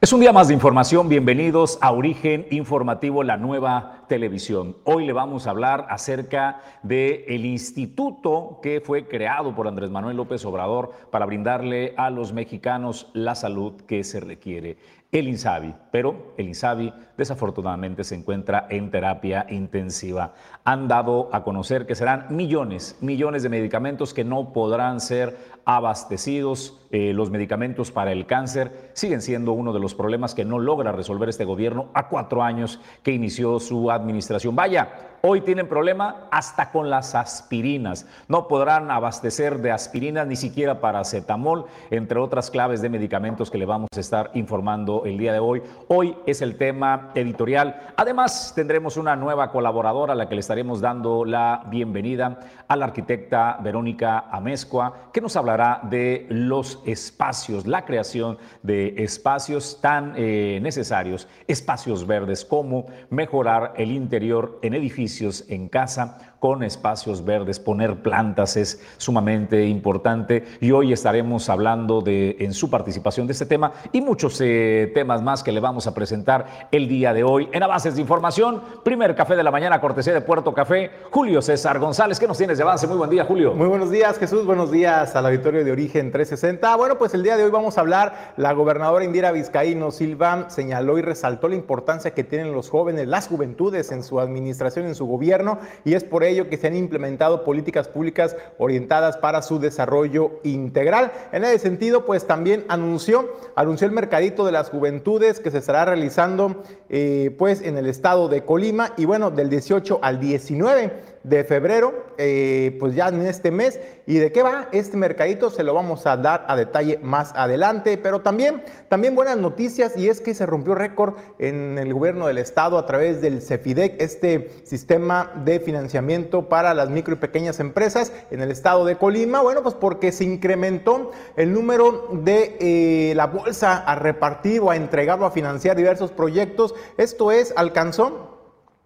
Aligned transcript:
Es 0.00 0.12
un 0.12 0.20
día 0.20 0.32
más 0.32 0.46
de 0.46 0.54
información. 0.54 1.08
Bienvenidos 1.08 1.76
a 1.80 1.90
Origen 1.90 2.46
Informativo, 2.52 3.24
la 3.24 3.36
nueva 3.36 3.97
televisión. 4.08 4.76
Hoy 4.84 5.06
le 5.06 5.12
vamos 5.12 5.46
a 5.46 5.50
hablar 5.50 5.86
acerca 5.90 6.60
del 6.82 7.24
el 7.28 7.44
instituto 7.44 8.58
que 8.62 8.80
fue 8.80 9.06
creado 9.06 9.54
por 9.54 9.68
Andrés 9.68 9.90
Manuel 9.90 10.16
López 10.16 10.44
Obrador 10.44 10.92
para 11.10 11.26
brindarle 11.26 11.94
a 11.96 12.10
los 12.10 12.32
mexicanos 12.32 13.10
la 13.12 13.34
salud 13.34 13.74
que 13.82 14.02
se 14.02 14.20
requiere 14.20 14.78
el 15.10 15.26
INSABI, 15.26 15.74
pero 15.90 16.34
el 16.36 16.48
INSABI 16.48 16.92
desafortunadamente 17.16 18.04
se 18.04 18.14
encuentra 18.14 18.66
en 18.68 18.90
terapia 18.90 19.46
intensiva. 19.48 20.34
Han 20.64 20.86
dado 20.86 21.30
a 21.32 21.42
conocer 21.44 21.86
que 21.86 21.94
serán 21.94 22.26
millones, 22.28 22.98
millones 23.00 23.42
de 23.42 23.48
medicamentos 23.48 24.12
que 24.12 24.24
no 24.24 24.52
podrán 24.52 25.00
ser 25.00 25.38
abastecidos. 25.64 26.78
Eh, 26.90 27.14
los 27.14 27.30
medicamentos 27.30 27.90
para 27.90 28.12
el 28.12 28.26
cáncer 28.26 28.90
siguen 28.92 29.22
siendo 29.22 29.52
uno 29.52 29.72
de 29.72 29.80
los 29.80 29.94
problemas 29.94 30.34
que 30.34 30.44
no 30.44 30.58
logra 30.58 30.92
resolver 30.92 31.30
este 31.30 31.46
gobierno 31.46 31.88
a 31.94 32.08
cuatro 32.08 32.42
años 32.42 32.78
que 33.02 33.12
inició 33.12 33.60
su 33.60 33.90
administración. 33.98 34.54
Vaya, 34.56 35.07
hoy 35.22 35.40
tienen 35.40 35.68
problema 35.68 36.28
hasta 36.30 36.70
con 36.70 36.90
las 36.90 37.14
aspirinas. 37.14 38.06
No 38.28 38.48
podrán 38.48 38.90
abastecer 38.90 39.58
de 39.58 39.72
aspirinas 39.72 40.26
ni 40.26 40.36
siquiera 40.36 40.80
paracetamol, 40.80 41.66
entre 41.90 42.18
otras 42.18 42.50
claves 42.50 42.82
de 42.82 42.88
medicamentos 42.88 43.50
que 43.50 43.58
le 43.58 43.66
vamos 43.66 43.88
a 43.96 44.00
estar 44.00 44.30
informando 44.34 45.04
el 45.04 45.18
día 45.18 45.32
de 45.32 45.38
hoy. 45.38 45.62
Hoy 45.88 46.16
es 46.26 46.42
el 46.42 46.56
tema 46.56 47.10
editorial. 47.14 47.92
Además, 47.96 48.52
tendremos 48.54 48.96
una 48.96 49.16
nueva 49.16 49.50
colaboradora 49.50 50.12
a 50.12 50.16
la 50.16 50.28
que 50.28 50.34
le 50.34 50.40
estaremos 50.40 50.80
dando 50.80 51.24
la 51.24 51.64
bienvenida 51.66 52.38
a 52.68 52.76
la 52.76 52.86
arquitecta 52.86 53.58
Verónica 53.62 54.26
Amezcua, 54.30 55.10
que 55.12 55.20
nos 55.20 55.36
hablará 55.36 55.80
de 55.84 56.26
los 56.28 56.80
espacios, 56.86 57.66
la 57.66 57.84
creación 57.84 58.38
de 58.62 58.94
espacios 58.98 59.78
tan 59.80 60.12
eh, 60.16 60.58
necesarios, 60.62 61.28
espacios 61.46 62.06
verdes, 62.06 62.44
como 62.44 62.86
mejorar 63.10 63.74
el 63.76 63.90
interior 63.90 64.58
en 64.62 64.74
edificios, 64.74 65.07
en 65.48 65.68
casa, 65.68 66.27
con 66.40 66.62
espacios 66.62 67.24
verdes, 67.24 67.58
poner 67.58 67.96
plantas 67.96 68.56
es 68.56 68.80
sumamente 68.96 69.66
importante 69.66 70.44
y 70.60 70.70
hoy 70.70 70.92
estaremos 70.92 71.48
hablando 71.48 72.00
de, 72.00 72.36
en 72.38 72.52
su 72.52 72.70
participación 72.70 73.26
de 73.26 73.32
este 73.32 73.46
tema 73.46 73.72
y 73.92 74.00
muchos 74.00 74.40
eh, 74.40 74.90
temas 74.94 75.22
más 75.22 75.42
que 75.42 75.50
le 75.50 75.60
vamos 75.60 75.86
a 75.86 75.94
presentar 75.94 76.68
el 76.70 76.88
día 76.88 77.12
de 77.12 77.24
hoy 77.24 77.48
en 77.52 77.62
Avances 77.62 77.96
de 77.96 78.00
Información. 78.02 78.62
Primer 78.84 79.16
café 79.16 79.34
de 79.34 79.42
la 79.42 79.50
mañana, 79.50 79.80
cortesía 79.80 80.14
de 80.14 80.20
Puerto 80.20 80.54
Café. 80.54 80.90
Julio 81.10 81.42
César 81.42 81.78
González, 81.80 82.20
¿qué 82.20 82.28
nos 82.28 82.38
tienes 82.38 82.58
de 82.58 82.64
avance? 82.64 82.86
Muy 82.86 82.96
buen 82.96 83.10
día, 83.10 83.24
Julio. 83.24 83.54
Muy 83.54 83.66
buenos 83.66 83.90
días, 83.90 84.18
Jesús. 84.18 84.46
Buenos 84.46 84.70
días 84.70 85.16
al 85.16 85.26
auditorio 85.26 85.64
de 85.64 85.72
Origen 85.72 86.12
360. 86.12 86.76
Bueno, 86.76 86.98
pues 86.98 87.14
el 87.14 87.22
día 87.22 87.36
de 87.36 87.44
hoy 87.44 87.50
vamos 87.50 87.78
a 87.78 87.80
hablar, 87.80 88.34
la 88.36 88.52
gobernadora 88.52 89.04
Indira 89.04 89.32
Vizcaíno 89.32 89.90
Silva 89.90 90.50
señaló 90.50 90.98
y 90.98 91.02
resaltó 91.02 91.48
la 91.48 91.56
importancia 91.56 92.12
que 92.12 92.22
tienen 92.22 92.52
los 92.52 92.70
jóvenes, 92.70 93.08
las 93.08 93.26
juventudes 93.26 93.90
en 93.90 94.02
su 94.04 94.20
administración, 94.20 94.86
en 94.86 94.94
su 94.94 95.06
gobierno, 95.06 95.58
y 95.84 95.94
es 95.94 96.04
por 96.04 96.27
ello 96.28 96.48
que 96.48 96.56
se 96.56 96.66
han 96.66 96.76
implementado 96.76 97.44
políticas 97.44 97.88
públicas 97.88 98.36
orientadas 98.58 99.16
para 99.16 99.42
su 99.42 99.58
desarrollo 99.58 100.40
integral. 100.44 101.12
En 101.32 101.44
ese 101.44 101.58
sentido, 101.58 102.04
pues 102.04 102.26
también 102.26 102.64
anunció, 102.68 103.36
anunció 103.54 103.86
el 103.86 103.92
mercadito 103.92 104.44
de 104.46 104.52
las 104.52 104.70
juventudes 104.70 105.40
que 105.40 105.50
se 105.50 105.58
estará 105.58 105.84
realizando 105.84 106.62
eh, 106.88 107.34
pues 107.38 107.62
en 107.62 107.76
el 107.78 107.86
estado 107.86 108.28
de 108.28 108.44
Colima 108.44 108.92
y 108.96 109.04
bueno, 109.04 109.30
del 109.30 109.50
18 109.50 109.98
al 110.02 110.20
19 110.20 111.07
de 111.22 111.44
febrero, 111.44 112.06
eh, 112.16 112.76
pues 112.80 112.94
ya 112.94 113.08
en 113.08 113.26
este 113.26 113.50
mes. 113.50 113.80
¿Y 114.06 114.18
de 114.18 114.32
qué 114.32 114.42
va 114.42 114.68
este 114.72 114.96
mercadito? 114.96 115.50
Se 115.50 115.62
lo 115.62 115.74
vamos 115.74 116.06
a 116.06 116.16
dar 116.16 116.46
a 116.48 116.56
detalle 116.56 116.98
más 117.02 117.32
adelante, 117.34 117.98
pero 117.98 118.20
también, 118.20 118.62
también 118.88 119.14
buenas 119.14 119.36
noticias 119.36 119.96
y 119.96 120.08
es 120.08 120.20
que 120.20 120.34
se 120.34 120.46
rompió 120.46 120.74
récord 120.74 121.14
en 121.38 121.78
el 121.78 121.92
gobierno 121.92 122.26
del 122.26 122.38
estado 122.38 122.78
a 122.78 122.86
través 122.86 123.20
del 123.20 123.42
CEFIDEC, 123.42 124.00
este 124.00 124.50
sistema 124.64 125.32
de 125.44 125.60
financiamiento 125.60 126.48
para 126.48 126.72
las 126.72 126.88
micro 126.88 127.14
y 127.14 127.18
pequeñas 127.18 127.60
empresas 127.60 128.12
en 128.30 128.40
el 128.40 128.50
estado 128.50 128.86
de 128.86 128.96
Colima. 128.96 129.42
Bueno, 129.42 129.62
pues 129.62 129.74
porque 129.74 130.12
se 130.12 130.24
incrementó 130.24 131.10
el 131.36 131.52
número 131.52 132.08
de 132.12 132.56
eh, 132.60 133.14
la 133.14 133.26
bolsa 133.26 133.76
a 133.76 133.94
repartir 133.94 134.60
o 134.62 134.70
a 134.70 134.76
entregar 134.76 135.20
o 135.20 135.26
a 135.26 135.30
financiar 135.30 135.76
diversos 135.76 136.12
proyectos. 136.12 136.74
Esto 136.96 137.30
es, 137.30 137.52
alcanzó 137.56 138.37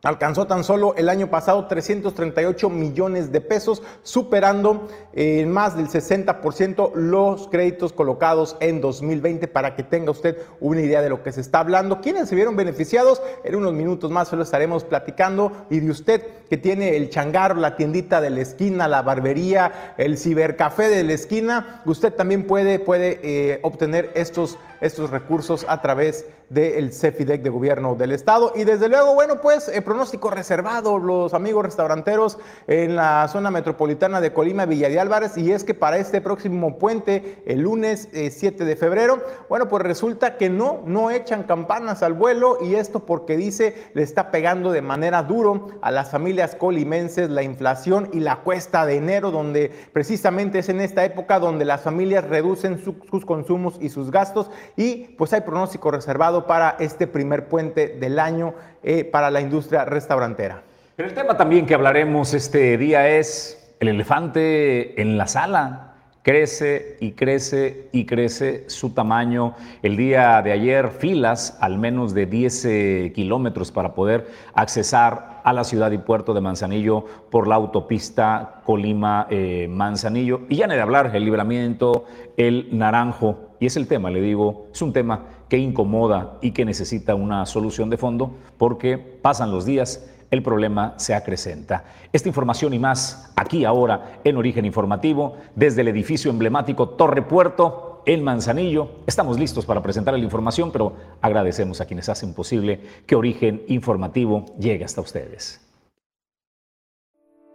Alcanzó 0.05 0.49
tan 0.49 0.65
solo 0.65 0.97
el 0.97 1.09
año 1.09 1.31
pasado 1.31 1.69
338 1.69 2.69
millones 2.71 3.31
de 3.31 3.41
pesos, 3.41 3.85
superando 4.03 4.89
en 5.13 5.49
más 5.53 5.77
del 5.77 5.87
60% 5.87 6.93
los 6.97 7.47
créditos 7.47 7.93
colocados 7.93 8.57
en 8.59 8.81
2020 8.81 9.47
para 9.47 9.77
que 9.77 9.85
tenga 9.85 10.11
usted 10.11 10.39
una 10.59 10.81
idea 10.81 11.03
de 11.03 11.09
lo 11.09 11.23
que 11.23 11.31
se 11.31 11.41
está 11.41 11.61
hablando. 11.61 12.01
¿Quiénes 12.01 12.29
se 12.29 12.35
vieron 12.35 12.57
beneficiados? 12.57 13.23
En 13.45 13.55
unos 13.55 13.75
minutos 13.75 14.11
más 14.11 14.27
se 14.27 14.35
lo 14.35 14.43
estaremos 14.43 14.83
platicando. 14.83 15.53
Y 15.71 15.79
de 15.79 15.91
usted 15.93 16.27
que 16.51 16.57
tiene 16.57 16.97
el 16.97 17.09
changar, 17.09 17.57
la 17.57 17.77
tiendita 17.77 18.21
de 18.21 18.31
la 18.31 18.41
esquina, 18.41 18.89
la 18.89 19.03
barbería, 19.03 19.95
el 19.99 20.19
cibercafé 20.19 20.89
de 20.89 21.05
la 21.05 21.13
esquina, 21.13 21.81
usted 21.85 22.13
también 22.13 22.49
puede, 22.49 22.81
puede 22.81 23.21
eh, 23.23 23.61
obtener 23.63 24.11
estos, 24.17 24.59
estos 24.83 25.11
recursos 25.11 25.65
a 25.69 25.81
través 25.81 26.27
del 26.51 26.93
CEFIDEC 26.93 27.43
de 27.43 27.49
gobierno 27.49 27.95
del 27.95 28.13
estado. 28.13 28.53
Y 28.55 28.65
desde 28.65 28.89
luego, 28.89 29.15
bueno, 29.15 29.41
pues 29.41 29.69
el 29.69 29.83
pronóstico 29.83 30.31
reservado, 30.31 30.99
los 30.99 31.33
amigos 31.33 31.65
restauranteros 31.65 32.39
en 32.67 32.95
la 32.95 33.27
zona 33.29 33.51
metropolitana 33.51 34.21
de 34.21 34.35
Colima, 34.35 34.67
Villa 34.67 34.91
de 34.91 35.01
Álvarez, 35.01 35.39
y 35.39 35.51
es 35.51 35.65
que 35.65 35.73
para 35.73 35.97
este 35.97 36.21
próximo 36.21 36.79
puente, 36.79 37.43
el 37.47 37.61
lunes 37.61 38.09
7 38.13 38.47
eh, 38.47 38.67
de 38.67 38.77
febrero, 38.77 39.23
bueno, 39.49 39.69
pues 39.69 39.83
resulta 39.83 40.37
que 40.37 40.51
no, 40.51 40.83
no 40.85 41.11
echan 41.11 41.45
campanas 41.45 42.03
al 42.03 42.13
vuelo. 42.13 42.59
Y 42.61 42.75
esto 42.75 43.07
porque 43.07 43.37
dice 43.37 43.91
le 43.95 44.03
está 44.03 44.31
pegando 44.31 44.73
de 44.73 44.83
manera 44.83 45.23
duro 45.23 45.69
a 45.81 45.91
las 45.91 46.11
familias 46.11 46.55
colimenses 46.55 47.31
la 47.31 47.43
inflación 47.43 48.11
y 48.13 48.21
la 48.21 48.41
cuesta 48.41 48.85
de 48.85 48.97
enero, 48.97 49.31
donde 49.31 49.71
precisamente 49.93 50.59
es 50.59 50.69
en 50.69 50.81
esta 50.81 51.05
época 51.05 51.39
donde 51.39 51.65
las 51.65 51.81
familias 51.81 52.25
reducen 52.25 52.83
sus 52.83 53.25
consumos 53.25 53.77
y 53.81 53.89
sus 53.89 54.11
gastos 54.11 54.51
y 54.77 55.09
pues 55.19 55.33
hay 55.33 55.43
pronóstico 55.43 55.91
reservado 55.91 56.47
para 56.47 56.77
este 56.79 57.07
primer 57.07 57.49
puente 57.49 57.89
del 57.89 58.19
año 58.19 58.55
eh, 58.83 59.05
para 59.05 59.31
la 59.31 59.41
industria 59.41 59.85
restaurantera. 59.85 60.63
Pero 60.97 61.09
el 61.09 61.15
tema 61.15 61.37
también 61.37 61.67
que 61.67 61.75
hablaremos 61.75 62.35
este 62.35 62.77
día 62.77 63.09
es 63.09 63.75
el 63.81 63.89
elefante 63.89 65.01
en 65.01 65.19
la 65.19 65.27
sala. 65.27 65.89
Crece 66.23 66.99
y 67.01 67.13
crece 67.13 67.89
y 67.91 68.07
crece 68.07 68.71
su 68.71 68.91
tamaño. 68.91 69.57
El 69.83 69.97
día 69.97 70.41
de 70.41 70.53
ayer, 70.53 70.91
filas 70.91 71.59
al 71.61 71.79
menos 71.79 72.15
de 72.15 72.27
10 72.27 72.65
eh, 72.65 73.13
kilómetros 73.13 73.73
para 73.73 73.93
poder 73.93 74.29
accesar 74.55 75.41
a 75.43 75.53
la 75.53 75.65
ciudad 75.65 75.91
y 75.91 75.99
puerto 75.99 76.33
de 76.33 76.41
Manzanillo 76.41 77.05
por 77.29 77.49
la 77.49 77.57
autopista 77.57 78.63
Colima-Manzanillo. 78.65 80.43
Eh, 80.43 80.47
y 80.51 80.57
ya 80.57 80.69
no 80.69 80.75
de 80.75 80.81
hablar, 80.81 81.11
el 81.13 81.25
libramiento, 81.25 82.05
el 82.37 82.69
naranjo. 82.71 83.52
Y 83.63 83.67
es 83.67 83.77
el 83.77 83.87
tema, 83.87 84.11
le 84.11 84.21
digo, 84.21 84.67
es 84.75 84.83
un 84.83 84.93
tema 84.93 85.25
que 85.49 85.57
incomoda 85.57 86.37
y 86.41 86.51
que 86.51 86.65
necesita 86.65 87.15
una 87.15 87.47
solución 87.47 87.91
de 87.91 87.97
fondo 87.97 88.35
porque 88.59 88.99
pasan 88.99 89.53
los 89.53 89.65
días, 89.65 90.05
el 90.33 90.43
problema 90.43 90.95
se 90.97 91.15
acrecenta. 91.15 91.85
Esta 92.13 92.27
información 92.27 92.75
y 92.75 92.81
más 92.81 93.33
aquí 93.37 93.65
ahora 93.65 94.19
en 94.25 94.37
Origen 94.37 94.65
Informativo 94.65 95.37
desde 95.55 95.83
el 95.83 95.87
edificio 95.87 96.29
emblemático 96.29 96.89
Torre 96.89 97.23
Puerto 97.23 98.03
en 98.05 98.25
Manzanillo. 98.25 98.91
Estamos 99.07 99.39
listos 99.39 99.65
para 99.65 99.81
presentar 99.81 100.15
la 100.15 100.19
información, 100.25 100.73
pero 100.73 100.97
agradecemos 101.21 101.81
a 101.81 101.87
quienes 101.87 102.09
hacen 102.09 102.35
posible 102.35 102.81
que 103.07 103.15
Origen 103.15 103.63
Informativo 103.69 104.47
llegue 104.59 104.85
hasta 104.85 105.01
ustedes. 105.01 105.61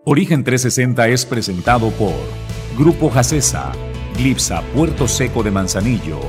Origen 0.05 0.45
360 0.45 1.09
es 1.09 1.25
presentado 1.25 1.89
por 1.89 2.13
Grupo 2.77 3.09
Jacesa, 3.09 3.73
Glipsa 4.17 4.63
Puerto 4.73 5.07
Seco 5.07 5.43
de 5.43 5.51
Manzanillo, 5.51 6.19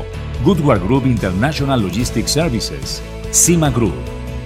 Goodward 0.44 0.84
Group 0.84 1.06
International 1.06 1.80
Logistics 1.80 2.30
Services, 2.30 3.02
Cima 3.30 3.70
Group, 3.70 3.94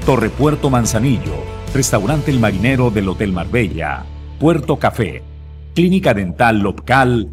Torre 0.07 0.31
Puerto 0.31 0.71
Manzanillo, 0.71 1.35
Restaurante 1.75 2.31
El 2.31 2.39
Marinero 2.39 2.91
del 2.91 3.09
Hotel 3.09 3.33
Marbella, 3.33 4.05
Puerto 4.39 4.79
Café, 4.79 5.23
Clínica 5.75 6.15
Dental 6.15 6.61
Local. 6.61 7.31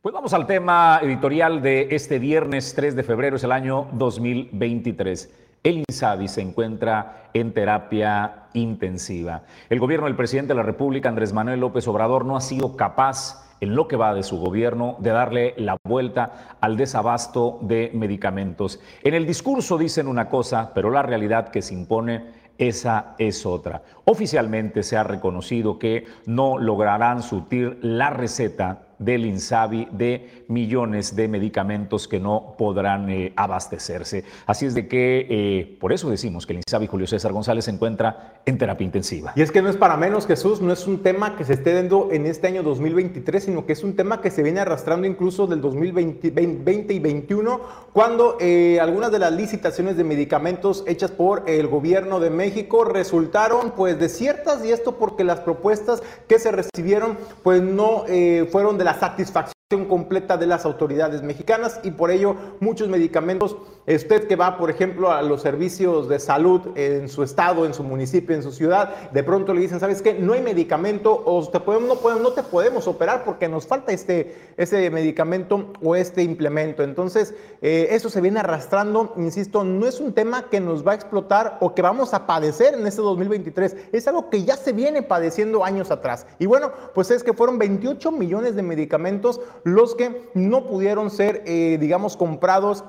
Pues 0.00 0.14
vamos 0.14 0.32
al 0.32 0.46
tema 0.46 1.00
editorial 1.02 1.62
de 1.62 1.88
este 1.90 2.20
viernes 2.20 2.74
3 2.76 2.94
de 2.94 3.02
febrero, 3.02 3.36
es 3.36 3.44
el 3.44 3.50
año 3.50 3.88
2023. 3.94 5.30
El 5.62 5.84
INSABI 5.88 6.26
se 6.26 6.40
encuentra 6.40 7.30
en 7.34 7.52
terapia 7.52 8.48
intensiva. 8.52 9.42
El 9.70 9.78
gobierno 9.78 10.06
del 10.06 10.16
presidente 10.16 10.54
de 10.54 10.56
la 10.56 10.64
República, 10.64 11.08
Andrés 11.08 11.32
Manuel 11.32 11.60
López 11.60 11.86
Obrador, 11.86 12.24
no 12.24 12.36
ha 12.36 12.40
sido 12.40 12.76
capaz 12.76 13.48
en 13.60 13.76
lo 13.76 13.86
que 13.86 13.94
va 13.94 14.12
de 14.12 14.24
su 14.24 14.38
gobierno 14.38 14.96
de 14.98 15.10
darle 15.10 15.54
la 15.56 15.76
vuelta 15.84 16.56
al 16.60 16.76
desabasto 16.76 17.60
de 17.62 17.92
medicamentos. 17.94 18.80
En 19.04 19.14
el 19.14 19.24
discurso 19.24 19.78
dicen 19.78 20.08
una 20.08 20.28
cosa, 20.28 20.72
pero 20.74 20.90
la 20.90 21.02
realidad 21.02 21.50
que 21.50 21.62
se 21.62 21.74
impone 21.74 22.42
esa 22.58 23.14
es 23.18 23.46
otra. 23.46 23.82
Oficialmente 24.04 24.82
se 24.82 24.96
ha 24.96 25.04
reconocido 25.04 25.78
que 25.78 26.06
no 26.26 26.58
lograrán 26.58 27.22
surtir 27.22 27.78
la 27.82 28.10
receta 28.10 28.88
del 29.04 29.26
INSABI 29.26 29.88
de 29.92 30.44
millones 30.48 31.16
de 31.16 31.28
medicamentos 31.28 32.06
que 32.08 32.20
no 32.20 32.54
podrán 32.58 33.08
eh, 33.10 33.32
abastecerse. 33.36 34.24
Así 34.46 34.66
es 34.66 34.74
de 34.74 34.86
que 34.88 35.26
eh, 35.28 35.76
por 35.80 35.92
eso 35.92 36.10
decimos 36.10 36.46
que 36.46 36.52
el 36.52 36.58
INSABI 36.58 36.86
Julio 36.86 37.06
César 37.06 37.32
González 37.32 37.64
se 37.64 37.70
encuentra 37.70 38.40
en 38.44 38.58
terapia 38.58 38.84
intensiva. 38.84 39.32
Y 39.36 39.42
es 39.42 39.50
que 39.50 39.62
no 39.62 39.68
es 39.68 39.76
para 39.76 39.96
menos, 39.96 40.26
Jesús, 40.26 40.60
no 40.60 40.72
es 40.72 40.86
un 40.86 41.02
tema 41.02 41.36
que 41.36 41.44
se 41.44 41.54
esté 41.54 41.74
dando 41.74 42.08
en 42.12 42.26
este 42.26 42.46
año 42.46 42.62
2023, 42.62 43.44
sino 43.44 43.66
que 43.66 43.72
es 43.72 43.82
un 43.82 43.96
tema 43.96 44.20
que 44.20 44.30
se 44.30 44.42
viene 44.42 44.60
arrastrando 44.60 45.06
incluso 45.06 45.46
del 45.46 45.60
2020 45.60 46.28
y 46.28 46.30
2021, 46.30 47.60
cuando 47.92 48.36
eh, 48.40 48.78
algunas 48.80 49.10
de 49.12 49.18
las 49.18 49.32
licitaciones 49.32 49.96
de 49.96 50.04
medicamentos 50.04 50.84
hechas 50.86 51.10
por 51.10 51.44
el 51.46 51.66
gobierno 51.66 52.20
de 52.20 52.30
México 52.30 52.84
resultaron 52.84 53.72
pues 53.76 53.98
desiertas 53.98 54.64
y 54.64 54.70
esto 54.70 54.96
porque 54.96 55.24
las 55.24 55.40
propuestas 55.40 56.02
que 56.28 56.38
se 56.38 56.52
recibieron 56.52 57.18
pues 57.42 57.62
no 57.62 58.04
fueron 58.50 58.78
de 58.78 58.84
la 58.84 58.91
satisfacción 58.94 59.61
completa 59.80 60.36
de 60.36 60.46
las 60.46 60.64
autoridades 60.64 61.22
mexicanas 61.22 61.80
y 61.82 61.90
por 61.90 62.10
ello 62.10 62.36
muchos 62.60 62.88
medicamentos, 62.88 63.56
usted 63.86 64.26
que 64.26 64.36
va 64.36 64.56
por 64.58 64.70
ejemplo 64.70 65.10
a 65.10 65.22
los 65.22 65.42
servicios 65.42 66.08
de 66.08 66.18
salud 66.18 66.60
en 66.76 67.08
su 67.08 67.22
estado, 67.22 67.66
en 67.66 67.74
su 67.74 67.82
municipio, 67.82 68.34
en 68.36 68.42
su 68.42 68.52
ciudad, 68.52 69.10
de 69.10 69.22
pronto 69.22 69.54
le 69.54 69.60
dicen, 69.62 69.80
¿sabes 69.80 70.02
qué? 70.02 70.14
No 70.14 70.34
hay 70.34 70.42
medicamento 70.42 71.22
o 71.24 71.48
te 71.48 71.60
podemos, 71.60 71.88
no, 71.88 71.96
podemos, 71.96 72.22
no 72.22 72.32
te 72.32 72.42
podemos 72.42 72.86
operar 72.86 73.24
porque 73.24 73.48
nos 73.48 73.66
falta 73.66 73.92
este, 73.92 74.52
ese 74.56 74.90
medicamento 74.90 75.72
o 75.82 75.96
este 75.96 76.22
implemento. 76.22 76.82
Entonces, 76.82 77.34
eh, 77.60 77.88
eso 77.90 78.10
se 78.10 78.20
viene 78.20 78.40
arrastrando, 78.40 79.12
insisto, 79.16 79.64
no 79.64 79.86
es 79.86 80.00
un 80.00 80.12
tema 80.12 80.48
que 80.50 80.60
nos 80.60 80.86
va 80.86 80.92
a 80.92 80.94
explotar 80.94 81.58
o 81.60 81.74
que 81.74 81.82
vamos 81.82 82.14
a 82.14 82.26
padecer 82.26 82.74
en 82.74 82.86
este 82.86 83.02
2023, 83.02 83.76
es 83.92 84.08
algo 84.08 84.30
que 84.30 84.44
ya 84.44 84.56
se 84.56 84.72
viene 84.72 85.02
padeciendo 85.02 85.64
años 85.64 85.90
atrás. 85.90 86.26
Y 86.38 86.46
bueno, 86.46 86.72
pues 86.94 87.10
es 87.10 87.22
que 87.22 87.32
fueron 87.32 87.58
28 87.58 88.12
millones 88.12 88.56
de 88.56 88.62
medicamentos 88.62 89.40
los 89.64 89.94
que 89.94 90.30
no 90.34 90.66
pudieron 90.66 91.10
ser, 91.10 91.42
eh, 91.46 91.78
digamos, 91.80 92.16
comprados 92.16 92.84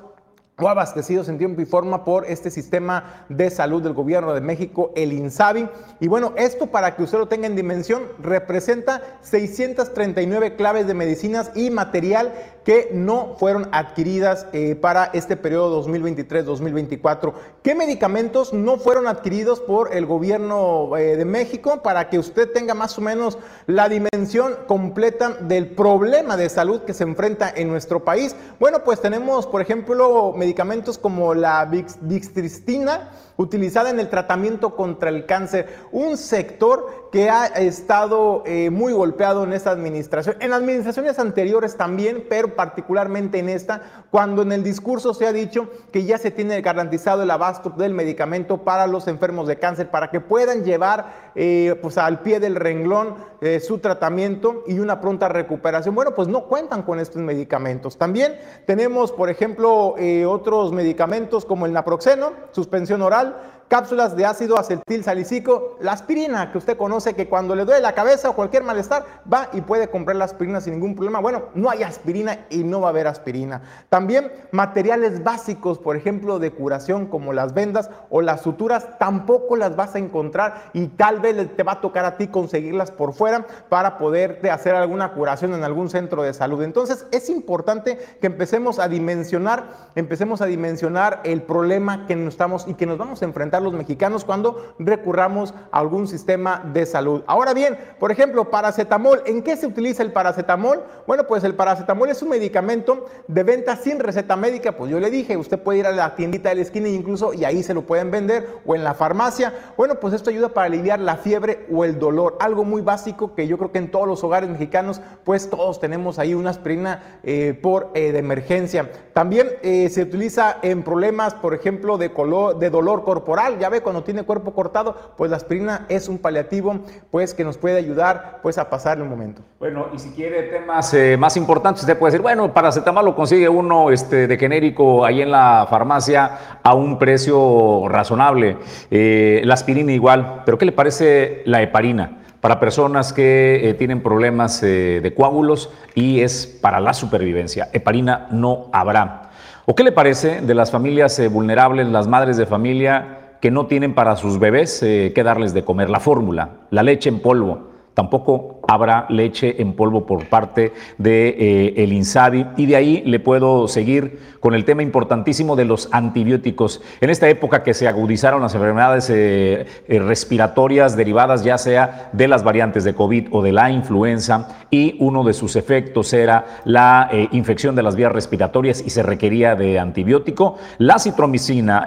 abastecidos 0.70 1.30
en 1.30 1.38
tiempo 1.38 1.62
y 1.62 1.66
forma 1.66 2.04
por 2.04 2.26
este 2.26 2.52
sistema 2.52 3.26
de 3.30 3.50
salud 3.50 3.82
del 3.82 3.94
gobierno 3.94 4.34
de 4.34 4.42
México, 4.42 4.92
el 4.96 5.14
INSABI. 5.14 5.70
Y 6.00 6.08
bueno, 6.08 6.34
esto 6.38 6.68
para 6.68 6.96
que 6.96 7.04
usted 7.04 7.18
lo 7.18 7.28
tenga 7.28 7.48
en 7.48 7.56
dimensión, 7.56 8.04
representa 8.22 9.02
639 9.22 10.56
claves 10.56 10.88
de 10.88 10.94
medicinas 10.94 11.52
y 11.56 11.70
material 11.70 12.34
que 12.64 12.90
no 12.94 13.36
fueron 13.38 13.68
adquiridas 13.72 14.48
eh, 14.54 14.76
para 14.76 15.06
este 15.14 15.36
periodo 15.36 15.84
2023-2024. 15.86 17.34
¿Qué 17.62 17.76
medicamentos 17.76 18.54
no 18.54 18.78
fueron 18.78 19.08
adquiridos 19.08 19.60
por 19.60 19.94
el 19.94 20.06
gobierno 20.06 20.96
eh, 20.96 21.18
de 21.18 21.26
México 21.26 21.82
para 21.82 22.10
que 22.10 22.20
usted 22.20 22.52
tenga 22.52 22.74
más 22.74 22.98
o 22.98 23.02
menos 23.02 23.38
la 23.68 23.90
dimensión 23.90 24.56
completa 24.68 25.32
del 25.42 25.72
problema 25.72 26.38
de 26.38 26.50
salud 26.50 26.82
que 26.82 26.94
se 26.94 27.04
enfrenta 27.04 27.52
en 27.54 27.68
nuestro 27.68 28.04
país? 28.04 28.36
Bueno, 28.60 28.84
pues 28.84 29.02
tenemos, 29.02 29.46
por 29.46 29.62
ejemplo, 29.62 30.34
medicamentos 30.36 30.53
como 30.98 31.34
la 31.34 31.66
Vixtristina, 31.66 33.12
utilizada 33.38 33.90
en 33.90 34.00
el 34.00 34.10
tratamiento 34.10 34.76
contra 34.76 35.10
el 35.10 35.26
cáncer, 35.26 35.80
un 35.92 36.18
sector 36.18 37.03
que 37.14 37.30
ha 37.30 37.46
estado 37.46 38.42
eh, 38.44 38.72
muy 38.72 38.92
golpeado 38.92 39.44
en 39.44 39.54
esta 39.54 39.70
administración, 39.70 40.36
en 40.40 40.52
administraciones 40.52 41.20
anteriores 41.20 41.78
también, 41.78 42.26
pero 42.28 42.56
particularmente 42.56 43.38
en 43.38 43.50
esta, 43.50 44.06
cuando 44.10 44.42
en 44.42 44.52
el 44.52 44.64
discurso 44.64 45.14
se 45.14 45.28
ha 45.28 45.32
dicho 45.32 45.70
que 45.92 46.06
ya 46.06 46.18
se 46.18 46.32
tiene 46.32 46.60
garantizado 46.62 47.22
el 47.22 47.30
abasto 47.30 47.70
del 47.70 47.94
medicamento 47.94 48.64
para 48.64 48.88
los 48.88 49.08
enfermos 49.08 49.48
de 49.48 49.60
cáncer, 49.60 49.92
para 49.92 50.10
que 50.10 50.22
puedan 50.22 50.64
llevar 50.64 51.32
eh, 51.36 51.78
pues 51.84 52.00
al 52.00 52.22
pie 52.22 52.40
del 52.40 52.56
renglón 52.56 53.14
eh, 53.42 53.60
su 53.60 53.78
tratamiento 53.78 54.64
y 54.66 54.80
una 54.80 55.00
pronta 55.00 55.30
recuperación. 55.30 55.94
Bueno, 55.94 56.16
pues 56.16 56.28
no 56.28 56.46
cuentan 56.46 56.82
con 56.82 57.00
estos 57.00 57.22
medicamentos. 57.22 57.96
También 57.96 58.40
tenemos, 58.66 59.12
por 59.12 59.30
ejemplo, 59.30 59.94
otros 60.28 60.72
medicamentos 60.72 61.46
como 61.46 61.68
el 61.68 61.74
naproxeno, 61.74 62.32
suspensión 62.54 63.04
oral, 63.04 63.38
cápsulas 63.74 64.16
de 64.16 64.24
ácido 64.24 64.60
acetil 64.60 65.04
salicílico, 65.04 65.78
la 65.82 65.94
aspirina 65.94 66.52
que 66.52 66.60
usted 66.60 66.78
conoce 66.78 67.16
que 67.16 67.28
cuando 67.28 67.56
le 67.56 67.66
duele 67.66 67.82
la 67.82 67.96
cabeza 67.96 68.30
o 68.30 68.36
cualquier 68.36 68.62
malestar 68.62 69.04
va 69.34 69.50
y 69.52 69.62
puede 69.62 69.88
comprar 69.88 70.16
la 70.16 70.26
aspirina 70.26 70.62
sin 70.62 70.74
ningún 70.74 70.94
problema. 70.94 71.20
Bueno, 71.20 71.46
no 71.56 71.72
hay 71.72 71.82
aspirina 71.82 72.46
y 72.52 72.64
no 72.64 72.82
va 72.82 72.90
a 72.90 72.92
haber 72.92 73.08
aspirina. 73.08 73.64
También 73.90 74.32
materiales 74.52 75.24
básicos, 75.24 75.80
por 75.80 75.96
ejemplo, 75.96 76.38
de 76.38 76.52
curación 76.52 77.08
como 77.08 77.34
las 77.34 77.56
vendas 77.56 77.90
o 78.12 78.22
las 78.22 78.42
suturas, 78.42 79.00
tampoco 79.00 79.56
las 79.56 79.76
vas 79.76 79.96
a 79.96 79.98
encontrar 79.98 80.70
y 80.74 80.90
tal 80.90 81.20
vez 81.20 81.56
te 81.56 81.64
va 81.64 81.72
a 81.72 81.82
tocar 81.82 82.06
a 82.06 82.16
ti 82.16 82.28
conseguirlas 82.28 82.92
por 82.92 83.14
fuera 83.14 83.48
para 83.70 83.98
poderte 83.98 84.52
hacer 84.52 84.76
alguna 84.76 85.14
curación 85.14 85.52
en 85.56 85.64
algún 85.64 85.90
centro 85.90 86.22
de 86.22 86.36
salud. 86.36 86.62
Entonces, 86.62 87.08
es 87.10 87.28
importante 87.28 87.98
que 88.22 88.28
empecemos 88.28 88.78
a 88.78 88.88
dimensionar, 88.88 89.90
empecemos 89.96 90.42
a 90.42 90.46
dimensionar 90.46 91.22
el 91.24 91.42
problema 91.42 92.06
que 92.06 92.16
nos 92.16 92.36
estamos 92.36 92.68
y 92.68 92.76
que 92.76 92.86
nos 92.86 93.00
vamos 93.00 93.24
a 93.24 93.26
enfrentar 93.26 93.63
los 93.64 93.74
mexicanos 93.74 94.26
cuando 94.26 94.76
recurramos 94.80 95.54
a 95.72 95.80
algún 95.80 96.08
sistema 96.08 96.62
de 96.74 96.86
salud. 96.86 97.24
Ahora 97.28 97.54
bien, 97.54 97.78
por 98.00 98.12
ejemplo, 98.12 98.50
paracetamol. 98.50 99.24
¿En 99.26 99.44
qué 99.44 99.58
se 99.58 99.68
utiliza 99.68 100.04
el 100.04 100.12
paracetamol? 100.12 100.84
Bueno, 101.08 101.26
pues 101.28 101.44
el 101.44 101.56
paracetamol 101.56 102.10
es 102.10 102.22
un 102.22 102.30
medicamento 102.30 103.06
de 103.28 103.44
venta 103.44 103.76
sin 103.76 104.00
receta 104.00 104.36
médica. 104.36 104.74
Pues 104.74 104.92
yo 104.92 105.00
le 105.00 105.10
dije, 105.10 105.38
usted 105.38 105.60
puede 105.60 105.80
ir 105.80 105.88
a 105.88 105.92
la 105.92 106.16
tiendita 106.16 106.50
de 106.50 106.56
la 106.56 106.62
esquina 106.62 106.88
incluso 106.88 107.34
y 107.34 107.46
ahí 107.46 107.64
se 107.64 107.74
lo 107.74 107.84
pueden 107.84 108.12
vender 108.12 108.48
o 108.66 108.76
en 108.76 108.84
la 108.84 108.94
farmacia. 108.94 109.54
Bueno, 109.78 109.96
pues 109.96 110.14
esto 110.14 110.30
ayuda 110.30 110.50
para 110.50 110.68
aliviar 110.68 111.00
la 111.00 111.18
fiebre 111.18 111.66
o 111.72 111.86
el 111.86 112.00
dolor. 112.00 112.38
Algo 112.40 112.64
muy 112.64 112.82
básico 112.82 113.36
que 113.36 113.48
yo 113.48 113.58
creo 113.58 113.72
que 113.72 113.80
en 113.80 113.92
todos 113.92 114.08
los 114.08 114.24
hogares 114.24 114.50
mexicanos, 114.50 115.02
pues 115.24 115.50
todos 115.50 115.80
tenemos 115.80 116.20
ahí 116.20 116.34
una 116.34 116.50
aspirina 116.50 117.20
eh, 117.24 117.58
por 117.62 117.92
eh, 117.94 118.12
de 118.12 118.20
emergencia. 118.20 118.92
También 119.14 119.50
eh, 119.62 119.90
se 119.90 120.02
utiliza 120.02 120.58
en 120.62 120.84
problemas, 120.84 121.34
por 121.34 121.54
ejemplo, 121.54 121.98
de, 121.98 122.12
color, 122.12 122.58
de 122.58 122.70
dolor 122.70 123.04
corporal. 123.04 123.43
Ya 123.60 123.70
ve, 123.70 123.82
cuando 123.82 124.04
tiene 124.04 124.24
cuerpo 124.24 124.54
cortado, 124.54 124.96
pues 125.18 125.30
la 125.30 125.38
aspirina 125.38 125.86
es 125.90 126.08
un 126.08 126.18
paliativo, 126.18 126.80
pues 127.12 127.34
que 127.34 127.44
nos 127.44 127.58
puede 127.58 127.78
ayudar 127.78 128.40
pues 128.42 128.58
a 128.58 128.70
pasar 128.70 128.98
el 128.98 129.04
momento. 129.06 129.42
Bueno, 129.60 129.88
y 129.94 130.00
si 130.00 130.12
quiere 130.12 130.44
temas 130.44 130.94
eh, 130.94 131.18
más 131.18 131.38
importantes, 131.38 131.84
usted 131.84 131.98
puede 131.98 132.12
decir, 132.12 132.22
bueno, 132.22 132.54
paracetamol 132.54 133.06
lo 133.06 133.16
consigue 133.16 133.50
uno 133.50 133.92
este, 133.92 134.28
de 134.28 134.38
genérico 134.38 135.06
ahí 135.06 135.22
en 135.22 135.32
la 135.32 135.68
farmacia 135.70 136.60
a 136.64 136.74
un 136.74 136.98
precio 136.98 137.88
razonable. 137.88 138.58
Eh, 138.90 139.42
la 139.46 139.54
aspirina 139.54 139.92
igual, 139.92 140.44
pero 140.46 140.58
¿qué 140.58 140.66
le 140.66 140.72
parece 140.72 141.44
la 141.46 141.62
heparina? 141.62 142.20
para 142.40 142.60
personas 142.60 143.14
que 143.14 143.70
eh, 143.70 143.74
tienen 143.76 144.04
problemas 144.04 144.60
de 144.60 145.14
coágulos 145.16 145.72
y 145.96 146.20
es 146.20 146.46
para 146.46 146.82
la 146.82 146.94
supervivencia. 146.94 147.70
Heparina 147.72 148.28
no 148.32 148.66
habrá. 148.74 149.30
¿O 149.66 149.76
qué 149.76 149.86
le 149.86 149.94
parece 149.94 150.42
de 150.42 150.54
las 150.54 150.70
familias 150.70 151.22
vulnerables, 151.32 151.88
las 151.88 152.06
madres 152.06 152.36
de 152.36 152.46
familia 152.46 153.23
que 153.44 153.52
no 153.52 153.66
tienen 153.66 153.94
para 153.94 154.16
sus 154.16 154.40
bebés 154.40 154.82
eh, 154.84 155.12
que 155.14 155.22
darles 155.22 155.54
de 155.54 155.66
comer? 155.66 155.90
La 155.90 156.00
fórmula, 156.00 156.62
la 156.70 156.82
leche 156.82 157.10
en 157.10 157.20
polvo. 157.20 157.72
Tampoco 157.94 158.62
habrá 158.68 159.06
leche 159.10 159.62
en 159.62 159.74
polvo 159.74 160.06
por 160.06 160.28
parte 160.28 160.74
de 160.98 161.30
eh, 161.30 161.74
el 161.78 161.94
INSABI 161.94 162.48
y 162.58 162.66
de 162.66 162.76
ahí 162.76 163.04
le 163.06 163.20
puedo 163.20 163.68
seguir 163.68 164.34
con 164.40 164.54
el 164.54 164.66
tema 164.66 164.84
importantísimo 164.84 165.56
de 165.56 165.66
los 165.66 165.90
antibióticos. 165.92 166.82
En 167.02 167.10
esta 167.10 167.30
época 167.30 167.64
que 167.64 167.74
se 167.74 167.88
agudizaron 167.88 168.42
las 168.42 168.56
enfermedades 168.56 169.10
eh, 169.10 169.66
eh, 169.88 170.00
respiratorias 170.00 170.96
derivadas 170.96 171.44
ya 171.44 171.58
sea 171.58 172.10
de 172.14 172.28
las 172.28 172.44
variantes 172.44 172.84
de 172.84 172.94
COVID 172.94 173.28
o 173.32 173.42
de 173.42 173.52
la 173.52 173.72
influenza 173.72 174.66
y 174.70 174.96
uno 175.00 175.24
de 175.24 175.34
sus 175.34 175.56
efectos 175.56 176.14
era 176.14 176.62
la 176.66 177.10
infección 177.32 177.76
de 177.76 177.84
las 177.84 177.96
vías 177.96 178.12
respiratorias 178.12 178.84
y 178.86 178.90
se 178.90 179.04
requería 179.04 179.56
de 179.56 179.80
antibiótico. 179.80 180.58
La 180.78 181.00
citromicina, 181.00 181.86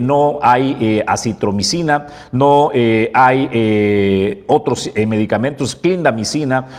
no 0.00 0.38
hay 0.42 1.02
acitromicina, 1.06 2.06
no 2.32 2.70
hay 2.72 4.44
otros 4.46 4.90
medicamentos 5.06 5.76
clínicos 5.76 5.95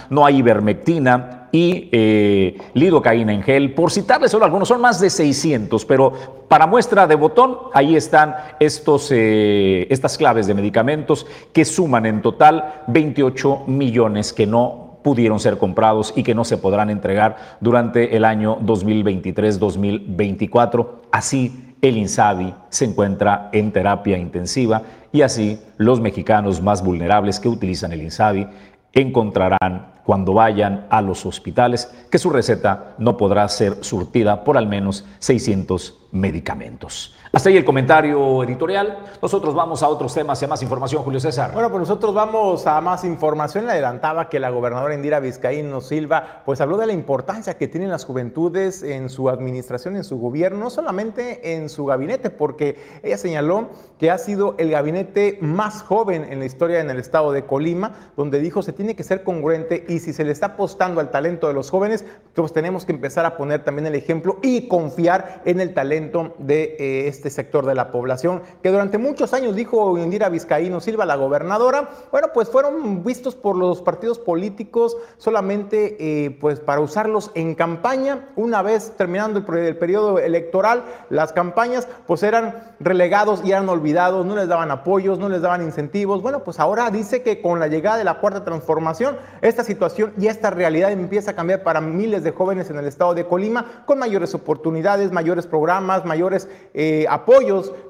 no 0.10 0.26
hay 0.26 0.38
ivermectina 0.38 1.38
y 1.52 1.90
eh, 1.92 2.58
lidocaína 2.74 3.34
en 3.34 3.42
gel, 3.42 3.74
por 3.74 3.92
citarles 3.92 4.32
solo 4.32 4.46
algunos, 4.46 4.68
son 4.68 4.82
más 4.82 5.00
de 5.00 5.10
600, 5.10 5.86
pero 5.86 6.46
para 6.48 6.68
muestra 6.68 7.08
de 7.08 7.16
botón, 7.16 7.58
ahí 7.74 7.96
están 7.96 8.36
estos, 8.60 9.10
eh, 9.12 9.88
estas 9.90 10.16
claves 10.18 10.46
de 10.48 10.54
medicamentos 10.54 11.26
que 11.54 11.64
suman 11.66 12.06
en 12.06 12.22
total 12.22 12.84
28 12.88 13.64
millones 13.68 14.34
que 14.34 14.46
no 14.46 15.00
pudieron 15.04 15.40
ser 15.40 15.58
comprados 15.58 16.14
y 16.18 16.24
que 16.24 16.36
no 16.36 16.44
se 16.44 16.58
podrán 16.58 16.90
entregar 16.90 17.38
durante 17.62 18.18
el 18.18 18.26
año 18.26 18.60
2023-2024. 18.60 20.88
Así, 21.12 21.68
el 21.82 21.98
INSABI 21.98 22.54
se 22.70 22.86
encuentra 22.86 23.50
en 23.54 23.72
terapia 23.72 24.18
intensiva 24.18 24.82
y 25.12 25.22
así 25.22 25.60
los 25.78 26.02
mexicanos 26.02 26.62
más 26.62 26.84
vulnerables 26.84 27.40
que 27.40 27.48
utilizan 27.48 27.94
el 27.94 28.02
INSABI 28.02 28.48
encontrarán 28.94 29.98
cuando 30.04 30.34
vayan 30.34 30.88
a 30.90 31.02
los 31.02 31.26
hospitales, 31.26 31.94
que 32.10 32.18
su 32.18 32.30
receta 32.30 32.96
no 32.98 33.18
podrá 33.18 33.48
ser 33.50 33.84
surtida 33.84 34.46
por 34.46 34.58
al 34.58 34.66
menos 34.66 35.06
600 35.20 36.08
medicamentos. 36.14 37.14
Hasta 37.38 37.50
ahí 37.50 37.58
el 37.58 37.66
comentario 37.66 38.42
editorial. 38.42 38.98
Nosotros 39.22 39.54
vamos 39.54 39.84
a 39.84 39.88
otros 39.90 40.12
temas 40.12 40.42
y 40.42 40.46
a 40.46 40.48
más 40.48 40.64
información, 40.64 41.04
Julio 41.04 41.20
César. 41.20 41.54
Bueno, 41.54 41.70
pues 41.70 41.82
nosotros 41.82 42.12
vamos 42.16 42.66
a 42.66 42.82
más 42.82 43.04
información. 43.04 43.68
Le 43.68 43.74
adelantaba 43.74 44.28
que 44.28 44.40
la 44.40 44.50
gobernadora 44.50 44.96
Indira 44.96 45.20
Vizcaíno 45.20 45.80
Silva, 45.80 46.42
pues 46.46 46.62
habló 46.62 46.78
de 46.78 46.88
la 46.88 46.94
importancia 46.94 47.56
que 47.56 47.68
tienen 47.68 47.92
las 47.92 48.06
juventudes 48.06 48.82
en 48.82 49.12
su 49.12 49.30
administración, 49.30 49.98
en 49.98 50.04
su 50.04 50.18
gobierno, 50.18 50.58
no 50.58 50.70
solamente 50.72 51.54
en 51.54 51.70
su 51.70 51.86
gabinete, 51.86 52.32
porque 52.32 52.80
ella 53.04 53.20
señaló 53.20 53.70
que 54.00 54.10
ha 54.10 54.18
sido 54.18 54.56
el 54.58 54.72
gabinete 54.72 55.38
más 55.40 55.84
joven 55.84 56.26
en 56.32 56.40
la 56.40 56.46
historia 56.46 56.80
en 56.80 56.90
el 56.90 56.98
estado 56.98 57.32
de 57.34 57.46
Colima, 57.46 58.12
donde 58.16 58.40
dijo 58.40 58.64
se 58.64 58.74
tiene 58.74 58.96
que 58.96 59.04
ser 59.04 59.24
congruente 59.24 59.86
y 59.88 60.00
si 60.00 60.12
se 60.12 60.24
le 60.24 60.32
está 60.32 60.48
apostando 60.48 61.02
al 61.02 61.12
talento 61.12 61.48
de 61.48 61.54
los 61.54 61.70
jóvenes, 61.70 62.04
pues 62.34 62.52
tenemos 62.52 62.86
que 62.86 62.94
empezar 62.94 63.28
a 63.28 63.38
poner 63.38 63.64
también 63.64 63.86
el 63.86 63.94
ejemplo 63.94 64.40
y 64.42 64.68
confiar 64.68 65.44
en 65.46 65.60
el 65.60 65.76
talento 65.76 66.36
de 66.40 66.76
eh, 66.80 67.08
este 67.08 67.27
sector 67.30 67.66
de 67.66 67.76
la 67.76 67.92
población, 67.92 68.42
que 68.62 68.70
durante 68.70 68.98
muchos 68.98 69.34
años, 69.34 69.56
dijo 69.56 69.98
Indira 69.98 70.30
Vizcaíno 70.30 70.80
Silva, 70.80 71.06
la 71.06 71.16
gobernadora, 71.16 71.90
bueno, 72.12 72.30
pues 72.34 72.50
fueron 72.50 73.04
vistos 73.04 73.36
por 73.36 73.56
los 73.56 73.82
partidos 73.82 74.20
políticos 74.20 74.98
solamente 75.18 75.98
eh, 76.00 76.38
pues 76.40 76.60
para 76.60 76.82
usarlos 76.82 77.32
en 77.34 77.56
campaña. 77.56 78.30
Una 78.36 78.62
vez 78.62 78.94
terminando 78.98 79.40
el, 79.40 79.78
periodo 79.78 80.20
electoral, 80.20 80.84
las 81.10 81.34
campañas 81.34 81.88
pues 82.06 82.24
eran 82.24 82.74
relegados 82.80 83.42
y 83.44 83.52
eran 83.52 83.70
olvidados, 83.70 84.26
no 84.26 84.36
les 84.36 84.48
daban 84.48 84.72
apoyos, 84.72 85.20
no 85.20 85.30
les 85.30 85.42
daban 85.42 85.62
incentivos. 85.62 86.22
Bueno, 86.22 86.44
pues 86.44 86.60
ahora 86.60 86.90
dice 86.92 87.24
que 87.24 87.42
con 87.42 87.60
la 87.60 87.68
llegada 87.68 87.98
de 87.98 88.04
la 88.04 88.20
cuarta 88.20 88.44
transformación, 88.44 89.18
esta 89.42 89.64
situación 89.64 90.14
y 90.20 90.28
esta 90.28 90.50
realidad 90.50 90.92
empieza 90.92 91.32
a 91.32 91.36
cambiar 91.36 91.64
para 91.64 91.82
miles 91.82 92.24
de 92.24 92.32
jóvenes 92.32 92.70
en 92.70 92.78
el 92.78 92.86
estado 92.86 93.14
de 93.14 93.26
Colima, 93.26 93.84
con 93.86 94.00
mayores 94.00 94.34
oportunidades, 94.34 95.12
mayores 95.12 95.48
programas, 95.48 96.06
mayores 96.06 96.48
eh, 96.74 97.06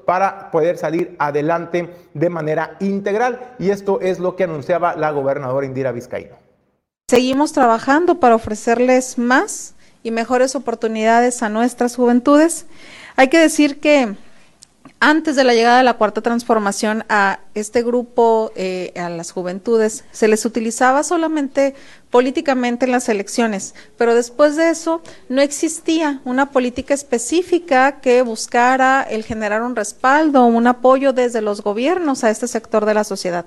para 0.06 0.50
poder 0.50 0.78
salir 0.78 1.16
adelante 1.18 1.90
de 2.14 2.30
manera 2.30 2.76
integral. 2.80 3.54
Y 3.58 3.70
esto 3.70 4.00
es 4.00 4.18
lo 4.18 4.36
que 4.36 4.44
anunciaba 4.44 4.96
la 4.96 5.10
gobernadora 5.10 5.66
Indira 5.66 5.92
Vizcaíno. 5.92 6.36
Seguimos 7.08 7.52
trabajando 7.52 8.20
para 8.20 8.34
ofrecerles 8.34 9.18
más 9.18 9.74
y 10.02 10.10
mejores 10.10 10.54
oportunidades 10.54 11.42
a 11.42 11.48
nuestras 11.48 11.96
juventudes. 11.96 12.66
Hay 13.16 13.28
que 13.28 13.38
decir 13.38 13.80
que 13.80 14.14
antes 15.00 15.36
de 15.36 15.44
la 15.44 15.54
llegada 15.54 15.78
de 15.78 15.84
la 15.84 15.94
cuarta 15.94 16.22
transformación 16.22 17.04
a 17.08 17.38
este 17.54 17.82
grupo, 17.82 18.50
eh, 18.56 18.92
a 18.96 19.08
las 19.08 19.30
juventudes, 19.30 20.04
se 20.10 20.26
les 20.26 20.44
utilizaba 20.44 21.04
solamente 21.04 21.74
políticamente 22.10 22.86
en 22.86 22.92
las 22.92 23.08
elecciones, 23.08 23.74
pero 23.96 24.14
después 24.14 24.56
de 24.56 24.70
eso 24.70 25.02
no 25.28 25.40
existía 25.40 26.20
una 26.24 26.50
política 26.50 26.94
específica 26.94 28.00
que 28.00 28.22
buscara 28.22 29.02
el 29.02 29.24
generar 29.24 29.62
un 29.62 29.76
respaldo, 29.76 30.44
un 30.46 30.66
apoyo 30.66 31.12
desde 31.12 31.42
los 31.42 31.62
gobiernos 31.62 32.24
a 32.24 32.30
este 32.30 32.48
sector 32.48 32.84
de 32.84 32.94
la 32.94 33.04
sociedad. 33.04 33.44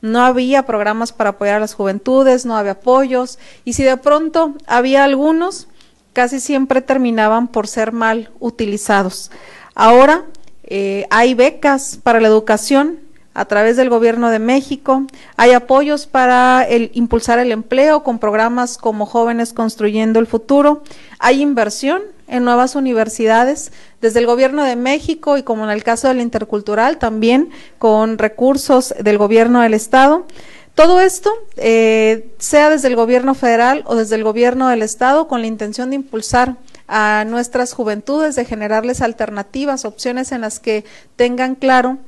No 0.00 0.24
había 0.24 0.64
programas 0.64 1.12
para 1.12 1.30
apoyar 1.30 1.56
a 1.56 1.60
las 1.60 1.74
juventudes, 1.74 2.46
no 2.46 2.56
había 2.56 2.72
apoyos, 2.72 3.38
y 3.64 3.74
si 3.74 3.82
de 3.82 3.96
pronto 3.98 4.54
había 4.66 5.04
algunos, 5.04 5.68
casi 6.14 6.40
siempre 6.40 6.80
terminaban 6.80 7.48
por 7.48 7.66
ser 7.66 7.92
mal 7.92 8.30
utilizados. 8.40 9.30
Ahora 9.74 10.24
eh, 10.66 11.06
hay 11.10 11.34
becas 11.34 11.98
para 12.02 12.20
la 12.20 12.28
educación 12.28 13.00
a 13.34 13.46
través 13.46 13.76
del 13.76 13.90
gobierno 13.90 14.30
de 14.30 14.38
México, 14.38 15.06
hay 15.36 15.52
apoyos 15.52 16.06
para 16.06 16.62
el, 16.62 16.90
impulsar 16.94 17.40
el 17.40 17.50
empleo 17.50 18.04
con 18.04 18.20
programas 18.20 18.78
como 18.78 19.06
Jóvenes 19.06 19.52
Construyendo 19.52 20.20
el 20.20 20.28
Futuro, 20.28 20.82
hay 21.18 21.42
inversión 21.42 22.02
en 22.28 22.44
nuevas 22.44 22.76
universidades 22.76 23.72
desde 24.00 24.20
el 24.20 24.26
gobierno 24.26 24.64
de 24.64 24.76
México 24.76 25.36
y 25.36 25.42
como 25.42 25.64
en 25.64 25.70
el 25.70 25.82
caso 25.82 26.08
del 26.08 26.20
intercultural 26.20 26.98
también 26.98 27.50
con 27.78 28.18
recursos 28.18 28.94
del 29.00 29.18
gobierno 29.18 29.60
del 29.60 29.74
estado. 29.74 30.26
Todo 30.74 31.00
esto, 31.00 31.30
eh, 31.56 32.32
sea 32.38 32.70
desde 32.70 32.88
el 32.88 32.96
gobierno 32.96 33.34
federal 33.34 33.84
o 33.86 33.94
desde 33.94 34.16
el 34.16 34.24
gobierno 34.24 34.68
del 34.68 34.82
estado, 34.82 35.28
con 35.28 35.40
la 35.40 35.46
intención 35.46 35.90
de 35.90 35.96
impulsar 35.96 36.56
a 36.88 37.24
nuestras 37.26 37.72
juventudes, 37.72 38.36
de 38.36 38.44
generarles 38.44 39.00
alternativas, 39.00 39.84
opciones 39.84 40.32
en 40.32 40.42
las 40.42 40.60
que 40.60 40.84
tengan 41.16 41.54
claro 41.54 41.98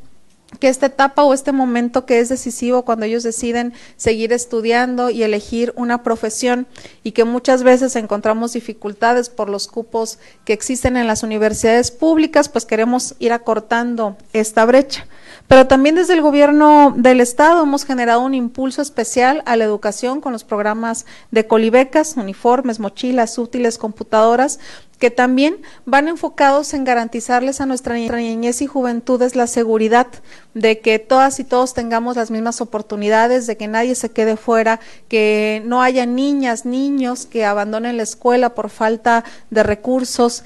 que 0.61 0.68
esta 0.68 0.87
etapa 0.87 1.25
o 1.25 1.35
este 1.35 1.52
momento 1.52 2.06
que 2.06 2.21
es 2.21 2.28
decisivo 2.28 2.85
cuando 2.85 3.04
ellos 3.04 3.23
deciden 3.23 3.73
seguir 3.97 4.33
estudiando 4.33 5.11
y 5.11 5.23
elegir 5.23 5.73
una 5.76 6.02
profesión 6.02 6.66
y 7.02 7.12
que 7.12 7.25
muchas 7.25 7.62
veces 7.62 7.97
encontramos 7.97 8.52
dificultades 8.52 9.28
por 9.28 9.49
los 9.50 9.66
cupos 9.66 10.18
que 10.45 10.52
existen 10.52 10.97
en 10.97 11.06
las 11.06 11.23
universidades 11.23 11.90
públicas, 11.90 12.49
pues 12.49 12.64
queremos 12.64 13.16
ir 13.18 13.33
acortando 13.33 14.16
esta 14.33 14.64
brecha. 14.64 15.06
Pero 15.49 15.69
también 15.69 15.95
desde 15.95 16.15
el 16.15 16.23
gobierno 16.23 16.93
del 16.97 17.21
estado 17.21 17.62
hemos 17.62 17.85
generado 17.85 18.21
un 18.21 18.35
impulso 18.35 18.83
especial 18.83 19.43
a 19.47 19.55
la 19.57 19.65
educación 19.65 20.21
con 20.21 20.33
los 20.33 20.43
programas 20.43 21.07
de 21.31 21.47
colibecas, 21.47 22.17
uniformes, 22.17 22.81
mochilas, 22.81 23.38
útiles, 23.38 23.79
computadoras, 23.79 24.59
que 24.99 25.11
también 25.11 25.59
van 25.85 26.09
enfocados 26.09 26.73
en 26.73 26.85
garantizarles 26.85 27.61
a 27.61 27.67
nuestra 27.67 27.95
niñez 27.95 28.62
y 28.62 28.67
juventudes 28.67 29.37
la 29.37 29.47
seguridad 29.47 30.07
de 30.55 30.81
que 30.81 30.99
todas 30.99 31.38
y 31.38 31.45
todos 31.45 31.75
tengamos 31.75 32.17
las 32.17 32.31
mismas 32.31 32.61
oportunidades, 32.61 33.47
de 33.47 33.57
que 33.57 33.69
nadie 33.69 33.95
se 33.95 34.11
quede 34.11 34.37
fuera, 34.37 34.81
que 35.09 35.62
no 35.67 35.83
haya 35.83 36.07
niñas, 36.07 36.65
niños 36.65 37.26
que 37.26 37.45
abandonen 37.45 37.99
la 37.99 38.05
escuela 38.05 38.55
por 38.55 38.71
falta 38.71 39.23
de 39.50 39.62
recursos, 39.62 40.45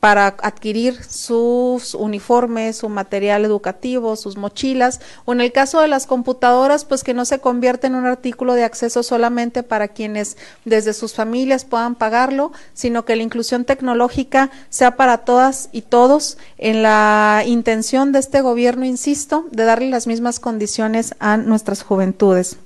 para 0.00 0.36
adquirir 0.42 1.02
sus 1.04 1.94
uniformes, 1.94 2.76
su 2.76 2.88
material 2.88 3.44
educativo, 3.44 4.14
sus 4.16 4.36
mochilas, 4.36 5.00
o 5.24 5.32
en 5.32 5.40
el 5.40 5.52
caso 5.52 5.80
de 5.80 5.88
las 5.88 6.06
computadoras, 6.06 6.84
pues 6.84 7.02
que 7.02 7.14
no 7.14 7.24
se 7.24 7.40
convierta 7.40 7.86
en 7.86 7.96
un 7.96 8.06
artículo 8.06 8.54
de 8.54 8.64
acceso 8.64 9.02
solamente 9.02 9.62
para 9.62 9.88
quienes 9.88 10.36
desde 10.64 10.92
sus 10.92 11.14
familias 11.14 11.64
puedan 11.64 11.96
pagarlo, 11.96 12.52
sino 12.74 13.04
que 13.04 13.16
la 13.16 13.24
inclusión 13.24 13.64
tecnológica 13.64 14.50
sea 14.68 14.96
para 14.96 15.18
todas 15.18 15.68
y 15.72 15.82
todos 15.82 16.38
en 16.58 16.82
la 16.82 17.42
intención 17.46 18.12
de 18.12 18.20
este 18.20 18.40
gobierno, 18.40 18.84
insisto, 18.84 19.46
de 19.50 19.64
darle 19.64 19.90
las 19.90 20.06
mismas 20.06 20.38
condiciones 20.38 21.14
a 21.18 21.36
nuestras 21.36 21.82
juventudes 21.82 22.58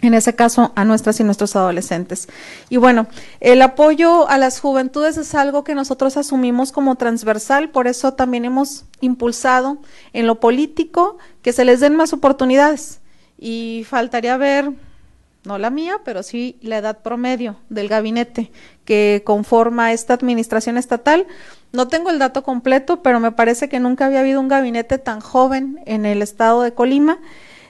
en 0.00 0.14
ese 0.14 0.34
caso 0.34 0.72
a 0.76 0.84
nuestras 0.84 1.18
y 1.20 1.24
nuestros 1.24 1.56
adolescentes. 1.56 2.28
Y 2.68 2.76
bueno, 2.76 3.06
el 3.40 3.60
apoyo 3.62 4.28
a 4.28 4.38
las 4.38 4.60
juventudes 4.60 5.16
es 5.16 5.34
algo 5.34 5.64
que 5.64 5.74
nosotros 5.74 6.16
asumimos 6.16 6.72
como 6.72 6.96
transversal, 6.96 7.70
por 7.70 7.88
eso 7.88 8.14
también 8.14 8.44
hemos 8.44 8.84
impulsado 9.00 9.78
en 10.12 10.26
lo 10.26 10.40
político 10.40 11.18
que 11.42 11.52
se 11.52 11.64
les 11.64 11.80
den 11.80 11.96
más 11.96 12.12
oportunidades. 12.12 13.00
Y 13.38 13.86
faltaría 13.88 14.36
ver, 14.36 14.72
no 15.44 15.58
la 15.58 15.70
mía, 15.70 16.00
pero 16.04 16.22
sí 16.22 16.58
la 16.60 16.78
edad 16.78 16.98
promedio 17.02 17.56
del 17.68 17.88
gabinete 17.88 18.52
que 18.84 19.22
conforma 19.24 19.92
esta 19.92 20.14
administración 20.14 20.76
estatal. 20.76 21.26
No 21.72 21.88
tengo 21.88 22.10
el 22.10 22.18
dato 22.18 22.42
completo, 22.42 23.02
pero 23.02 23.20
me 23.20 23.32
parece 23.32 23.68
que 23.68 23.80
nunca 23.80 24.06
había 24.06 24.20
habido 24.20 24.40
un 24.40 24.48
gabinete 24.48 24.98
tan 24.98 25.20
joven 25.20 25.80
en 25.86 26.06
el 26.06 26.22
estado 26.22 26.62
de 26.62 26.74
Colima 26.74 27.18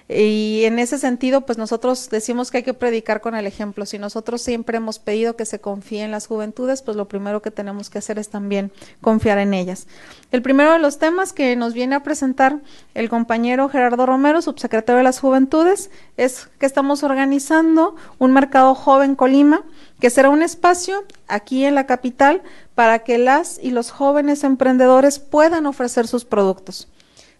y 0.09 0.63
en 0.65 0.79
ese 0.79 0.97
sentido, 0.97 1.43
pues 1.43 1.59
nosotros 1.59 2.09
decimos 2.09 2.51
que 2.51 2.59
hay 2.59 2.63
que 2.63 2.73
predicar 2.73 3.21
con 3.21 3.35
el 3.35 3.47
ejemplo. 3.47 3.85
Si 3.85 3.99
nosotros 3.99 4.41
siempre 4.41 4.79
hemos 4.79 4.99
pedido 4.99 5.37
que 5.37 5.45
se 5.45 5.61
confíe 5.61 6.03
en 6.03 6.13
las 6.13 6.27
juventudes, 6.27 6.81
pues 6.81 6.97
lo 6.97 7.09
primero 7.09 7.43
que 7.43 7.51
tenemos 7.51 7.91
que 7.91 7.99
hacer 7.99 8.19
es 8.19 8.31
también 8.31 8.73
confiar 9.03 9.37
en 9.37 9.53
ellas. 9.53 9.87
El 10.33 10.41
primero 10.41 10.73
de 10.73 10.79
los 10.79 10.99
temas 10.99 11.35
que 11.35 11.55
nos 11.57 11.75
viene 11.75 11.95
a 11.95 12.03
presentar 12.03 12.61
el 12.95 13.11
compañero 13.11 13.69
Gerardo 13.69 14.07
Romero, 14.07 14.41
subsecretario 14.41 14.97
de 14.97 15.05
las 15.05 15.21
Juventudes, 15.21 15.91
es 16.17 16.49
que 16.59 16.65
estamos 16.65 17.03
organizando 17.03 17.95
un 18.19 18.33
mercado 18.33 18.75
joven 18.75 19.15
Colima, 19.15 19.63
que 20.01 20.09
será 20.09 20.31
un 20.31 20.41
espacio 20.41 21.05
aquí 21.27 21.67
en 21.67 21.75
la 21.75 21.87
capital 21.87 22.43
para 22.75 23.01
que 23.01 23.19
las 23.19 23.59
y 23.63 23.73
los 23.73 23.91
jóvenes 23.91 24.43
emprendedores 24.43 25.19
puedan 25.19 25.67
ofrecer 25.67 26.07
sus 26.07 26.25
productos. 26.25 26.89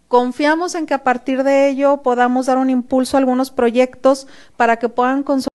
Confiamos 0.09 0.75
en 0.75 0.87
que 0.87 0.95
a 0.95 1.05
partir 1.05 1.45
de 1.45 1.69
ello 1.69 1.99
podamos 2.03 2.47
dar 2.47 2.57
un 2.57 2.71
impulso 2.71 3.17
a 3.17 3.21
algunos 3.21 3.51
proyectos 3.51 4.27
para 4.57 4.79
que 4.79 4.89
puedan 4.89 5.23
consolidar. 5.23 5.49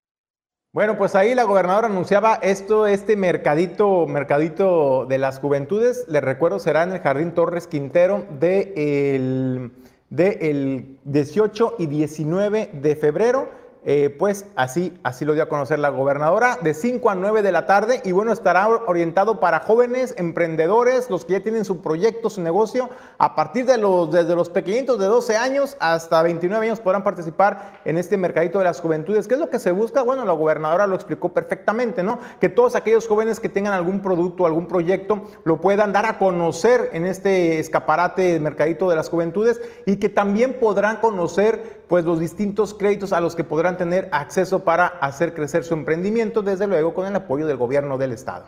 Bueno, 0.72 0.98
pues 0.98 1.16
ahí 1.16 1.36
la 1.36 1.44
gobernadora 1.44 1.88
anunciaba 1.88 2.36
esto, 2.36 2.88
este 2.88 3.16
mercadito, 3.16 4.08
mercadito 4.08 5.06
de 5.08 5.18
las 5.18 5.40
juventudes. 5.40 6.06
Les 6.08 6.24
recuerdo, 6.24 6.60
será 6.60 6.84
en 6.84 6.94
el 6.94 7.00
Jardín 7.00 7.34
Torres 7.34 7.68
Quintero 7.68 8.26
de 8.40 8.74
el, 9.16 9.72
de 10.10 10.38
el 10.42 11.00
18 11.06 11.76
y 11.80 11.88
19 11.88 12.70
de 12.74 12.96
febrero 12.96 13.63
eh, 13.86 14.16
pues 14.18 14.46
así, 14.56 14.98
así 15.04 15.26
lo 15.26 15.34
dio 15.34 15.44
a 15.44 15.50
conocer 15.50 15.80
la 15.80 15.90
gobernadora, 15.90 16.58
de 16.62 16.74
5 16.74 17.10
a 17.10 17.16
9 17.16 17.42
de 17.42 17.52
la 17.52 17.66
tarde 17.66 18.02
y 18.06 18.14
bueno, 18.14 18.32
estará 18.32 18.68
orientado 18.68 19.40
para 19.40 19.60
jóvenes, 19.60 20.16
emprendedores, 20.18 21.10
los 21.10 21.26
que 21.26 21.34
ya 21.34 21.40
tienen 21.42 21.66
su 21.66 21.82
proyecto, 21.82 22.30
su 22.30 22.42
negocio, 22.42 22.90
a 23.18 23.36
partir 23.36 23.66
de 23.66 23.78
los, 23.78 24.12
desde 24.12 24.36
los 24.36 24.50
pequeñitos 24.50 25.00
de 25.00 25.06
12 25.06 25.36
años 25.36 25.76
hasta 25.80 26.22
29 26.24 26.66
años 26.66 26.80
podrán 26.80 27.04
participar 27.04 27.82
en 27.84 27.98
este 27.98 28.16
mercadito 28.18 28.60
de 28.60 28.66
las 28.66 28.80
juventudes. 28.80 29.28
¿Qué 29.28 29.34
es 29.34 29.40
lo 29.40 29.50
que 29.50 29.60
se 29.60 29.72
busca? 29.72 30.02
Bueno, 30.02 30.24
la 30.24 30.34
gobernadora 30.34 30.88
lo 30.88 30.96
explicó 30.96 31.30
perfectamente, 31.34 32.04
¿no? 32.04 32.20
Que 32.40 32.50
todos 32.50 32.76
aquellos 32.76 33.08
jóvenes 33.08 33.40
que 33.40 33.50
tengan 33.50 33.74
algún 33.74 34.02
producto, 34.02 34.46
algún 34.46 34.68
proyecto, 34.68 35.24
lo 35.44 35.60
puedan 35.60 35.92
dar 35.92 36.06
a 36.06 36.18
conocer 36.18 36.90
en 36.94 37.06
este 37.06 37.60
escaparate 37.60 38.40
mercadito 38.40 38.90
de 38.90 38.96
las 38.96 39.10
juventudes 39.10 39.62
y 39.86 39.98
que 39.98 40.10
también 40.10 40.54
podrán 40.60 40.98
conocer 40.98 41.83
pues 41.94 42.06
los 42.06 42.20
distintos 42.20 42.74
créditos 42.74 43.14
a 43.14 43.22
los 43.22 43.36
que 43.36 43.44
podrán 43.44 43.78
tener 43.78 44.10
acceso 44.12 44.64
para 44.64 44.88
hacer 44.88 45.36
crecer 45.36 45.64
su 45.64 45.76
emprendimiento, 45.76 46.42
desde 46.42 46.66
luego 46.66 46.96
con 46.96 47.06
el 47.06 47.16
apoyo 47.16 47.46
del 47.46 47.58
gobierno 47.58 48.00
del 48.00 48.14
estado. 48.14 48.46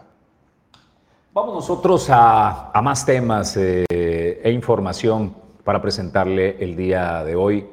Vamos 1.31 1.53
nosotros 1.53 2.07
a, 2.09 2.71
más 2.81 3.05
temas 3.05 3.55
eh, 3.55 3.85
e 4.43 4.51
información 4.51 5.35
para 5.63 5.79
presentarle 5.79 6.57
el 6.59 6.75
día 6.75 7.23
de 7.23 7.35
hoy. 7.35 7.67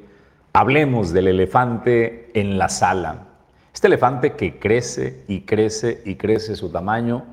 Hablemos 0.53 1.11
del 1.11 1.29
elefante 1.29 2.31
en 2.39 2.59
la 2.59 2.69
sala. 2.69 3.29
Este 3.73 3.87
elefante 3.87 4.35
que 4.35 4.59
crece 4.59 5.25
y 5.27 5.47
crece 5.47 6.03
y 6.05 6.17
crece 6.17 6.55
su 6.55 6.69
tamaño 6.69 7.25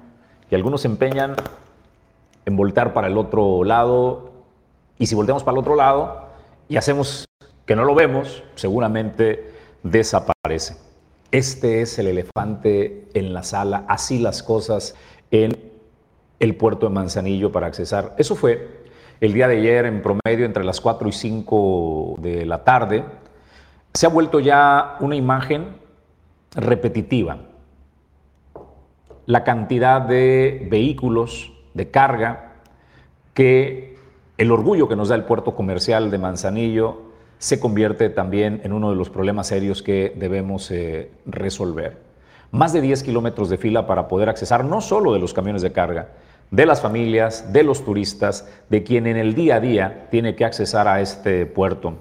y 0.49 0.55
algunos 0.55 0.83
se 0.83 0.87
empeñan 0.87 1.35
en 2.45 2.55
voltar 2.55 2.93
para 2.93 3.07
el 3.07 3.17
otro 3.17 3.65
lado 3.65 4.31
y 4.97 5.07
si 5.07 5.15
volteamos 5.15 5.43
para 5.43 5.55
el 5.55 5.59
otro 5.59 5.75
lado 5.75 6.29
y 6.69 6.77
hacemos 6.77 7.28
que 7.69 7.75
no 7.75 7.85
lo 7.85 7.93
vemos, 7.93 8.41
seguramente 8.55 9.51
desaparece. 9.83 10.75
Este 11.29 11.83
es 11.83 11.99
el 11.99 12.07
elefante 12.07 13.07
en 13.13 13.31
la 13.31 13.43
sala, 13.43 13.85
así 13.87 14.17
las 14.17 14.41
cosas 14.41 14.95
en 15.29 15.55
el 16.39 16.55
puerto 16.55 16.87
de 16.87 16.95
Manzanillo 16.95 17.51
para 17.51 17.67
accesar. 17.67 18.15
Eso 18.17 18.35
fue 18.35 18.87
el 19.21 19.33
día 19.33 19.47
de 19.47 19.57
ayer 19.57 19.85
en 19.85 20.01
promedio 20.01 20.47
entre 20.47 20.63
las 20.63 20.81
4 20.81 21.09
y 21.09 21.11
5 21.11 22.15
de 22.17 22.47
la 22.47 22.63
tarde. 22.63 23.05
Se 23.93 24.07
ha 24.07 24.09
vuelto 24.09 24.39
ya 24.39 24.97
una 24.99 25.15
imagen 25.15 25.75
repetitiva. 26.55 27.37
La 29.27 29.43
cantidad 29.43 30.01
de 30.01 30.67
vehículos 30.71 31.53
de 31.75 31.91
carga 31.91 32.53
que 33.35 33.95
el 34.39 34.51
orgullo 34.51 34.87
que 34.87 34.95
nos 34.95 35.09
da 35.09 35.13
el 35.15 35.25
puerto 35.25 35.53
comercial 35.53 36.09
de 36.09 36.17
Manzanillo 36.17 37.08
se 37.39 37.59
convierte 37.59 38.09
también 38.09 38.61
en 38.63 38.73
uno 38.73 38.89
de 38.91 38.97
los 38.97 39.09
problemas 39.09 39.47
serios 39.47 39.81
que 39.81 40.13
debemos 40.15 40.69
eh, 40.71 41.09
resolver. 41.25 41.97
Más 42.51 42.73
de 42.73 42.81
10 42.81 43.01
kilómetros 43.03 43.49
de 43.49 43.57
fila 43.57 43.87
para 43.87 44.07
poder 44.07 44.27
accesar 44.27 44.65
no 44.65 44.81
solo 44.81 45.13
de 45.13 45.19
los 45.19 45.33
camiones 45.33 45.61
de 45.61 45.71
carga, 45.71 46.09
de 46.51 46.65
las 46.65 46.81
familias, 46.81 47.53
de 47.53 47.63
los 47.63 47.85
turistas, 47.85 48.49
de 48.69 48.83
quien 48.83 49.07
en 49.07 49.15
el 49.15 49.35
día 49.35 49.55
a 49.55 49.59
día 49.61 50.07
tiene 50.11 50.35
que 50.35 50.43
accesar 50.43 50.87
a 50.87 50.99
este 50.99 51.45
puerto. 51.45 51.93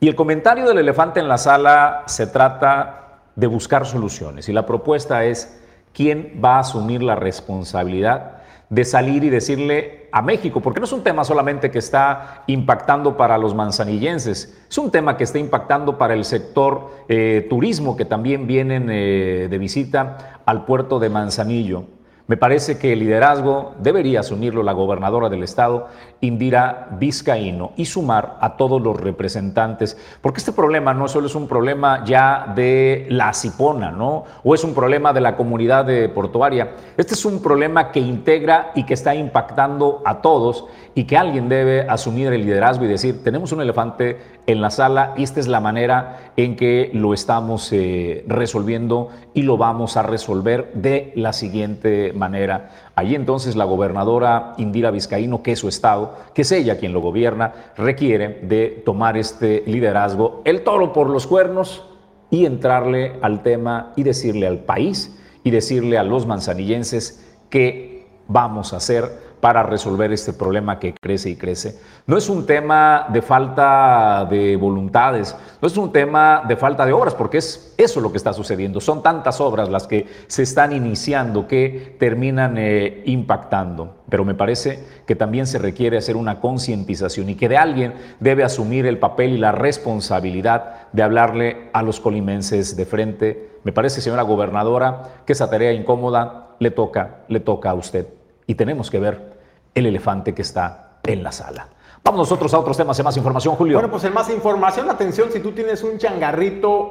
Y 0.00 0.08
el 0.08 0.14
comentario 0.14 0.66
del 0.66 0.78
elefante 0.78 1.20
en 1.20 1.28
la 1.28 1.36
sala 1.36 2.04
se 2.06 2.26
trata 2.26 3.20
de 3.36 3.46
buscar 3.46 3.84
soluciones 3.84 4.48
y 4.48 4.52
la 4.54 4.64
propuesta 4.64 5.24
es 5.24 5.60
quién 5.92 6.40
va 6.42 6.56
a 6.56 6.60
asumir 6.60 7.02
la 7.02 7.16
responsabilidad 7.16 8.39
de 8.70 8.84
salir 8.84 9.24
y 9.24 9.30
decirle 9.30 10.08
a 10.12 10.22
México, 10.22 10.60
porque 10.60 10.78
no 10.78 10.86
es 10.86 10.92
un 10.92 11.02
tema 11.02 11.24
solamente 11.24 11.72
que 11.72 11.80
está 11.80 12.44
impactando 12.46 13.16
para 13.16 13.36
los 13.36 13.52
manzanillenses, 13.54 14.56
es 14.68 14.78
un 14.78 14.92
tema 14.92 15.16
que 15.16 15.24
está 15.24 15.38
impactando 15.38 15.98
para 15.98 16.14
el 16.14 16.24
sector 16.24 17.04
eh, 17.08 17.46
turismo 17.50 17.96
que 17.96 18.04
también 18.04 18.46
vienen 18.46 18.88
eh, 18.88 19.48
de 19.50 19.58
visita 19.58 20.40
al 20.46 20.64
puerto 20.64 21.00
de 21.00 21.10
Manzanillo. 21.10 21.99
Me 22.30 22.36
parece 22.36 22.78
que 22.78 22.92
el 22.92 23.00
liderazgo 23.00 23.74
debería 23.80 24.20
asumirlo 24.20 24.62
la 24.62 24.70
gobernadora 24.70 25.28
del 25.28 25.42
estado, 25.42 25.88
Indira 26.20 26.86
Vizcaíno, 26.92 27.72
y 27.74 27.86
sumar 27.86 28.36
a 28.40 28.56
todos 28.56 28.80
los 28.80 29.00
representantes, 29.00 29.98
porque 30.20 30.38
este 30.38 30.52
problema 30.52 30.94
no 30.94 31.08
solo 31.08 31.26
es 31.26 31.34
un 31.34 31.48
problema 31.48 32.04
ya 32.04 32.52
de 32.54 33.08
la 33.10 33.34
Cipona, 33.34 33.90
¿no? 33.90 34.26
O 34.44 34.54
es 34.54 34.62
un 34.62 34.74
problema 34.74 35.12
de 35.12 35.22
la 35.22 35.36
comunidad 35.36 35.84
de 35.84 36.08
portuaria. 36.08 36.76
Este 36.96 37.14
es 37.14 37.24
un 37.24 37.42
problema 37.42 37.90
que 37.90 37.98
integra 37.98 38.70
y 38.76 38.84
que 38.84 38.94
está 38.94 39.12
impactando 39.12 40.00
a 40.04 40.22
todos 40.22 40.66
y 40.94 41.04
que 41.04 41.16
alguien 41.16 41.48
debe 41.48 41.82
asumir 41.82 42.32
el 42.32 42.44
liderazgo 42.44 42.84
y 42.84 42.88
decir, 42.88 43.22
tenemos 43.22 43.52
un 43.52 43.60
elefante 43.60 44.18
en 44.46 44.60
la 44.60 44.70
sala 44.70 45.14
y 45.16 45.22
esta 45.22 45.40
es 45.40 45.46
la 45.46 45.60
manera 45.60 46.32
en 46.36 46.56
que 46.56 46.90
lo 46.92 47.14
estamos 47.14 47.72
eh, 47.72 48.24
resolviendo 48.26 49.10
y 49.32 49.42
lo 49.42 49.56
vamos 49.56 49.96
a 49.96 50.02
resolver 50.02 50.72
de 50.74 51.12
la 51.14 51.32
siguiente 51.32 52.12
manera. 52.12 52.70
Allí 52.96 53.14
entonces 53.14 53.56
la 53.56 53.64
gobernadora 53.64 54.54
Indira 54.58 54.90
Vizcaíno, 54.90 55.42
que 55.42 55.52
es 55.52 55.60
su 55.60 55.68
estado, 55.68 56.16
que 56.34 56.42
es 56.42 56.52
ella 56.52 56.78
quien 56.78 56.92
lo 56.92 57.00
gobierna, 57.00 57.52
requiere 57.76 58.40
de 58.42 58.82
tomar 58.84 59.16
este 59.16 59.62
liderazgo, 59.66 60.42
el 60.44 60.62
toro 60.62 60.92
por 60.92 61.08
los 61.08 61.26
cuernos 61.26 61.84
y 62.30 62.46
entrarle 62.46 63.18
al 63.22 63.42
tema 63.42 63.92
y 63.96 64.02
decirle 64.02 64.46
al 64.46 64.58
país 64.58 65.16
y 65.44 65.50
decirle 65.50 65.98
a 65.98 66.02
los 66.02 66.26
manzanillenses 66.26 67.24
qué 67.48 68.06
vamos 68.28 68.72
a 68.72 68.76
hacer 68.76 69.29
para 69.40 69.62
resolver 69.62 70.12
este 70.12 70.32
problema 70.32 70.78
que 70.78 70.94
crece 71.00 71.30
y 71.30 71.36
crece. 71.36 71.78
No 72.06 72.16
es 72.16 72.28
un 72.28 72.46
tema 72.46 73.06
de 73.08 73.22
falta 73.22 74.26
de 74.30 74.56
voluntades, 74.56 75.34
no 75.60 75.68
es 75.68 75.76
un 75.76 75.92
tema 75.92 76.42
de 76.46 76.56
falta 76.56 76.84
de 76.84 76.92
obras, 76.92 77.14
porque 77.14 77.38
es 77.38 77.74
eso 77.78 78.00
lo 78.00 78.10
que 78.10 78.18
está 78.18 78.32
sucediendo. 78.32 78.80
Son 78.80 79.02
tantas 79.02 79.40
obras 79.40 79.68
las 79.68 79.86
que 79.86 80.06
se 80.26 80.42
están 80.42 80.72
iniciando 80.72 81.48
que 81.48 81.96
terminan 81.98 82.56
eh, 82.58 83.02
impactando. 83.06 83.96
Pero 84.08 84.24
me 84.24 84.34
parece 84.34 84.84
que 85.06 85.14
también 85.14 85.46
se 85.46 85.58
requiere 85.58 85.96
hacer 85.96 86.16
una 86.16 86.40
concientización 86.40 87.30
y 87.30 87.36
que 87.36 87.48
de 87.48 87.56
alguien 87.56 87.94
debe 88.18 88.44
asumir 88.44 88.86
el 88.86 88.98
papel 88.98 89.32
y 89.32 89.38
la 89.38 89.52
responsabilidad 89.52 90.88
de 90.92 91.02
hablarle 91.02 91.70
a 91.72 91.82
los 91.82 92.00
colimenses 92.00 92.76
de 92.76 92.86
frente. 92.86 93.50
Me 93.62 93.72
parece, 93.72 94.00
señora 94.00 94.22
gobernadora, 94.22 95.22
que 95.24 95.32
esa 95.32 95.48
tarea 95.48 95.72
incómoda 95.72 96.56
le 96.58 96.70
toca, 96.70 97.20
le 97.28 97.40
toca 97.40 97.70
a 97.70 97.74
usted 97.74 98.06
y 98.50 98.56
tenemos 98.56 98.90
que 98.90 98.98
ver 98.98 99.29
el 99.74 99.86
elefante 99.86 100.34
que 100.34 100.42
está 100.42 100.98
en 101.02 101.22
la 101.22 101.32
sala. 101.32 101.68
Vamos 102.02 102.20
nosotros 102.20 102.52
a 102.54 102.58
otros 102.58 102.76
temas 102.76 102.98
y 102.98 103.02
más 103.02 103.16
información, 103.16 103.56
Julio. 103.56 103.76
Bueno, 103.76 103.90
pues 103.90 104.04
en 104.04 104.14
más 104.14 104.30
información, 104.30 104.88
atención, 104.88 105.30
si 105.30 105.40
tú 105.40 105.52
tienes 105.52 105.82
un 105.82 105.98
changarrito, 105.98 106.90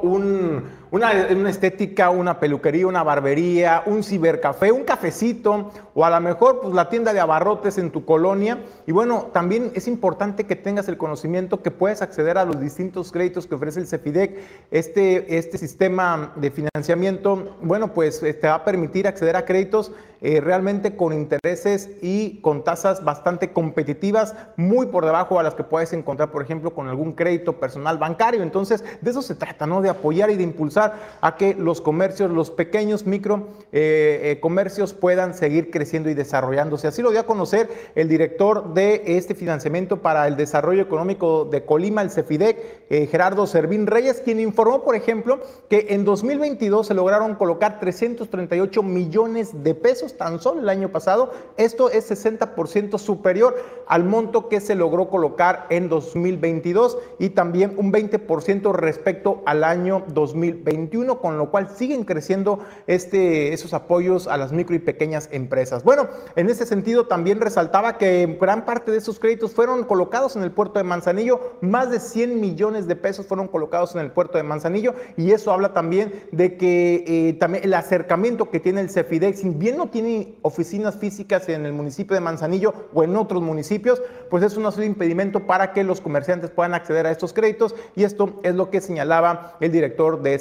una, 0.90 1.12
estética, 1.48 2.10
una 2.10 2.40
peluquería, 2.40 2.86
una 2.86 3.02
barbería, 3.02 3.84
un 3.86 4.02
cibercafé, 4.02 4.72
un 4.72 4.82
cafecito, 4.82 5.70
o 5.94 6.04
a 6.04 6.10
lo 6.10 6.20
mejor 6.20 6.60
pues 6.60 6.74
la 6.74 6.88
tienda 6.88 7.12
de 7.12 7.20
abarrotes 7.20 7.78
en 7.78 7.90
tu 7.90 8.04
colonia. 8.04 8.58
Y 8.86 8.92
bueno, 8.92 9.28
también 9.32 9.70
es 9.74 9.86
importante 9.86 10.44
que 10.44 10.56
tengas 10.56 10.88
el 10.88 10.96
conocimiento 10.96 11.62
que 11.62 11.70
puedes 11.70 12.02
acceder 12.02 12.38
a 12.38 12.44
los 12.44 12.60
distintos 12.60 13.12
créditos 13.12 13.46
que 13.46 13.54
ofrece 13.54 13.78
el 13.78 13.86
CEFIDEC. 13.86 14.38
Este, 14.70 15.38
este 15.38 15.58
sistema 15.58 16.32
de 16.34 16.50
financiamiento, 16.50 17.56
bueno, 17.62 17.92
pues 17.92 18.20
te 18.20 18.48
va 18.48 18.54
a 18.54 18.64
permitir 18.64 19.06
acceder 19.06 19.36
a 19.36 19.44
créditos 19.44 19.92
eh, 20.22 20.40
realmente 20.42 20.96
con 20.96 21.14
intereses 21.14 21.88
y 22.02 22.40
con 22.42 22.62
tasas 22.62 23.02
bastante 23.02 23.52
competitivas, 23.52 24.34
muy 24.56 24.86
por 24.86 25.06
debajo 25.06 25.40
a 25.40 25.42
las 25.42 25.54
que 25.54 25.64
puedes 25.64 25.94
encontrar, 25.94 26.30
por 26.30 26.42
ejemplo, 26.42 26.74
con 26.74 26.88
algún 26.88 27.12
crédito 27.12 27.58
personal 27.58 27.96
bancario. 27.96 28.42
Entonces, 28.42 28.84
de 29.00 29.10
eso 29.10 29.22
se 29.22 29.34
trata, 29.34 29.66
¿no? 29.66 29.80
De 29.80 29.88
apoyar 29.88 30.30
y 30.30 30.36
de 30.36 30.42
impulsar 30.42 30.79
a 31.20 31.36
que 31.36 31.54
los 31.54 31.80
comercios, 31.80 32.30
los 32.30 32.50
pequeños 32.50 33.06
micro 33.06 33.48
eh, 33.72 34.20
eh, 34.22 34.40
comercios 34.40 34.94
puedan 34.94 35.34
seguir 35.34 35.70
creciendo 35.70 36.10
y 36.10 36.14
desarrollándose. 36.14 36.88
Así 36.88 37.02
lo 37.02 37.10
dio 37.10 37.20
a 37.20 37.26
conocer 37.26 37.68
el 37.94 38.08
director 38.08 38.74
de 38.74 39.02
este 39.06 39.34
financiamiento 39.34 40.02
para 40.02 40.26
el 40.26 40.36
desarrollo 40.36 40.82
económico 40.82 41.44
de 41.44 41.64
Colima, 41.64 42.02
el 42.02 42.10
CEFIDEC, 42.10 42.88
Gerardo 43.10 43.46
Servín 43.46 43.86
Reyes, 43.86 44.20
quien 44.24 44.40
informó, 44.40 44.82
por 44.82 44.94
ejemplo, 44.94 45.40
que 45.68 45.86
en 45.90 46.04
2022 46.04 46.86
se 46.86 46.94
lograron 46.94 47.34
colocar 47.34 47.78
338 47.80 48.82
millones 48.82 49.62
de 49.62 49.74
pesos 49.74 50.16
tan 50.16 50.40
solo 50.40 50.60
el 50.60 50.68
año 50.68 50.90
pasado. 50.90 51.32
Esto 51.56 51.90
es 51.90 52.10
60% 52.10 52.98
superior 52.98 53.56
al 53.86 54.04
monto 54.04 54.48
que 54.48 54.60
se 54.60 54.74
logró 54.74 55.08
colocar 55.08 55.66
en 55.70 55.88
2022 55.88 56.98
y 57.18 57.30
también 57.30 57.74
un 57.76 57.92
20% 57.92 58.72
respecto 58.72 59.42
al 59.46 59.64
año 59.64 60.04
2021. 60.08 60.69
2021, 60.70 61.20
con 61.20 61.38
lo 61.38 61.50
cual 61.50 61.68
siguen 61.74 62.04
creciendo 62.04 62.60
este, 62.86 63.52
esos 63.52 63.74
apoyos 63.74 64.26
a 64.26 64.36
las 64.36 64.52
micro 64.52 64.74
y 64.74 64.78
pequeñas 64.78 65.28
empresas. 65.32 65.84
Bueno, 65.84 66.08
en 66.36 66.48
ese 66.48 66.66
sentido 66.66 67.06
también 67.06 67.40
resaltaba 67.40 67.98
que 67.98 68.38
gran 68.40 68.64
parte 68.64 68.90
de 68.90 68.98
esos 68.98 69.18
créditos 69.18 69.52
fueron 69.52 69.84
colocados 69.84 70.36
en 70.36 70.42
el 70.42 70.52
puerto 70.52 70.78
de 70.78 70.84
Manzanillo, 70.84 71.56
más 71.60 71.90
de 71.90 72.00
100 72.00 72.40
millones 72.40 72.86
de 72.86 72.96
pesos 72.96 73.26
fueron 73.26 73.48
colocados 73.48 73.94
en 73.94 74.00
el 74.00 74.10
puerto 74.10 74.38
de 74.38 74.44
Manzanillo 74.44 74.94
y 75.16 75.32
eso 75.32 75.52
habla 75.52 75.72
también 75.72 76.24
de 76.32 76.56
que 76.56 77.04
eh, 77.06 77.32
también 77.34 77.64
el 77.64 77.74
acercamiento 77.74 78.50
que 78.50 78.60
tiene 78.60 78.80
el 78.80 78.90
Cefidex, 78.90 79.40
si 79.40 79.50
bien 79.50 79.76
no 79.76 79.88
tiene 79.88 80.34
oficinas 80.42 80.96
físicas 80.96 81.48
en 81.48 81.66
el 81.66 81.72
municipio 81.72 82.14
de 82.14 82.20
Manzanillo 82.20 82.74
o 82.92 83.02
en 83.02 83.16
otros 83.16 83.42
municipios, 83.42 84.02
pues 84.28 84.42
eso 84.42 84.60
no 84.60 84.68
ha 84.68 84.84
impedimento 84.84 85.46
para 85.46 85.72
que 85.72 85.84
los 85.84 86.00
comerciantes 86.00 86.50
puedan 86.50 86.74
acceder 86.74 87.06
a 87.06 87.10
estos 87.10 87.32
créditos 87.32 87.74
y 87.96 88.04
esto 88.04 88.40
es 88.42 88.54
lo 88.54 88.70
que 88.70 88.80
señalaba 88.80 89.56
el 89.60 89.72
director 89.72 90.22
de 90.22 90.38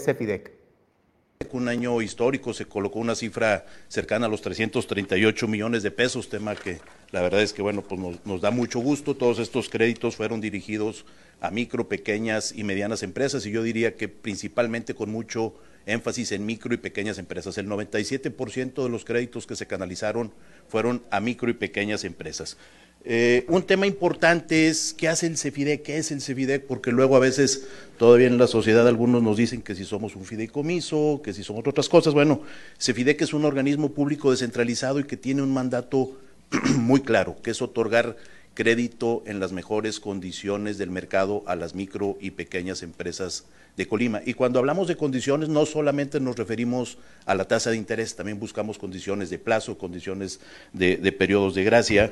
Un 1.52 1.68
año 1.68 2.02
histórico, 2.02 2.54
se 2.54 2.66
colocó 2.66 3.00
una 3.00 3.16
cifra 3.16 3.66
cercana 3.88 4.26
a 4.26 4.30
los 4.30 4.42
338 4.42 5.48
millones 5.48 5.84
de 5.84 5.90
pesos, 5.90 6.30
tema 6.30 6.56
que 6.56 6.80
la 7.12 7.22
verdad 7.22 7.42
es 7.42 7.54
que 7.54 7.62
bueno, 7.62 7.82
pues 7.82 8.00
nos, 8.00 8.26
nos 8.26 8.42
da 8.42 8.52
mucho 8.52 8.80
gusto. 8.80 9.16
Todos 9.16 9.40
estos 9.40 9.70
créditos 9.70 10.16
fueron 10.16 10.42
dirigidos 10.42 11.06
a 11.42 11.50
micro, 11.50 11.88
pequeñas 11.88 12.54
y 12.56 12.64
medianas 12.64 13.04
empresas 13.04 13.46
y 13.46 13.52
yo 13.52 13.64
diría 13.64 13.96
que 13.96 14.10
principalmente 14.10 14.94
con 14.94 15.10
mucho 15.10 15.56
énfasis 15.86 16.32
en 16.32 16.46
micro 16.46 16.74
y 16.74 16.78
pequeñas 16.78 17.18
empresas. 17.18 17.58
El 17.58 17.68
97% 17.68 18.84
de 18.84 18.90
los 18.90 19.06
créditos 19.06 19.48
que 19.48 19.56
se 19.56 19.68
canalizaron 19.68 20.32
fueron 20.68 21.04
a 21.12 21.20
micro 21.20 21.50
y 21.50 21.54
pequeñas 21.54 22.04
empresas. 22.04 22.58
Eh, 23.06 23.46
un 23.48 23.64
tema 23.64 23.88
importante 23.88 24.68
es 24.68 24.94
qué 24.94 25.08
hace 25.08 25.28
el 25.28 25.38
CEFIDEC, 25.38 25.84
qué 25.84 25.98
es 25.98 26.12
el 26.12 26.22
CEFIDEC, 26.22 26.68
porque 26.68 26.92
luego 26.92 27.16
a 27.16 27.20
veces 27.20 27.68
todavía 27.98 28.28
en 28.28 28.38
la 28.38 28.48
sociedad 28.48 28.88
algunos 28.88 29.24
nos 29.24 29.38
dicen 29.38 29.62
que 29.62 29.74
si 29.74 29.86
somos 29.86 30.16
un 30.18 30.26
fideicomiso, 30.26 31.22
que 31.24 31.34
si 31.34 31.44
somos 31.44 31.66
otras 31.66 31.88
cosas. 31.88 32.14
Bueno, 32.14 32.42
CEFIDEC 32.78 33.22
es 33.22 33.34
un 33.34 33.46
organismo 33.46 33.94
público 33.94 34.32
descentralizado 34.32 35.00
y 35.00 35.06
que 35.06 35.16
tiene 35.16 35.42
un 35.42 35.54
mandato 35.54 36.18
muy 36.76 37.02
claro, 37.02 37.38
que 37.42 37.52
es 37.52 37.62
otorgar 37.62 38.18
crédito 38.60 39.24
en 39.26 39.40
las 39.40 39.54
mejores 39.54 40.02
condiciones 40.02 40.78
del 40.78 40.90
mercado 40.90 41.44
a 41.46 41.56
las 41.56 41.76
micro 41.76 42.18
y 42.20 42.32
pequeñas 42.32 42.84
empresas 42.84 43.46
de 43.78 43.88
Colima. 43.88 44.22
Y 44.26 44.34
cuando 44.34 44.60
hablamos 44.60 44.90
de 44.90 44.98
condiciones, 44.98 45.48
no 45.48 45.66
solamente 45.66 46.20
nos 46.20 46.36
referimos 46.36 46.98
a 47.26 47.36
la 47.36 47.46
tasa 47.46 47.70
de 47.70 47.78
interés, 47.78 48.18
también 48.18 48.38
buscamos 48.38 48.78
condiciones 48.78 49.30
de 49.30 49.40
plazo, 49.40 49.78
condiciones 49.78 50.42
de, 50.74 50.98
periodos 51.14 51.56
de 51.56 51.64
gracia, 51.64 52.12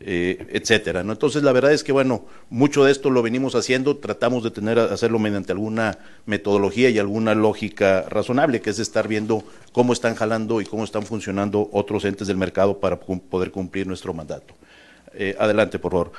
eh, 0.00 0.46
etcétera. 0.50 1.00
Entonces, 1.00 1.42
la 1.42 1.52
verdad 1.52 1.72
es 1.72 1.82
que, 1.82 1.92
bueno, 1.92 2.26
mucho 2.50 2.84
de 2.84 2.92
esto 2.92 3.08
lo 3.08 3.22
venimos 3.22 3.54
haciendo, 3.54 3.96
tratamos 3.96 4.44
de 4.44 4.50
tener, 4.50 4.78
hacerlo 4.78 5.18
mediante 5.18 5.52
alguna 5.52 5.96
metodología 6.26 6.90
y 6.90 6.98
alguna 6.98 7.34
lógica 7.34 8.02
razonable, 8.10 8.60
que 8.60 8.68
es 8.68 8.78
estar 8.78 9.08
viendo 9.08 9.42
cómo 9.72 9.94
están 9.94 10.16
jalando 10.16 10.60
y 10.60 10.66
cómo 10.66 10.84
están 10.84 11.04
funcionando 11.04 11.70
otros 11.72 12.04
entes 12.04 12.28
del 12.28 12.36
mercado 12.36 12.78
para 12.78 13.00
poder 13.00 13.50
cumplir 13.52 13.86
nuestro 13.86 14.12
mandato. 14.12 14.52
Eh, 15.18 15.34
adelante, 15.38 15.80
por 15.80 15.90
favor. 15.90 16.12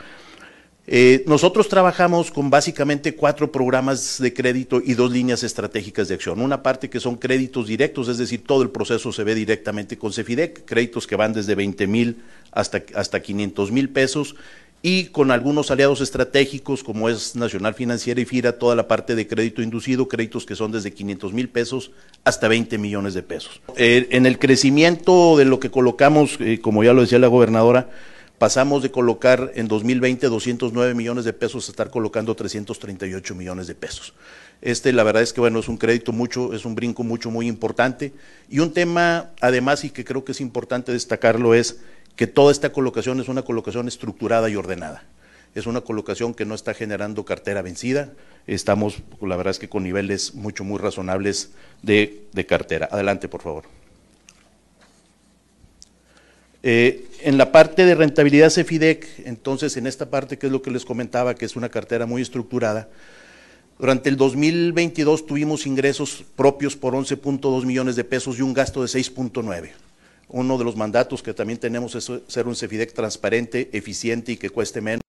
Eh, 0.92 1.24
nosotros 1.26 1.70
trabajamos 1.70 2.32
con 2.32 2.50
básicamente 2.50 3.16
cuatro 3.16 3.52
programas 3.52 4.20
de 4.20 4.34
crédito 4.34 4.82
y 4.84 4.96
dos 4.96 5.12
líneas 5.12 5.44
estratégicas 5.44 6.10
de 6.10 6.16
acción. 6.16 6.42
Una 6.42 6.64
parte 6.64 6.90
que 6.90 7.00
son 7.00 7.16
créditos 7.16 7.68
directos, 7.68 8.10
es 8.10 8.18
decir, 8.18 8.44
todo 8.44 8.62
el 8.62 8.72
proceso 8.72 9.14
se 9.14 9.24
ve 9.24 9.36
directamente 9.36 9.98
con 9.98 10.12
Cefidec, 10.12 10.66
créditos 10.66 11.08
que 11.08 11.16
van 11.16 11.32
desde 11.32 11.56
20 11.56 11.88
mil 11.88 12.18
hasta, 12.52 12.84
hasta 12.96 13.22
500 13.22 13.72
mil 13.72 13.90
pesos 13.90 14.36
y 14.82 15.06
con 15.06 15.32
algunos 15.32 15.72
aliados 15.72 16.02
estratégicos 16.02 16.84
como 16.84 17.08
es 17.08 17.36
Nacional 17.36 17.76
Financiera 17.76 18.20
y 18.20 18.26
FIRA, 18.26 18.58
toda 18.58 18.76
la 18.76 18.88
parte 18.88 19.16
de 19.16 19.28
crédito 19.28 19.62
inducido, 19.62 20.08
créditos 20.08 20.46
que 20.46 20.56
son 20.56 20.72
desde 20.72 20.92
500 20.92 21.34
mil 21.34 21.50
pesos 21.50 21.92
hasta 22.24 22.48
20 22.48 22.78
millones 22.80 23.14
de 23.14 23.22
pesos. 23.22 23.62
Eh, 23.78 24.08
en 24.12 24.26
el 24.26 24.40
crecimiento 24.40 25.38
de 25.38 25.46
lo 25.46 25.60
que 25.60 25.70
colocamos, 25.70 26.40
como 26.62 26.84
ya 26.84 26.94
lo 26.94 27.02
decía 27.02 27.20
la 27.20 27.28
gobernadora, 27.28 27.90
pasamos 28.40 28.82
de 28.82 28.90
colocar 28.90 29.52
en 29.56 29.68
2020 29.68 30.28
209 30.28 30.94
millones 30.96 31.26
de 31.26 31.34
pesos 31.34 31.68
a 31.68 31.72
estar 31.72 31.92
colocando 31.92 32.36
338 32.36 33.36
millones 33.36 33.68
de 33.68 33.76
pesos. 33.76 34.14
Este, 34.62 34.92
la 34.94 35.04
verdad 35.04 35.22
es 35.22 35.34
que 35.34 35.42
bueno, 35.42 35.60
es 35.60 35.68
un 35.68 35.78
crédito 35.78 36.12
mucho, 36.12 36.54
es 36.54 36.66
un 36.66 36.74
brinco 36.74 37.04
mucho, 37.04 37.30
muy 37.30 37.48
importante. 37.48 38.14
Y 38.50 38.60
un 38.60 38.74
tema, 38.74 39.32
además, 39.42 39.84
y 39.84 39.90
que 39.90 40.06
creo 40.06 40.24
que 40.24 40.32
es 40.32 40.42
importante 40.42 40.92
destacarlo, 40.92 41.54
es 41.54 41.80
que 42.16 42.28
toda 42.28 42.52
esta 42.52 42.72
colocación 42.72 43.20
es 43.20 43.28
una 43.28 43.44
colocación 43.44 43.88
estructurada 43.88 44.50
y 44.50 44.56
ordenada. 44.56 45.04
Es 45.56 45.66
una 45.66 45.82
colocación 45.82 46.34
que 46.34 46.46
no 46.46 46.56
está 46.56 46.74
generando 46.74 47.26
cartera 47.26 47.62
vencida. 47.62 48.14
Estamos, 48.48 49.00
la 49.22 49.36
verdad 49.36 49.52
es 49.52 49.60
que 49.60 49.70
con 49.70 49.84
niveles 49.84 50.34
mucho, 50.34 50.64
muy 50.64 50.78
razonables 50.78 51.52
de, 51.82 52.26
de 52.32 52.46
cartera. 52.46 52.88
Adelante, 52.92 53.28
por 53.28 53.42
favor. 53.42 53.79
Eh, 56.62 57.08
en 57.22 57.38
la 57.38 57.52
parte 57.52 57.86
de 57.86 57.96
rentabilidad 57.96 58.50
CEFIDEC, 58.50 59.26
entonces 59.26 59.78
en 59.78 59.88
esta 59.88 60.10
parte 60.10 60.38
que 60.38 60.48
es 60.48 60.52
lo 60.52 60.62
que 60.62 60.72
les 60.72 60.84
comentaba, 60.84 61.36
que 61.36 61.46
es 61.46 61.56
una 61.56 61.70
cartera 61.70 62.06
muy 62.06 62.22
estructurada, 62.22 62.90
durante 63.78 64.10
el 64.10 64.18
2022 64.18 65.26
tuvimos 65.26 65.66
ingresos 65.66 66.26
propios 66.36 66.76
por 66.76 66.96
11.2 66.96 67.66
millones 67.66 67.96
de 67.96 68.04
pesos 68.04 68.38
y 68.38 68.42
un 68.42 68.54
gasto 68.54 68.82
de 68.82 68.88
6.9. 68.88 69.70
Uno 70.28 70.58
de 70.58 70.64
los 70.66 70.76
mandatos 70.76 71.24
que 71.24 71.34
también 71.34 71.60
tenemos 71.60 71.96
es 71.96 72.12
ser 72.28 72.48
un 72.48 72.56
CEFIDEC 72.58 72.94
transparente, 72.94 73.70
eficiente 73.72 74.34
y 74.34 74.38
que 74.38 74.50
cueste 74.50 74.82
menos. 74.82 75.02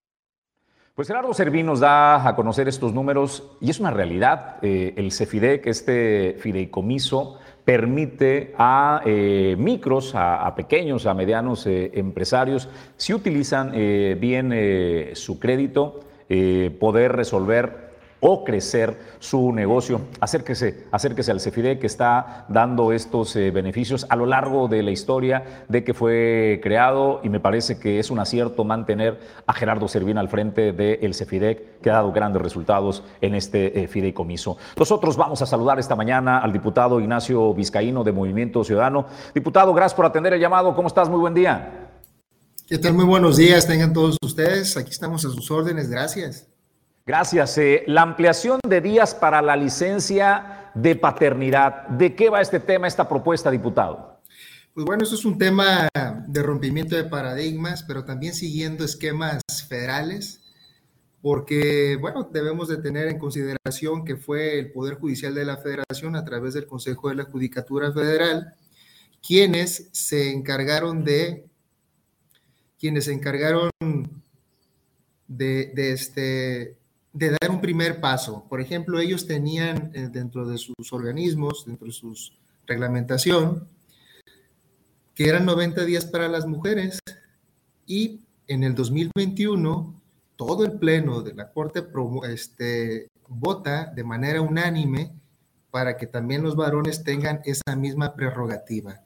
Pues 0.95 1.07
Gerardo 1.07 1.33
Servín 1.33 1.65
nos 1.65 1.81
da 1.81 2.27
a 2.27 2.35
conocer 2.35 2.67
estos 2.67 2.93
números 2.93 3.43
y 3.59 3.69
es 3.69 3.79
una 3.79 3.91
realidad. 3.91 4.57
Eh, 4.61 4.93
el 4.95 5.11
CEFIDEC, 5.11 5.67
este 5.67 6.37
fideicomiso, 6.39 7.39
permite 7.65 8.53
a 8.57 9.01
eh, 9.05 9.55
micros, 9.57 10.13
a, 10.15 10.53
pequeños, 10.55 11.05
a 11.05 11.13
medianos 11.13 11.67
eh, 11.67 11.91
empresarios, 11.93 12.69
si 12.97 13.13
utilizan 13.13 13.71
eh, 13.73 14.17
bien 14.19 14.51
su 15.15 15.39
crédito, 15.39 15.99
poder 16.79 17.11
resolver 17.11 17.90
o 18.21 18.43
crecer 18.45 18.97
su 19.19 19.51
negocio. 19.51 20.01
Acérquese, 20.21 20.85
acérquese 20.91 21.31
al 21.31 21.41
CEFIDE 21.41 21.79
que 21.79 21.87
está 21.87 22.45
dando 22.47 22.93
estos 22.93 23.35
eh, 23.35 23.51
beneficios 23.51 24.05
a 24.09 24.15
lo 24.15 24.25
largo 24.25 24.67
de 24.67 24.83
la 24.83 24.91
historia 24.91 25.65
de 25.67 25.83
que 25.83 25.93
fue 25.93 26.59
creado 26.63 27.19
y 27.23 27.29
me 27.29 27.39
parece 27.39 27.79
que 27.79 27.99
es 27.99 28.09
un 28.11 28.19
acierto 28.19 28.63
mantener 28.63 29.19
a 29.45 29.53
Gerardo 29.53 29.87
Servín 29.87 30.17
al 30.17 30.29
frente 30.29 30.71
del 30.71 31.13
CEFIDEC 31.13 31.81
que 31.81 31.89
ha 31.89 31.93
dado 31.93 32.11
grandes 32.11 32.41
resultados 32.41 33.03
en 33.19 33.35
este 33.35 33.83
eh, 33.83 33.87
fideicomiso. 33.87 34.57
Nosotros 34.77 35.17
vamos 35.17 35.41
a 35.41 35.45
saludar 35.45 35.79
esta 35.79 35.95
mañana 35.95 36.37
al 36.37 36.53
diputado 36.53 36.99
Ignacio 36.99 37.53
Vizcaíno 37.53 38.03
de 38.03 38.11
Movimiento 38.11 38.63
Ciudadano. 38.63 39.07
Diputado, 39.33 39.73
gracias 39.73 39.95
por 39.95 40.05
atender 40.05 40.33
el 40.33 40.39
llamado. 40.39 40.75
¿Cómo 40.75 40.87
estás? 40.87 41.09
Muy 41.09 41.19
buen 41.19 41.33
día. 41.33 41.89
¿Qué 42.67 42.77
tal? 42.77 42.93
Muy 42.93 43.05
buenos 43.05 43.35
días, 43.35 43.67
tengan 43.67 43.91
todos 43.91 44.15
ustedes. 44.23 44.77
Aquí 44.77 44.91
estamos 44.91 45.25
a 45.25 45.29
sus 45.29 45.49
órdenes. 45.49 45.89
Gracias. 45.89 46.47
Gracias. 47.05 47.57
Eh, 47.57 47.83
la 47.87 48.03
ampliación 48.03 48.59
de 48.67 48.81
días 48.81 49.15
para 49.15 49.41
la 49.41 49.55
licencia 49.55 50.71
de 50.73 50.95
paternidad. 50.95 51.87
¿De 51.89 52.15
qué 52.15 52.29
va 52.29 52.41
este 52.41 52.59
tema, 52.59 52.87
esta 52.87 53.07
propuesta, 53.07 53.51
diputado? 53.51 54.19
Pues 54.73 54.85
bueno, 54.85 55.03
eso 55.03 55.15
es 55.15 55.25
un 55.25 55.37
tema 55.37 55.89
de 56.27 56.43
rompimiento 56.43 56.95
de 56.95 57.03
paradigmas, 57.03 57.83
pero 57.83 58.05
también 58.05 58.33
siguiendo 58.33 58.85
esquemas 58.85 59.41
federales, 59.67 60.41
porque, 61.21 61.97
bueno, 61.99 62.29
debemos 62.31 62.69
de 62.69 62.77
tener 62.77 63.07
en 63.07 63.19
consideración 63.19 64.05
que 64.05 64.15
fue 64.15 64.59
el 64.59 64.71
Poder 64.71 64.95
Judicial 64.95 65.35
de 65.35 65.45
la 65.45 65.57
Federación 65.57 66.15
a 66.15 66.23
través 66.23 66.53
del 66.53 66.67
Consejo 66.67 67.09
de 67.09 67.15
la 67.15 67.25
Judicatura 67.25 67.91
Federal 67.91 68.55
quienes 69.25 69.89
se 69.91 70.31
encargaron 70.31 71.03
de, 71.03 71.45
quienes 72.79 73.05
se 73.05 73.13
encargaron 73.13 73.69
de, 75.27 75.71
de 75.75 75.91
este, 75.91 76.77
de 77.13 77.31
dar 77.31 77.51
un 77.51 77.61
primer 77.61 77.99
paso. 77.99 78.45
Por 78.47 78.61
ejemplo, 78.61 78.99
ellos 78.99 79.27
tenían 79.27 79.91
eh, 79.93 80.09
dentro 80.11 80.47
de 80.47 80.57
sus 80.57 80.91
organismos, 80.91 81.65
dentro 81.65 81.87
de 81.87 81.93
su 81.93 82.15
reglamentación, 82.65 83.67
que 85.13 85.27
eran 85.27 85.45
90 85.45 85.83
días 85.85 86.05
para 86.05 86.27
las 86.27 86.47
mujeres 86.47 86.99
y 87.85 88.21
en 88.47 88.63
el 88.63 88.75
2021 88.75 90.01
todo 90.35 90.65
el 90.65 90.79
pleno 90.79 91.21
de 91.21 91.33
la 91.33 91.51
Corte 91.51 91.85
este, 92.29 93.07
vota 93.27 93.91
de 93.93 94.03
manera 94.03 94.41
unánime 94.41 95.11
para 95.69 95.97
que 95.97 96.07
también 96.07 96.43
los 96.43 96.55
varones 96.55 97.03
tengan 97.03 97.41
esa 97.45 97.75
misma 97.75 98.15
prerrogativa. 98.15 99.01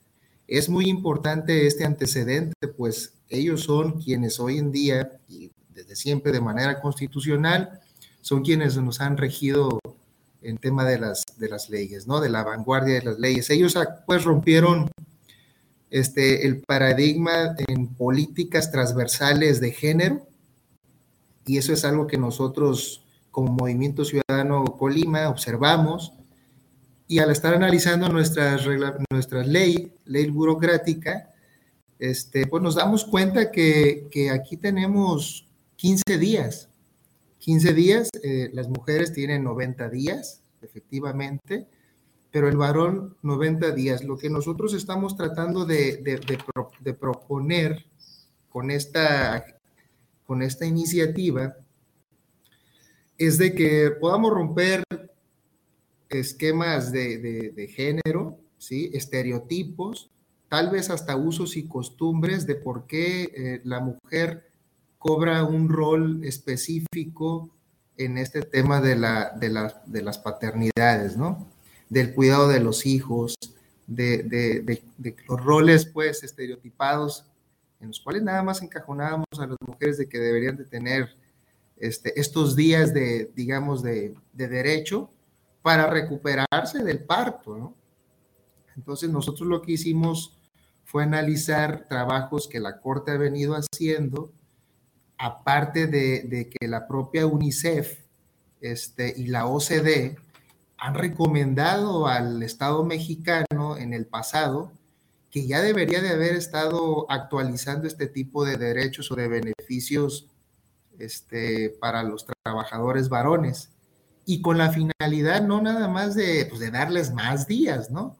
Es 0.48 0.70
muy 0.70 0.86
importante 0.86 1.68
este 1.68 1.86
antecedente, 1.86 2.68
pues 2.78 3.16
ellos 3.30 3.62
son 3.62 4.00
quienes 4.00 4.40
hoy 4.40 4.60
en 4.60 4.72
día 4.72 5.20
y 5.28 5.52
desde 5.70 5.96
siempre 5.96 6.32
de 6.32 6.42
manera 6.42 6.80
constitucional 6.80 7.82
son 8.26 8.42
quienes 8.42 8.76
nos 8.78 9.02
han 9.02 9.18
regido 9.18 9.80
en 10.42 10.58
tema 10.58 10.84
de 10.84 10.98
las, 10.98 11.26
de 11.38 11.48
las 11.48 11.70
leyes, 11.70 12.08
¿no? 12.08 12.20
De 12.22 12.30
la 12.30 12.44
vanguardia 12.44 12.96
de 12.96 13.04
las 13.04 13.20
leyes. 13.20 13.52
Ellos 13.52 13.76
ah, 13.76 14.04
pues 14.08 14.24
rompieron 14.24 14.90
este, 15.92 16.48
el 16.48 16.62
paradigma 16.62 17.56
en 17.68 17.94
políticas 17.94 18.72
transversales 18.72 19.62
de 19.62 19.72
género 19.74 20.28
y 21.46 21.60
eso 21.60 21.72
es 21.72 21.86
algo 21.86 22.08
que 22.08 22.18
nosotros 22.18 23.06
como 23.30 23.52
Movimiento 23.52 24.04
Ciudadano 24.04 24.66
Colima 24.76 25.30
observamos 25.30 26.12
y 27.08 27.20
al 27.20 27.30
estar 27.30 27.54
analizando 27.54 28.10
nuestra, 28.10 28.58
nuestra 29.12 29.44
ley, 29.44 29.94
ley 30.04 30.32
burocrática, 30.32 31.32
este, 32.00 32.48
pues 32.48 32.64
nos 32.64 32.74
damos 32.74 33.06
cuenta 33.06 33.52
que, 33.52 34.08
que 34.10 34.32
aquí 34.32 34.58
tenemos 34.58 35.48
15 35.76 36.18
días. 36.18 36.70
15 37.46 37.74
días, 37.74 38.10
eh, 38.24 38.50
las 38.54 38.68
mujeres 38.70 39.14
tienen 39.14 39.44
90 39.44 39.88
días, 39.90 40.42
efectivamente, 40.64 41.68
pero 42.32 42.50
el 42.50 42.58
varón 42.58 43.18
90 43.22 43.70
días. 43.70 44.04
Lo 44.04 44.18
que 44.18 44.32
nosotros 44.32 44.74
estamos 44.74 45.16
tratando 45.16 45.64
de, 45.64 46.02
proponer 47.00 47.86
con 48.50 48.72
esta, 48.72 49.46
con 50.26 50.42
esta 50.42 50.66
iniciativa 50.66 51.56
es 53.20 53.38
de 53.38 53.54
que 53.54 53.92
podamos 53.92 54.34
romper 54.34 54.84
esquemas 56.10 56.92
de, 56.92 57.72
género, 57.76 58.40
¿sí? 58.58 58.90
estereotipos, 58.92 60.10
tal 60.50 60.72
vez 60.72 60.90
hasta 60.90 61.16
usos 61.16 61.58
y 61.58 61.68
costumbres 61.68 62.48
de 62.48 62.56
por 62.56 62.88
qué 62.88 63.22
eh, 63.36 63.62
la 63.66 63.82
mujer 63.82 64.45
cobra 65.06 65.44
un 65.44 65.70
rol 65.70 66.24
específico 66.24 67.52
en 67.96 68.18
este 68.18 68.42
tema 68.42 68.82
de, 68.82 68.96
la, 68.96 69.34
de, 69.36 70.02
las 70.02 70.18
paternidades, 70.18 71.16
¿no? 71.16 71.48
Del 71.90 72.16
cuidado 72.16 72.48
de 72.48 72.60
los 72.60 72.88
hijos, 72.88 73.36
de, 73.86 74.82
los 75.28 75.44
roles, 75.44 75.86
pues, 75.86 76.24
estereotipados, 76.24 77.24
en 77.80 77.90
los 77.90 78.00
cuales 78.00 78.24
nada 78.24 78.42
más 78.42 78.64
encajonábamos 78.64 79.28
a 79.38 79.46
las 79.46 79.58
mujeres 79.62 80.00
de 80.00 80.10
que 80.10 80.18
deberían 80.18 80.58
de 80.58 80.66
tener 80.66 81.16
este, 81.78 82.20
estos 82.20 82.56
días 82.56 82.92
de, 82.92 83.32
digamos, 83.36 83.84
de, 83.84 84.16
derecho 84.34 85.12
para 85.62 85.88
recuperarse 85.88 86.84
del 86.84 87.04
parto, 87.04 87.56
¿no? 87.56 87.76
Entonces 88.76 89.12
nosotros 89.12 89.48
lo 89.48 89.62
que 89.62 89.74
hicimos 89.74 90.36
fue 90.84 91.04
analizar 91.04 91.88
trabajos 91.88 92.48
que 92.48 92.60
la 92.60 92.82
Corte 92.82 93.12
ha 93.12 93.18
venido 93.18 93.54
haciendo, 93.56 94.32
aparte 95.18 95.88
de, 95.88 96.50
que 96.50 96.68
la 96.68 96.88
propia 96.88 97.26
UNICEF 97.26 98.00
este, 98.62 99.14
y 99.16 99.28
la 99.28 99.46
OCDE 99.46 100.18
han 100.78 100.94
recomendado 100.94 102.08
al 102.08 102.44
Estado 102.44 102.84
mexicano 102.84 103.78
en 103.78 103.94
el 103.94 104.06
pasado 104.06 104.72
que 105.36 105.48
ya 105.48 105.62
debería 105.62 106.02
de 106.02 106.12
haber 106.12 106.34
estado 106.36 107.06
actualizando 107.12 107.88
este 107.88 108.08
tipo 108.08 108.46
de 108.46 108.56
derechos 108.56 109.12
o 109.12 109.16
de 109.16 109.28
beneficios 109.28 110.28
este, 110.98 111.72
para 111.72 112.04
los 112.04 112.26
trabajadores 112.26 113.10
varones 113.10 113.70
y 114.26 114.42
con 114.42 114.58
la 114.58 114.72
finalidad 114.72 115.42
no 115.42 115.62
nada 115.62 115.90
más 115.90 116.16
de, 116.16 116.48
pues, 116.50 116.72
darles 116.72 117.14
más 117.14 117.48
días, 117.48 117.92
¿no? 117.92 118.18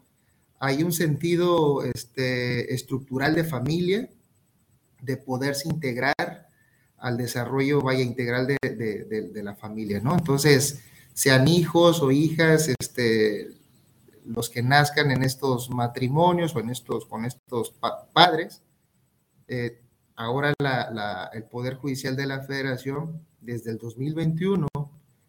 Hay 0.60 0.84
un 0.84 0.92
sentido 0.92 1.84
este, 1.84 2.74
estructural 2.74 3.34
de 3.34 3.46
familia, 3.46 4.10
de 5.02 5.16
poderse 5.16 5.70
integrar 5.70 6.45
al 7.06 7.18
desarrollo, 7.18 7.82
vaya, 7.82 8.02
integral 8.02 8.48
de, 8.48 8.58
de, 9.32 9.44
la 9.44 9.54
familia, 9.54 10.02
¿no? 10.02 10.16
Entonces, 10.18 10.82
sean 11.14 11.48
hijos 11.48 12.02
o 12.02 12.10
hijas, 12.10 12.68
este, 12.80 13.52
los 14.26 14.50
que 14.50 14.64
nazcan 14.64 15.12
en 15.12 15.22
estos 15.22 15.70
matrimonios 15.70 16.56
o 16.56 16.62
en 16.62 16.72
estos, 16.72 17.06
con 17.06 17.26
estos 17.26 17.76
padres, 18.12 18.64
eh, 19.48 19.84
ahora 20.16 20.52
el 21.32 21.44
Poder 21.44 21.76
Judicial 21.76 22.16
de 22.16 22.26
la 22.26 22.42
Federación, 22.42 23.24
desde 23.40 23.70
el 23.70 23.78
2021, 23.78 24.68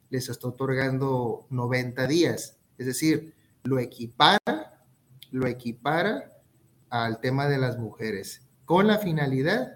les 0.09 0.31
está 0.31 0.49
otorgando 0.49 1.47
90 1.51 2.07
días. 2.07 2.57
Es 2.79 2.87
decir, 2.87 3.35
lo 3.65 3.79
equipara, 3.81 4.83
lo 5.31 5.47
equipara 5.47 6.33
al 6.89 7.21
tema 7.21 7.49
de 7.49 7.59
las 7.59 7.77
mujeres, 7.77 8.41
con 8.65 8.87
la 8.87 8.97
finalidad 8.97 9.76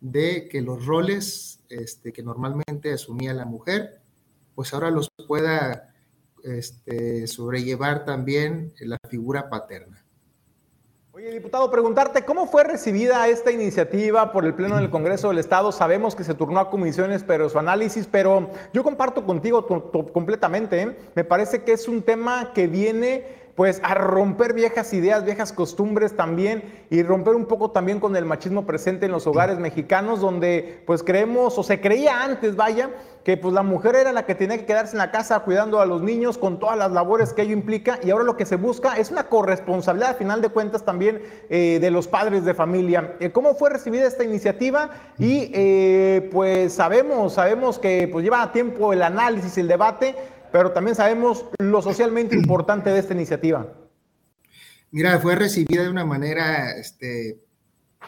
de 0.00 0.48
que 0.48 0.62
los 0.62 0.86
roles 0.86 1.64
este, 1.68 2.12
que 2.12 2.22
normalmente 2.22 2.92
asumía 2.92 3.34
la 3.34 3.44
mujer, 3.44 4.00
pues 4.54 4.72
ahora 4.74 4.90
los 4.90 5.10
pueda 5.26 5.94
este, 6.42 7.26
sobrellevar 7.26 8.04
también 8.04 8.72
la 8.80 8.98
figura 9.08 9.48
paterna. 9.50 10.04
Oye, 11.18 11.32
diputado, 11.32 11.68
preguntarte, 11.68 12.24
¿cómo 12.24 12.46
fue 12.46 12.62
recibida 12.62 13.26
esta 13.26 13.50
iniciativa 13.50 14.30
por 14.30 14.44
el 14.44 14.54
Pleno 14.54 14.76
del 14.76 14.88
Congreso 14.88 15.26
del 15.26 15.38
Estado? 15.38 15.72
Sabemos 15.72 16.14
que 16.14 16.22
se 16.22 16.32
turnó 16.32 16.60
a 16.60 16.70
comisiones, 16.70 17.24
pero 17.24 17.48
su 17.48 17.58
análisis, 17.58 18.06
pero 18.06 18.50
yo 18.72 18.84
comparto 18.84 19.26
contigo 19.26 19.66
completamente. 20.12 20.80
¿eh? 20.80 20.96
Me 21.16 21.24
parece 21.24 21.64
que 21.64 21.72
es 21.72 21.88
un 21.88 22.02
tema 22.02 22.52
que 22.52 22.68
viene 22.68 23.37
pues 23.58 23.80
a 23.82 23.92
romper 23.94 24.52
viejas 24.52 24.92
ideas, 24.92 25.24
viejas 25.24 25.52
costumbres 25.52 26.14
también 26.14 26.62
y 26.90 27.02
romper 27.02 27.34
un 27.34 27.46
poco 27.46 27.72
también 27.72 27.98
con 27.98 28.14
el 28.14 28.24
machismo 28.24 28.66
presente 28.66 29.06
en 29.06 29.10
los 29.10 29.26
hogares 29.26 29.58
mexicanos 29.58 30.20
donde 30.20 30.84
pues 30.86 31.02
creemos 31.02 31.58
o 31.58 31.64
se 31.64 31.80
creía 31.80 32.22
antes, 32.22 32.54
vaya, 32.54 32.90
que 33.24 33.36
pues 33.36 33.52
la 33.52 33.64
mujer 33.64 33.96
era 33.96 34.12
la 34.12 34.24
que 34.24 34.36
tenía 34.36 34.58
que 34.58 34.64
quedarse 34.64 34.92
en 34.92 34.98
la 34.98 35.10
casa 35.10 35.40
cuidando 35.40 35.80
a 35.80 35.86
los 35.86 36.02
niños 36.02 36.38
con 36.38 36.60
todas 36.60 36.78
las 36.78 36.92
labores 36.92 37.32
que 37.32 37.42
ello 37.42 37.52
implica 37.52 37.98
y 38.00 38.10
ahora 38.10 38.22
lo 38.22 38.36
que 38.36 38.46
se 38.46 38.54
busca 38.54 38.96
es 38.96 39.10
una 39.10 39.24
corresponsabilidad, 39.24 40.10
a 40.12 40.14
final 40.14 40.40
de 40.40 40.50
cuentas, 40.50 40.84
también 40.84 41.20
eh, 41.50 41.78
de 41.80 41.90
los 41.90 42.06
padres 42.06 42.44
de 42.44 42.54
familia. 42.54 43.16
Eh, 43.18 43.30
¿Cómo 43.32 43.56
fue 43.56 43.70
recibida 43.70 44.06
esta 44.06 44.22
iniciativa? 44.22 44.90
Y 45.18 45.50
eh, 45.52 46.30
pues 46.32 46.74
sabemos, 46.74 47.32
sabemos 47.32 47.80
que 47.80 48.06
pues 48.06 48.22
lleva 48.22 48.52
tiempo 48.52 48.92
el 48.92 49.02
análisis, 49.02 49.58
el 49.58 49.66
debate, 49.66 50.14
pero 50.52 50.72
también 50.72 50.96
sabemos 50.96 51.44
lo 51.58 51.82
socialmente 51.82 52.36
importante 52.36 52.90
de 52.90 52.98
esta 52.98 53.14
iniciativa. 53.14 53.72
Mira, 54.90 55.18
fue 55.20 55.34
recibida 55.34 55.82
de 55.82 55.90
una 55.90 56.04
manera, 56.04 56.72
este, 56.72 57.40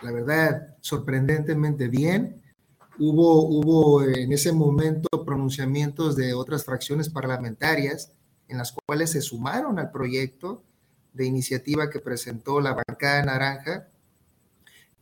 la 0.02 0.12
verdad, 0.12 0.76
sorprendentemente 0.80 1.88
bien. 1.88 2.42
Hubo, 2.98 3.46
hubo 3.46 4.02
en 4.02 4.32
ese 4.32 4.52
momento 4.52 5.24
pronunciamientos 5.24 6.16
de 6.16 6.34
otras 6.34 6.64
fracciones 6.64 7.08
parlamentarias 7.08 8.12
en 8.48 8.58
las 8.58 8.72
cuales 8.72 9.10
se 9.10 9.20
sumaron 9.20 9.78
al 9.78 9.90
proyecto 9.90 10.62
de 11.12 11.26
iniciativa 11.26 11.90
que 11.90 12.00
presentó 12.00 12.60
la 12.60 12.74
bancada 12.74 13.24
naranja. 13.24 13.88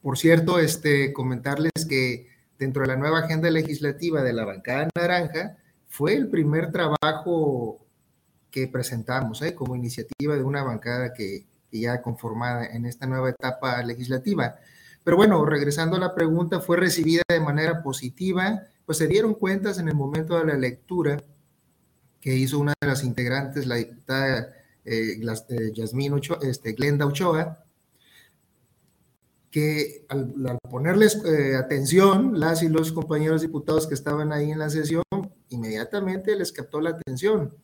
Por 0.03 0.19
cierto, 0.19 0.59
este, 0.59 1.13
comentarles 1.13 1.73
que 1.89 2.29
dentro 2.59 2.83
de 2.83 2.89
la 2.89 2.97
nueva 2.97 3.21
agenda 3.21 3.51
legislativa 3.51 4.23
de 4.23 4.33
la 4.33 4.45
bancada 4.45 4.89
naranja, 4.95 5.57
fue 5.89 6.15
el 6.15 6.29
primer 6.29 6.71
trabajo 6.71 7.85
que 8.51 8.69
presentamos 8.69 9.43
¿eh? 9.43 9.55
como 9.55 9.77
iniciativa 9.77 10.37
de 10.37 10.43
una 10.43 10.63
bancada 10.63 11.13
que, 11.13 11.47
ya 11.71 12.01
conformada 12.01 12.67
en 12.67 12.87
esta 12.87 13.07
nueva 13.07 13.29
etapa 13.29 13.83
legislativa. 13.83 14.57
Pero 15.05 15.19
bueno, 15.19 15.45
regresando 15.45 15.97
a 15.97 16.01
la 16.01 16.15
pregunta, 16.15 16.61
fue 16.61 16.79
recibida 16.79 17.23
de 17.29 17.41
manera 17.41 17.83
positiva, 17.83 18.63
pues 18.87 18.99
se 18.99 19.07
dieron 19.07 19.35
cuentas 19.35 19.79
en 19.79 19.89
el 19.89 19.95
momento 19.95 20.39
de 20.39 20.47
la 20.47 20.57
lectura 20.57 21.19
que 22.21 22.35
hizo 22.35 22.59
una 22.59 22.73
de 22.81 22.87
las 22.87 23.05
integrantes, 23.05 23.67
la 23.67 23.77
diputada 23.77 24.49
eh, 24.85 25.21
eh 25.21 26.11
Ochoa, 26.11 26.39
este, 26.43 26.73
Glenda 26.73 27.07
Ochoa, 27.07 27.65
que 29.51 30.07
al, 30.09 30.59
ponerles 30.71 31.23
eh, 31.25 31.57
atención, 31.57 32.41
las 32.41 32.63
y 32.63 32.69
los 32.69 32.93
compañeros 32.93 33.43
diputados 33.43 33.87
que 33.87 33.95
estaban 33.95 34.33
ahí 34.33 34.51
en 34.51 34.59
la 34.59 34.71
sesión, 34.71 35.03
inmediatamente 35.51 36.37
les 36.37 36.53
captó 36.53 36.81
la 36.81 36.91
atención, 36.91 37.55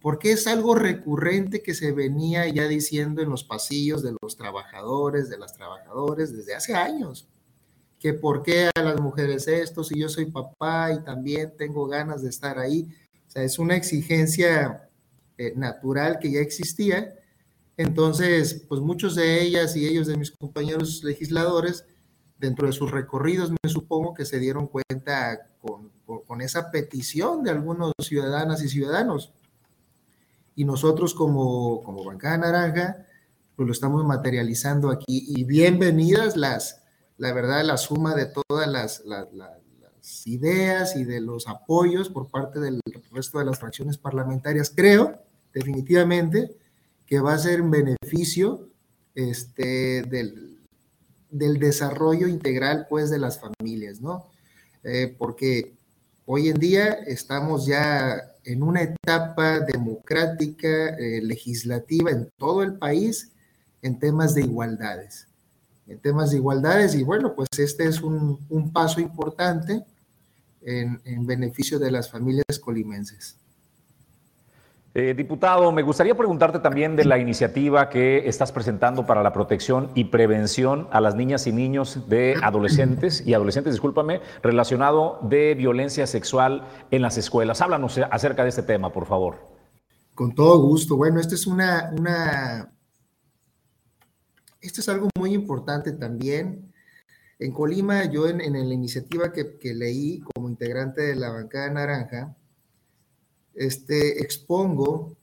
porque 0.00 0.32
es 0.32 0.46
algo 0.46 0.74
recurrente 0.74 1.62
que 1.62 1.74
se 1.74 1.92
venía 1.92 2.48
ya 2.48 2.68
diciendo 2.68 3.22
en 3.22 3.30
los 3.30 3.44
pasillos 3.44 4.02
de 4.02 4.14
los 4.20 4.36
trabajadores, 4.36 5.28
de 5.28 5.38
las 5.38 5.52
trabajadoras 5.52 6.32
desde 6.32 6.54
hace 6.54 6.74
años, 6.74 7.28
que 7.98 8.12
por 8.12 8.42
qué 8.42 8.70
a 8.74 8.82
las 8.82 9.00
mujeres 9.00 9.48
esto, 9.48 9.82
si 9.82 9.98
yo 9.98 10.08
soy 10.08 10.26
papá 10.26 10.92
y 10.92 11.02
también 11.02 11.54
tengo 11.56 11.86
ganas 11.86 12.22
de 12.22 12.28
estar 12.28 12.58
ahí, 12.58 12.88
o 13.26 13.30
sea, 13.30 13.42
es 13.42 13.58
una 13.58 13.76
exigencia 13.76 14.88
eh, 15.38 15.52
natural 15.56 16.18
que 16.18 16.30
ya 16.30 16.40
existía. 16.40 17.14
Entonces, 17.76 18.64
pues 18.68 18.80
muchos 18.80 19.14
de 19.14 19.42
ellas 19.42 19.76
y 19.76 19.86
ellos 19.86 20.06
de 20.06 20.16
mis 20.16 20.30
compañeros 20.30 21.02
legisladores, 21.04 21.84
dentro 22.38 22.66
de 22.66 22.72
sus 22.72 22.90
recorridos, 22.90 23.50
me 23.50 23.70
supongo 23.70 24.14
que 24.14 24.24
se 24.24 24.38
dieron 24.38 24.66
cuenta 24.66 25.50
con 25.60 25.90
con 26.06 26.40
esa 26.40 26.70
petición 26.70 27.42
de 27.42 27.50
algunos 27.50 27.92
ciudadanas 28.00 28.62
y 28.62 28.68
ciudadanos. 28.68 29.32
Y 30.54 30.64
nosotros 30.64 31.14
como, 31.14 31.82
como 31.82 32.04
Bancada 32.04 32.38
Naranja, 32.38 33.06
pues 33.56 33.66
lo 33.66 33.72
estamos 33.72 34.04
materializando 34.04 34.90
aquí. 34.90 35.24
Y 35.28 35.44
bienvenidas 35.44 36.36
las, 36.36 36.82
la 37.18 37.32
verdad, 37.32 37.64
la 37.64 37.76
suma 37.76 38.14
de 38.14 38.26
todas 38.26 38.68
las, 38.68 39.02
las, 39.04 39.28
ideas 40.24 40.94
y 40.94 41.02
de 41.02 41.20
los 41.20 41.48
apoyos 41.48 42.08
por 42.08 42.28
parte 42.28 42.60
del 42.60 42.80
resto 43.10 43.40
de 43.40 43.44
las 43.44 43.58
fracciones 43.58 43.98
parlamentarias. 43.98 44.72
Creo, 44.74 45.20
definitivamente, 45.52 46.56
que 47.06 47.18
va 47.18 47.34
a 47.34 47.38
ser 47.38 47.58
en 47.58 47.70
beneficio 47.72 48.68
este, 49.16 50.02
del, 50.02 50.60
del 51.28 51.58
desarrollo 51.58 52.28
integral, 52.28 52.86
pues, 52.88 53.10
de 53.10 53.18
las 53.18 53.40
familias, 53.40 54.00
¿no? 54.00 54.30
Eh, 54.84 55.14
porque 55.18 55.75
Hoy 56.28 56.48
en 56.48 56.58
día 56.58 56.92
estamos 57.06 57.66
ya 57.66 58.20
en 58.44 58.64
una 58.64 58.82
etapa 58.82 59.60
democrática, 59.60 60.88
eh, 60.96 61.22
legislativa 61.22 62.10
en 62.10 62.28
todo 62.36 62.64
el 62.64 62.78
país 62.78 63.30
en 63.80 64.00
temas 64.00 64.34
de 64.34 64.40
igualdades. 64.40 65.28
En 65.86 66.00
temas 66.00 66.32
de 66.32 66.38
igualdades 66.38 66.96
y 66.96 67.04
bueno, 67.04 67.32
pues 67.36 67.48
este 67.58 67.86
es 67.86 68.02
un, 68.02 68.40
paso 68.72 69.00
importante 69.00 69.84
en 70.62 71.26
beneficio 71.26 71.78
de 71.78 71.92
las 71.92 72.10
familias 72.10 72.58
colimenses. 72.60 73.36
Eh, 74.98 75.12
diputado, 75.12 75.72
me 75.72 75.82
gustaría 75.82 76.16
preguntarte 76.16 76.58
también 76.58 76.96
de 76.96 77.04
la 77.04 77.18
iniciativa 77.18 77.90
que 77.90 78.26
estás 78.26 78.50
presentando 78.50 79.04
para 79.04 79.22
la 79.22 79.30
protección 79.30 79.90
y 79.94 80.04
prevención 80.04 80.88
a 80.90 81.02
las 81.02 81.14
niñas 81.14 81.46
y 81.46 81.52
niños 81.52 82.08
de 82.08 82.34
adolescentes 82.42 83.22
y 83.26 83.34
adolescentes, 83.34 83.74
discúlpame, 83.74 84.22
relacionado 84.42 85.18
de 85.20 85.54
violencia 85.54 86.06
sexual 86.06 86.66
en 86.90 87.02
las 87.02 87.18
escuelas. 87.18 87.60
Háblanos 87.60 87.98
acerca 88.10 88.42
de 88.42 88.48
este 88.48 88.62
tema, 88.62 88.90
por 88.90 89.04
favor. 89.04 89.36
Con 90.14 90.34
todo 90.34 90.62
gusto. 90.62 90.96
Bueno, 90.96 91.20
esto 91.20 91.34
es 91.34 91.46
una, 91.46 91.92
esto 94.62 94.80
es 94.80 94.88
algo 94.88 95.10
muy 95.18 95.34
importante 95.34 95.92
también. 95.92 96.72
En 97.38 97.52
Colima, 97.52 98.06
yo 98.06 98.28
en, 98.28 98.38
la 98.38 98.74
iniciativa 98.74 99.30
que, 99.30 99.58
que 99.58 99.74
leí 99.74 100.20
como 100.20 100.48
integrante 100.48 101.02
de 101.02 101.16
la 101.16 101.28
bancada 101.28 101.68
naranja, 101.68 102.34
este, 103.56 104.22
expongo 104.22 105.16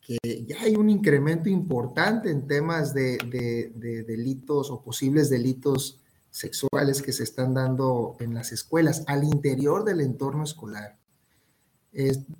que 0.00 0.18
ya 0.46 0.62
hay 0.62 0.74
un 0.74 0.90
incremento 0.90 1.48
importante 1.48 2.30
en 2.30 2.48
temas 2.48 2.92
de, 2.92 3.72
delitos 4.06 4.70
o 4.70 4.82
posibles 4.82 5.30
delitos 5.30 6.00
sexuales 6.30 7.02
que 7.02 7.12
se 7.12 7.22
están 7.22 7.54
dando 7.54 8.16
en 8.18 8.34
las 8.34 8.50
escuelas, 8.50 9.04
al 9.06 9.22
interior 9.24 9.84
del 9.84 10.00
entorno 10.00 10.42
escolar. 10.42 10.98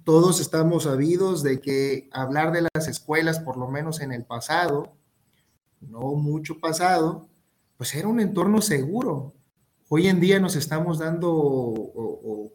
todos 0.03 0.41
estamos 0.41 0.85
sabidos 0.85 1.43
de 1.43 1.61
que 1.61 2.09
hablar 2.11 2.53
de 2.53 2.67
las 2.75 2.89
escuelas, 2.89 3.39
por 3.39 3.59
lo 3.59 3.69
menos 3.69 4.01
en 4.01 4.11
el 4.11 4.25
pasado, 4.25 4.95
no 5.81 6.15
mucho 6.15 6.59
pasado, 6.59 7.29
pues 7.77 7.95
era 7.95 8.09
un 8.09 8.19
entorno 8.19 8.63
seguro. 8.63 9.35
Hoy 9.89 10.09
en 10.09 10.21
día 10.21 10.41
nos 10.41 10.57
estamos 10.57 10.99
dando 10.99 11.75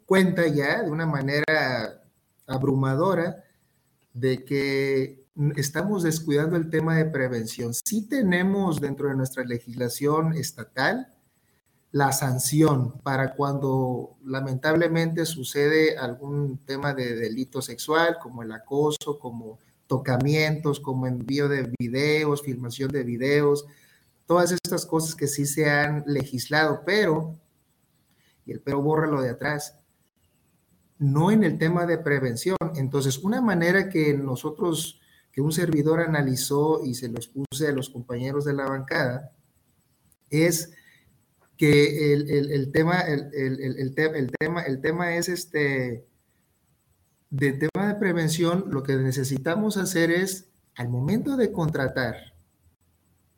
cuenta 0.05 0.47
ya 0.47 0.81
de 0.81 0.89
una 0.89 1.05
manera 1.05 2.06
abrumadora 2.47 3.43
de 4.13 4.43
que 4.43 5.27
estamos 5.55 6.03
descuidando 6.03 6.55
el 6.55 6.69
tema 6.69 6.95
de 6.95 7.05
prevención. 7.05 7.73
Sí 7.73 8.07
tenemos 8.07 8.81
dentro 8.81 9.09
de 9.09 9.15
nuestra 9.15 9.43
legislación 9.43 10.33
estatal 10.33 11.13
la 11.91 12.11
sanción 12.11 12.99
para 13.01 13.35
cuando 13.35 14.17
lamentablemente 14.25 15.25
sucede 15.25 15.97
algún 15.97 16.59
tema 16.65 16.93
de 16.93 17.15
delito 17.15 17.61
sexual, 17.61 18.17
como 18.21 18.43
el 18.43 18.51
acoso, 18.51 19.19
como 19.19 19.59
tocamientos, 19.87 20.79
como 20.79 21.07
envío 21.07 21.47
de 21.47 21.71
videos, 21.79 22.43
filmación 22.43 22.91
de 22.91 23.03
videos, 23.03 23.65
todas 24.25 24.51
estas 24.51 24.85
cosas 24.85 25.15
que 25.15 25.27
sí 25.27 25.45
se 25.45 25.69
han 25.69 26.03
legislado, 26.05 26.83
pero, 26.85 27.35
y 28.45 28.51
el 28.51 28.59
pero 28.59 28.81
borra 28.81 29.07
lo 29.07 29.21
de 29.21 29.29
atrás, 29.29 29.79
no 30.99 31.31
en 31.31 31.43
el 31.43 31.57
tema 31.57 31.85
de 31.85 31.97
prevención. 31.97 32.57
Entonces, 32.75 33.19
una 33.19 33.41
manera 33.41 33.89
que 33.89 34.13
nosotros, 34.13 34.99
que 35.31 35.41
un 35.41 35.51
servidor 35.51 36.01
analizó 36.01 36.83
y 36.83 36.95
se 36.95 37.09
los 37.09 37.27
puse 37.27 37.67
a 37.67 37.71
los 37.71 37.89
compañeros 37.89 38.45
de 38.45 38.53
la 38.53 38.65
bancada, 38.65 39.31
es 40.29 40.73
que 41.57 42.13
el, 42.13 42.71
tema, 42.71 42.99
el, 43.01 43.95
tema, 44.39 44.61
el 44.61 44.81
tema 44.81 45.15
es 45.15 45.27
este, 45.27 46.05
de 47.29 47.53
tema 47.53 47.87
de 47.87 47.95
prevención, 47.95 48.65
lo 48.69 48.83
que 48.83 48.95
necesitamos 48.95 49.77
hacer 49.77 50.11
es, 50.11 50.49
al 50.75 50.89
momento 50.89 51.35
de 51.35 51.51
contratar 51.51 52.35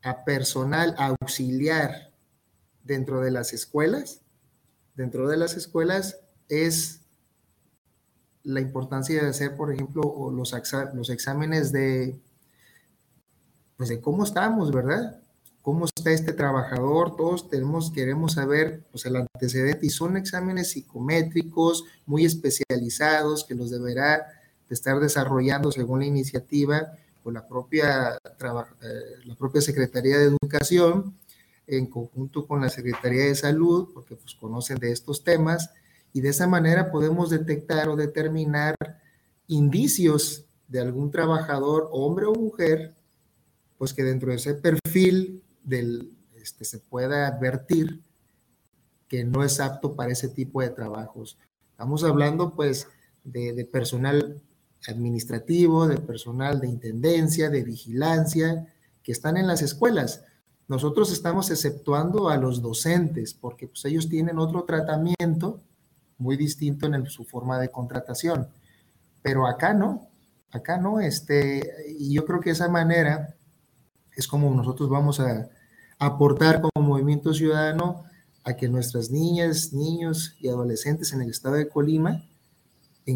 a 0.02 0.24
personal 0.24 0.94
auxiliar 0.98 2.12
dentro 2.84 3.20
de 3.20 3.30
las 3.30 3.52
escuelas, 3.52 4.22
dentro 4.94 5.28
de 5.28 5.36
las 5.36 5.56
escuelas 5.56 6.20
es 6.48 6.99
la 8.42 8.60
importancia 8.60 9.22
de 9.22 9.28
hacer, 9.28 9.56
por 9.56 9.72
ejemplo, 9.72 10.30
los, 10.32 10.54
los 10.94 11.10
exámenes 11.10 11.72
de, 11.72 12.18
pues 13.76 13.88
de 13.88 14.00
cómo 14.00 14.24
estamos, 14.24 14.72
¿verdad? 14.72 15.20
¿Cómo 15.62 15.84
está 15.84 16.10
este 16.10 16.32
trabajador? 16.32 17.16
Todos 17.16 17.50
tenemos, 17.50 17.90
queremos 17.90 18.32
saber 18.34 18.82
pues, 18.90 19.04
el 19.04 19.16
antecedente 19.16 19.86
y 19.86 19.90
son 19.90 20.16
exámenes 20.16 20.70
psicométricos 20.70 21.84
muy 22.06 22.24
especializados 22.24 23.44
que 23.44 23.54
los 23.54 23.70
deberá 23.70 24.26
de 24.68 24.74
estar 24.74 24.98
desarrollando 25.00 25.70
según 25.70 26.00
la 26.00 26.06
iniciativa 26.06 26.92
con 27.22 27.34
la 27.34 27.46
propia, 27.46 28.14
eh, 28.16 28.90
la 29.24 29.34
propia 29.34 29.60
Secretaría 29.60 30.18
de 30.18 30.26
Educación 30.26 31.14
en 31.66 31.86
conjunto 31.86 32.46
con 32.46 32.60
la 32.62 32.70
Secretaría 32.70 33.24
de 33.24 33.34
Salud, 33.34 33.90
porque 33.92 34.16
pues 34.16 34.34
conocen 34.34 34.78
de 34.78 34.92
estos 34.92 35.22
temas 35.22 35.70
y 36.12 36.20
de 36.20 36.30
esa 36.30 36.46
manera 36.46 36.90
podemos 36.90 37.30
detectar 37.30 37.88
o 37.88 37.96
determinar 37.96 38.74
indicios 39.46 40.44
de 40.68 40.80
algún 40.80 41.10
trabajador, 41.10 41.88
hombre 41.92 42.26
o 42.26 42.34
mujer, 42.34 42.94
pues 43.78 43.92
que 43.92 44.04
dentro 44.04 44.30
de 44.30 44.36
ese 44.36 44.54
perfil 44.54 45.42
del, 45.62 46.12
este, 46.36 46.64
se 46.64 46.78
pueda 46.78 47.26
advertir 47.26 48.00
que 49.08 49.24
no 49.24 49.42
es 49.42 49.58
apto 49.58 49.94
para 49.94 50.12
ese 50.12 50.28
tipo 50.28 50.60
de 50.60 50.70
trabajos. 50.70 51.36
Estamos 51.72 52.04
hablando 52.04 52.54
pues 52.54 52.86
de, 53.24 53.52
de 53.52 53.64
personal 53.64 54.40
administrativo, 54.86 55.88
de 55.88 55.98
personal 55.98 56.60
de 56.60 56.68
intendencia, 56.68 57.50
de 57.50 57.64
vigilancia, 57.64 58.66
que 59.02 59.12
están 59.12 59.36
en 59.36 59.46
las 59.46 59.62
escuelas. 59.62 60.24
Nosotros 60.68 61.12
estamos 61.12 61.50
exceptuando 61.50 62.28
a 62.28 62.36
los 62.36 62.62
docentes 62.62 63.34
porque 63.34 63.66
pues 63.66 63.84
ellos 63.84 64.08
tienen 64.08 64.38
otro 64.38 64.62
tratamiento 64.64 65.60
muy 66.20 66.36
distinto 66.36 66.86
en 66.86 67.06
su 67.06 67.24
forma 67.24 67.58
de 67.58 67.70
contratación. 67.70 68.48
Pero 69.22 69.46
acá 69.46 69.74
no, 69.74 70.08
acá 70.52 70.78
no, 70.78 71.00
este, 71.00 71.62
y 71.98 72.14
yo 72.14 72.24
creo 72.24 72.40
que 72.40 72.50
esa 72.50 72.68
manera 72.68 73.34
es 74.14 74.28
como 74.28 74.54
nosotros 74.54 74.88
vamos 74.88 75.20
a 75.20 75.48
aportar 75.98 76.60
como 76.60 76.86
movimiento 76.86 77.34
ciudadano 77.34 78.04
a 78.44 78.54
que 78.54 78.68
nuestras 78.68 79.10
niñas, 79.10 79.72
niños 79.72 80.36
y 80.40 80.48
adolescentes 80.48 81.12
en 81.12 81.22
el 81.22 81.30
estado 81.30 81.56
de 81.56 81.68
Colima 81.68 82.24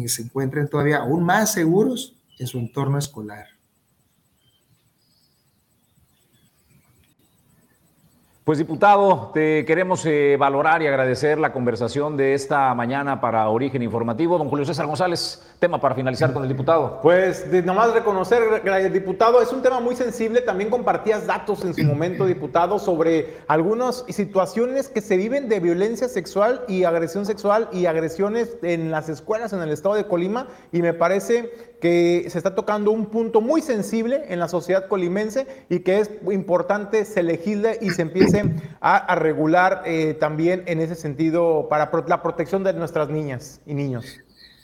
se 0.07 0.21
encuentren 0.21 0.67
todavía 0.67 0.97
aún 0.97 1.23
más 1.23 1.53
seguros 1.53 2.15
en 2.37 2.47
su 2.47 2.57
entorno 2.59 2.97
escolar. 2.97 3.54
Pues 8.45 8.59
diputado, 8.59 9.31
te 9.33 9.65
queremos 9.65 10.05
eh, 10.05 10.37
valorar 10.39 10.83
y 10.83 10.85
agradecer 10.85 11.39
la 11.39 11.51
conversación 11.51 12.15
de 12.15 12.35
esta 12.35 12.71
mañana 12.75 13.19
para 13.19 13.49
Origen 13.49 13.81
Informativo. 13.81 14.37
Don 14.37 14.49
Julio 14.49 14.63
César 14.65 14.85
González, 14.85 15.41
tema 15.57 15.81
para 15.81 15.95
finalizar 15.95 16.31
con 16.31 16.43
el 16.43 16.49
diputado. 16.49 16.99
Pues 17.01 17.49
de 17.49 17.63
nomás 17.63 17.91
reconocer, 17.91 18.61
diputado, 18.93 19.41
es 19.41 19.51
un 19.51 19.63
tema 19.63 19.79
muy 19.79 19.95
sensible. 19.95 20.41
También 20.41 20.69
compartías 20.69 21.25
datos 21.25 21.65
en 21.65 21.73
su 21.73 21.83
momento, 21.85 22.27
diputado, 22.27 22.77
sobre 22.77 23.37
algunas 23.47 24.05
situaciones 24.09 24.89
que 24.89 25.01
se 25.01 25.17
viven 25.17 25.49
de 25.49 25.59
violencia 25.59 26.07
sexual 26.07 26.65
y 26.67 26.83
agresión 26.83 27.25
sexual 27.25 27.67
y 27.71 27.87
agresiones 27.87 28.59
en 28.61 28.91
las 28.91 29.09
escuelas 29.09 29.53
en 29.53 29.61
el 29.63 29.71
estado 29.71 29.95
de 29.95 30.05
Colima. 30.05 30.49
Y 30.71 30.83
me 30.83 30.93
parece 30.93 31.74
que 31.81 32.27
se 32.29 32.37
está 32.37 32.55
tocando 32.55 32.91
un 32.91 33.07
punto 33.07 33.41
muy 33.41 33.61
sensible 33.61 34.23
en 34.29 34.39
la 34.39 34.47
sociedad 34.47 34.87
colimense 34.87 35.47
y 35.69 35.79
que 35.79 35.99
es 35.99 36.09
importante 36.31 37.05
se 37.05 37.23
legisle 37.23 37.77
y 37.81 37.89
se 37.91 38.03
empiece 38.03 38.55
a, 38.79 39.15
regular 39.15 39.83
eh, 39.85 40.13
también 40.13 40.63
en 40.67 40.79
ese 40.79 40.95
sentido 40.95 41.67
para 41.69 41.91
la 42.07 42.21
protección 42.21 42.63
de 42.63 42.73
nuestras 42.73 43.09
niñas 43.09 43.61
y 43.65 43.73
niños. 43.73 44.05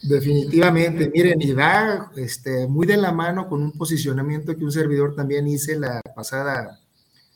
Definitivamente, 0.04 1.12
miren, 1.14 1.42
y 1.42 1.52
va 1.54 2.12
este, 2.16 2.68
muy 2.68 2.88
de 2.88 2.98
la 2.98 3.12
mano 3.12 3.48
con 3.48 3.62
un 3.62 3.72
posicionamiento 3.74 4.58
que 4.58 4.64
un 4.64 4.72
servidor 4.72 5.16
también 5.16 5.48
hice 5.48 5.78
la 5.78 6.02
pasada 6.16 6.80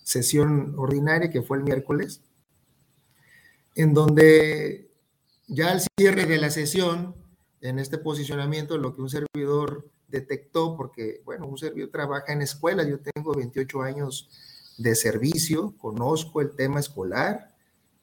sesión 0.03 0.73
ordinaria, 0.77 1.29
que 1.29 1.43
fue 1.43 1.57
el 1.57 1.63
miércoles, 1.63 2.21
en 3.75 3.93
donde 3.93 4.89
ya 5.47 5.71
al 5.71 5.81
cierre 5.97 6.25
de 6.25 6.37
la 6.37 6.49
sesión 6.49 7.15
en 7.65 7.79
este 7.79 7.97
posicionamiento 7.97 8.77
lo 8.77 8.95
que 8.95 9.01
un 9.01 9.09
servidor 9.09 9.89
detectó, 10.07 10.77
porque, 10.77 11.21
bueno, 11.25 11.47
un 11.47 11.57
servidor 11.57 11.89
trabaja 11.89 12.31
en 12.31 12.41
escuela, 12.41 12.87
yo 12.87 12.99
tengo 12.99 13.33
28 13.33 13.81
años 13.81 14.29
de 14.77 14.95
servicio, 14.95 15.75
conozco 15.77 16.41
el 16.41 16.55
tema 16.55 16.79
escolar 16.79 17.55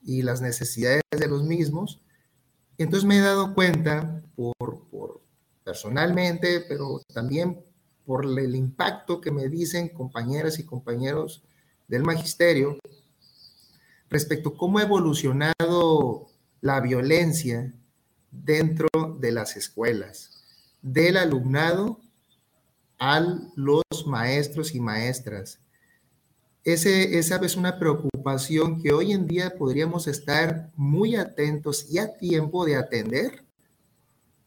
y 0.03 0.23
las 0.23 0.41
necesidades 0.41 1.03
de 1.11 1.29
los 1.29 1.45
mismos. 1.45 2.01
Entonces 2.77 3.07
me 3.07 3.19
he 3.19 3.21
dado 3.21 3.55
cuenta 3.55 4.23
por, 4.35 4.89
por 4.91 5.21
personalmente, 5.65 6.65
pero 6.69 7.01
también 7.13 7.65
por 8.05 8.25
el 8.25 8.57
impacto 8.57 9.21
que 9.21 9.31
me 9.31 9.49
dicen 9.49 9.91
compañeras 9.91 10.59
y 10.59 10.67
compañeros 10.67 11.45
del 11.87 12.03
magisterio 12.03 12.79
respecto 14.11 14.51
a 14.51 14.57
cómo 14.57 14.79
ha 14.79 14.83
evolucionado 14.83 16.27
la 16.61 16.81
violencia 16.81 17.73
dentro 18.33 18.89
de 19.21 19.31
las 19.31 19.57
escuelas. 19.57 20.31
del 20.81 21.17
alumnado 21.17 22.01
a 22.99 23.21
los 23.55 23.85
maestros 24.05 24.75
y 24.75 24.81
maestras. 24.81 25.61
Ese, 26.65 27.19
esa 27.19 27.37
es 27.37 27.57
una 27.57 27.79
preocupación 27.79 28.83
que 28.83 28.93
hoy 28.93 29.13
en 29.13 29.29
día 29.29 29.55
podríamos 29.57 30.09
estar 30.09 30.71
muy 30.75 31.15
atentos 31.15 31.87
y 31.89 31.99
a 31.99 32.17
tiempo 32.17 32.65
de 32.65 32.75
atender 32.75 33.45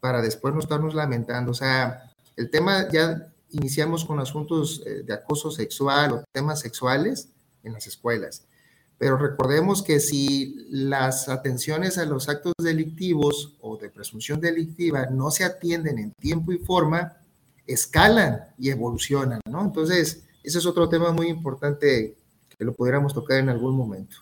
para 0.00 0.20
después 0.20 0.52
no 0.52 0.60
estarnos 0.60 0.94
lamentando. 0.94 1.52
O 1.52 1.54
sea, 1.54 2.12
el 2.36 2.50
tema 2.50 2.86
ya 2.90 3.32
iniciamos 3.50 4.04
con 4.04 4.20
asuntos 4.20 4.82
eh, 4.86 5.02
de 5.04 5.14
acoso 5.14 5.50
sexual 5.50 6.12
o 6.12 6.24
temas 6.32 6.60
sexuales 6.60 7.30
en 7.62 7.72
las 7.72 7.86
escuelas. 7.86 8.46
Pero 8.98 9.18
recordemos 9.18 9.82
que 9.82 10.00
si 10.00 10.54
las 10.70 11.28
atenciones 11.28 11.98
a 11.98 12.06
los 12.06 12.28
actos 12.28 12.54
delictivos 12.62 13.55
o 13.76 13.80
de 13.80 13.90
presunción 13.90 14.40
delictiva 14.40 15.06
no 15.10 15.30
se 15.30 15.44
atienden 15.44 15.98
en 15.98 16.12
tiempo 16.12 16.52
y 16.52 16.58
forma, 16.58 17.16
escalan 17.66 18.40
y 18.58 18.70
evolucionan, 18.70 19.40
¿no? 19.48 19.62
Entonces, 19.62 20.24
ese 20.42 20.58
es 20.58 20.66
otro 20.66 20.88
tema 20.88 21.12
muy 21.12 21.28
importante 21.28 22.16
que 22.56 22.64
lo 22.64 22.72
pudiéramos 22.72 23.12
tocar 23.12 23.38
en 23.38 23.48
algún 23.48 23.76
momento. 23.76 24.16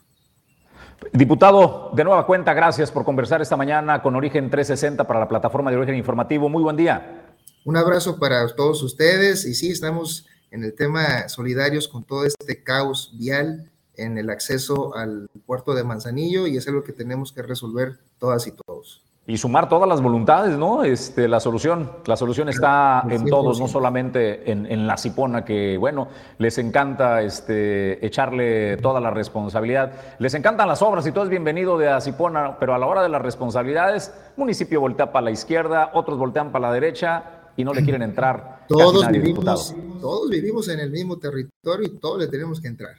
Diputado, 1.12 1.90
de 1.94 2.05
nueva 2.05 2.26
cuenta, 2.26 2.55
gracias 2.55 2.90
por 2.90 3.05
conversar 3.05 3.42
esta 3.42 3.57
mañana 3.57 4.02
con 4.02 4.16
Origen 4.16 4.50
360 4.50 5.07
para 5.07 5.20
la 5.20 5.28
plataforma 5.28 5.70
de 5.70 5.76
Origen 5.76 5.96
Informativo. 5.96 6.48
Muy 6.48 6.62
buen 6.62 6.76
día. 6.76 7.34
Un 7.64 7.76
abrazo 7.76 8.18
para 8.18 8.46
todos 8.55 8.82
ustedes 8.82 9.44
y 9.44 9.55
sí, 9.55 9.70
estamos 9.70 10.26
en 10.50 10.64
el 10.64 10.74
tema 10.74 11.28
solidarios 11.28 11.88
con 11.88 12.05
todo 12.05 12.24
este 12.24 12.62
caos 12.62 13.12
vial 13.18 13.70
en 13.96 14.18
el 14.18 14.30
acceso 14.30 14.94
al 14.96 15.28
puerto 15.46 15.74
de 15.74 15.84
Manzanillo 15.84 16.46
y 16.46 16.57
es 16.57 16.66
algo 16.68 16.84
que 16.84 16.92
tenemos 16.92 17.32
que 17.32 17.42
resolver 17.42 17.98
todas 18.18 18.46
y 18.46 18.52
todos. 18.52 19.02
Y 19.27 19.39
sumar 19.39 19.70
todas 19.70 19.89
las 19.89 20.03
voluntades, 20.03 20.59
¿no? 20.59 20.85
Este, 20.85 21.29
la 21.29 21.41
solución, 21.41 21.91
la 22.05 22.14
solución 22.14 22.51
está 22.51 23.07
en 23.09 23.25
todos, 23.25 23.59
no 23.59 23.68
solamente 23.68 24.51
en, 24.53 24.87
la 24.87 24.99
Cipona, 24.99 25.47
que 25.47 25.79
bueno, 25.79 26.09
les 26.37 26.59
encanta 26.59 27.22
este, 27.22 28.05
echarle 28.05 28.77
toda 28.77 29.01
la 29.01 29.11
responsabilidad. 29.11 29.93
Les 30.18 30.35
encantan 30.35 30.68
las 30.68 30.83
obras 30.83 31.07
y 31.07 31.12
todo 31.12 31.25
es 31.25 31.31
bienvenido 31.31 31.79
de 31.79 31.99
Cipona, 32.03 32.59
pero 32.59 32.75
a 32.75 32.79
la 32.79 32.87
hora 32.87 33.03
de 33.03 33.09
las 33.09 33.22
responsabilidades, 33.22 34.12
municipio 34.37 34.79
voltea 34.79 35.11
para 35.11 35.25
la 35.25 35.31
izquierda, 35.31 35.93
otros 35.95 36.18
voltean 36.18 36.53
para 36.53 36.68
la 36.68 36.75
derecha 36.75 37.25
y 37.57 37.64
no 37.64 37.72
le 37.72 37.83
quieren 37.83 38.03
entrar. 38.11 38.66
Todos, 38.68 39.09
vivimos, 39.09 39.75
todos 40.03 40.29
vivimos 40.29 40.68
en 40.68 40.81
el 40.81 40.91
mismo 40.91 41.18
territorio 41.18 41.87
y 41.87 41.99
todos 41.99 42.18
le 42.18 42.29
tenemos 42.29 42.61
que 42.61 42.68
entrar. 42.68 42.97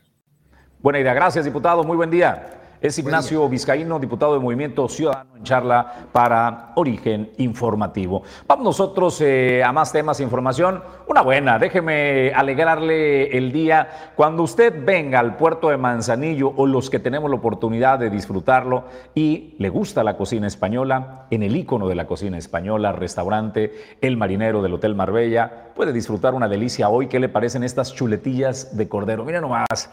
Buena 0.82 1.00
idea. 1.00 1.14
Gracias, 1.14 1.46
diputado. 1.46 1.84
Muy 1.84 1.98
buen 1.98 2.10
día. 2.10 2.65
Es 2.86 3.00
Ignacio 3.00 3.50
Vizcaíno, 3.50 3.98
diputado 3.98 4.36
de 4.36 4.40
Movimiento 4.40 4.88
Ciudadano 4.88 5.38
en 5.38 5.42
charla 5.42 6.06
para 6.12 6.72
Origen 6.76 7.32
Informativo. 7.38 8.22
Vamos 8.46 8.64
nosotros 8.64 9.20
eh, 9.22 9.64
a 9.64 9.72
más 9.72 9.92
temas 9.92 10.20
e 10.20 10.24
información. 10.24 10.84
Una 11.08 11.22
buena, 11.22 11.58
déjeme 11.58 12.32
alegrarle 12.36 13.36
el 13.36 13.52
día. 13.52 14.12
Cuando 14.16 14.44
usted 14.44 14.86
venga 14.86 15.20
al 15.20 15.36
puerto 15.36 15.70
de 15.70 15.78
Manzanillo 15.78 16.54
o 16.56 16.68
los 16.68 16.92
que 16.92 17.00
tenemos 17.00 17.28
la 17.32 17.38
oportunidad 17.38 17.98
de 17.98 18.12
disfrutarlo 18.12 18.84
y 19.16 19.56
le 19.58 19.70
gusta 19.70 20.04
la 20.04 20.16
cocina 20.16 20.46
española, 20.46 21.26
en 21.32 21.42
el 21.42 21.56
icono 21.56 21.88
de 21.88 21.96
la 21.96 22.06
cocina 22.06 22.38
española, 22.38 22.92
restaurante 22.92 23.98
El 24.00 24.16
Marinero 24.16 24.62
del 24.62 24.76
Hotel 24.76 24.94
Marbella, 24.94 25.72
puede 25.76 25.92
disfrutar 25.92 26.36
una 26.36 26.48
delicia 26.48 26.88
hoy. 26.90 27.08
¿Qué 27.08 27.20
le 27.20 27.30
parecen 27.30 27.64
estas 27.64 27.96
chuletillas 27.96 28.78
de 28.78 28.88
cordero? 28.88 29.26
Mira 29.26 29.42
nomás. 29.42 29.90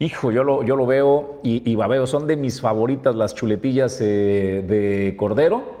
Hijo, 0.00 0.30
yo 0.30 0.44
lo, 0.44 0.62
yo 0.62 0.76
lo 0.76 0.86
veo 0.86 1.40
y, 1.42 1.68
y 1.68 1.74
veo, 1.74 2.06
son 2.06 2.28
de 2.28 2.36
mis 2.36 2.60
favoritas 2.60 3.16
las 3.16 3.34
chuletillas 3.34 4.00
eh, 4.00 4.64
de 4.64 5.16
cordero 5.16 5.76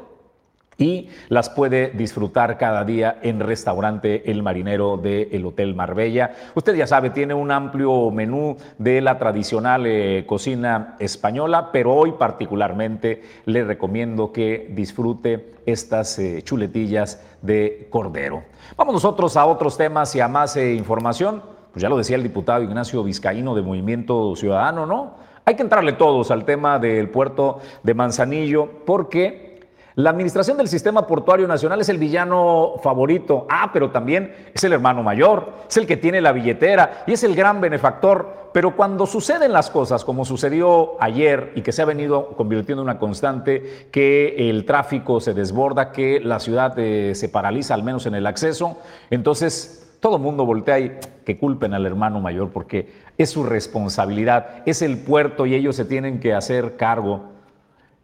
y 0.76 1.08
las 1.28 1.50
puede 1.50 1.90
disfrutar 1.90 2.58
cada 2.58 2.84
día 2.84 3.18
en 3.22 3.38
restaurante 3.38 4.28
El 4.28 4.42
Marinero 4.42 4.96
del 4.96 5.46
Hotel 5.46 5.76
Marbella. 5.76 6.34
Usted 6.56 6.74
ya 6.74 6.88
sabe, 6.88 7.10
tiene 7.10 7.34
un 7.34 7.52
amplio 7.52 8.10
menú 8.10 8.56
de 8.76 9.00
la 9.00 9.18
tradicional 9.18 9.86
eh, 9.86 10.24
cocina 10.26 10.96
española, 10.98 11.70
pero 11.72 11.94
hoy 11.94 12.12
particularmente 12.12 13.22
le 13.44 13.62
recomiendo 13.62 14.32
que 14.32 14.68
disfrute 14.70 15.54
estas 15.64 16.18
eh, 16.18 16.42
chuletillas 16.42 17.22
de 17.40 17.86
cordero. 17.88 18.42
Vamos 18.76 18.94
nosotros 18.94 19.36
a 19.36 19.46
otros 19.46 19.76
temas 19.76 20.14
y 20.16 20.20
a 20.20 20.26
más 20.26 20.56
información. 20.56 21.57
Pues 21.78 21.84
ya 21.84 21.90
lo 21.90 21.98
decía 21.98 22.16
el 22.16 22.24
diputado 22.24 22.60
Ignacio 22.64 23.04
Vizcaíno 23.04 23.54
de 23.54 23.62
Movimiento 23.62 24.34
Ciudadano, 24.34 24.84
¿no? 24.84 25.14
Hay 25.44 25.54
que 25.54 25.62
entrarle 25.62 25.92
todos 25.92 26.32
al 26.32 26.44
tema 26.44 26.80
del 26.80 27.08
puerto 27.08 27.60
de 27.84 27.94
Manzanillo 27.94 28.68
porque 28.84 29.68
la 29.94 30.10
administración 30.10 30.56
del 30.56 30.66
sistema 30.66 31.06
portuario 31.06 31.46
nacional 31.46 31.80
es 31.80 31.88
el 31.88 31.98
villano 31.98 32.80
favorito. 32.82 33.46
Ah, 33.48 33.70
pero 33.72 33.92
también 33.92 34.34
es 34.52 34.64
el 34.64 34.72
hermano 34.72 35.04
mayor, 35.04 35.52
es 35.68 35.76
el 35.76 35.86
que 35.86 35.96
tiene 35.96 36.20
la 36.20 36.32
billetera 36.32 37.04
y 37.06 37.12
es 37.12 37.22
el 37.22 37.36
gran 37.36 37.60
benefactor. 37.60 38.50
Pero 38.52 38.74
cuando 38.74 39.06
suceden 39.06 39.52
las 39.52 39.70
cosas 39.70 40.04
como 40.04 40.24
sucedió 40.24 41.00
ayer 41.00 41.52
y 41.54 41.62
que 41.62 41.70
se 41.70 41.82
ha 41.82 41.84
venido 41.84 42.30
convirtiendo 42.30 42.82
en 42.82 42.88
una 42.88 42.98
constante, 42.98 43.86
que 43.92 44.50
el 44.50 44.64
tráfico 44.64 45.20
se 45.20 45.32
desborda, 45.32 45.92
que 45.92 46.18
la 46.18 46.40
ciudad 46.40 46.76
eh, 46.76 47.14
se 47.14 47.28
paraliza 47.28 47.74
al 47.74 47.84
menos 47.84 48.04
en 48.06 48.16
el 48.16 48.26
acceso, 48.26 48.78
entonces 49.10 49.87
todo 50.00 50.18
mundo 50.18 50.46
voltea 50.46 50.78
y 50.78 50.98
que 51.24 51.38
culpen 51.38 51.74
al 51.74 51.86
hermano 51.86 52.20
mayor 52.20 52.50
porque 52.50 52.92
es 53.18 53.30
su 53.30 53.42
responsabilidad, 53.42 54.62
es 54.64 54.82
el 54.82 54.98
puerto 54.98 55.46
y 55.46 55.54
ellos 55.54 55.76
se 55.76 55.84
tienen 55.84 56.20
que 56.20 56.34
hacer 56.34 56.76
cargo. 56.76 57.38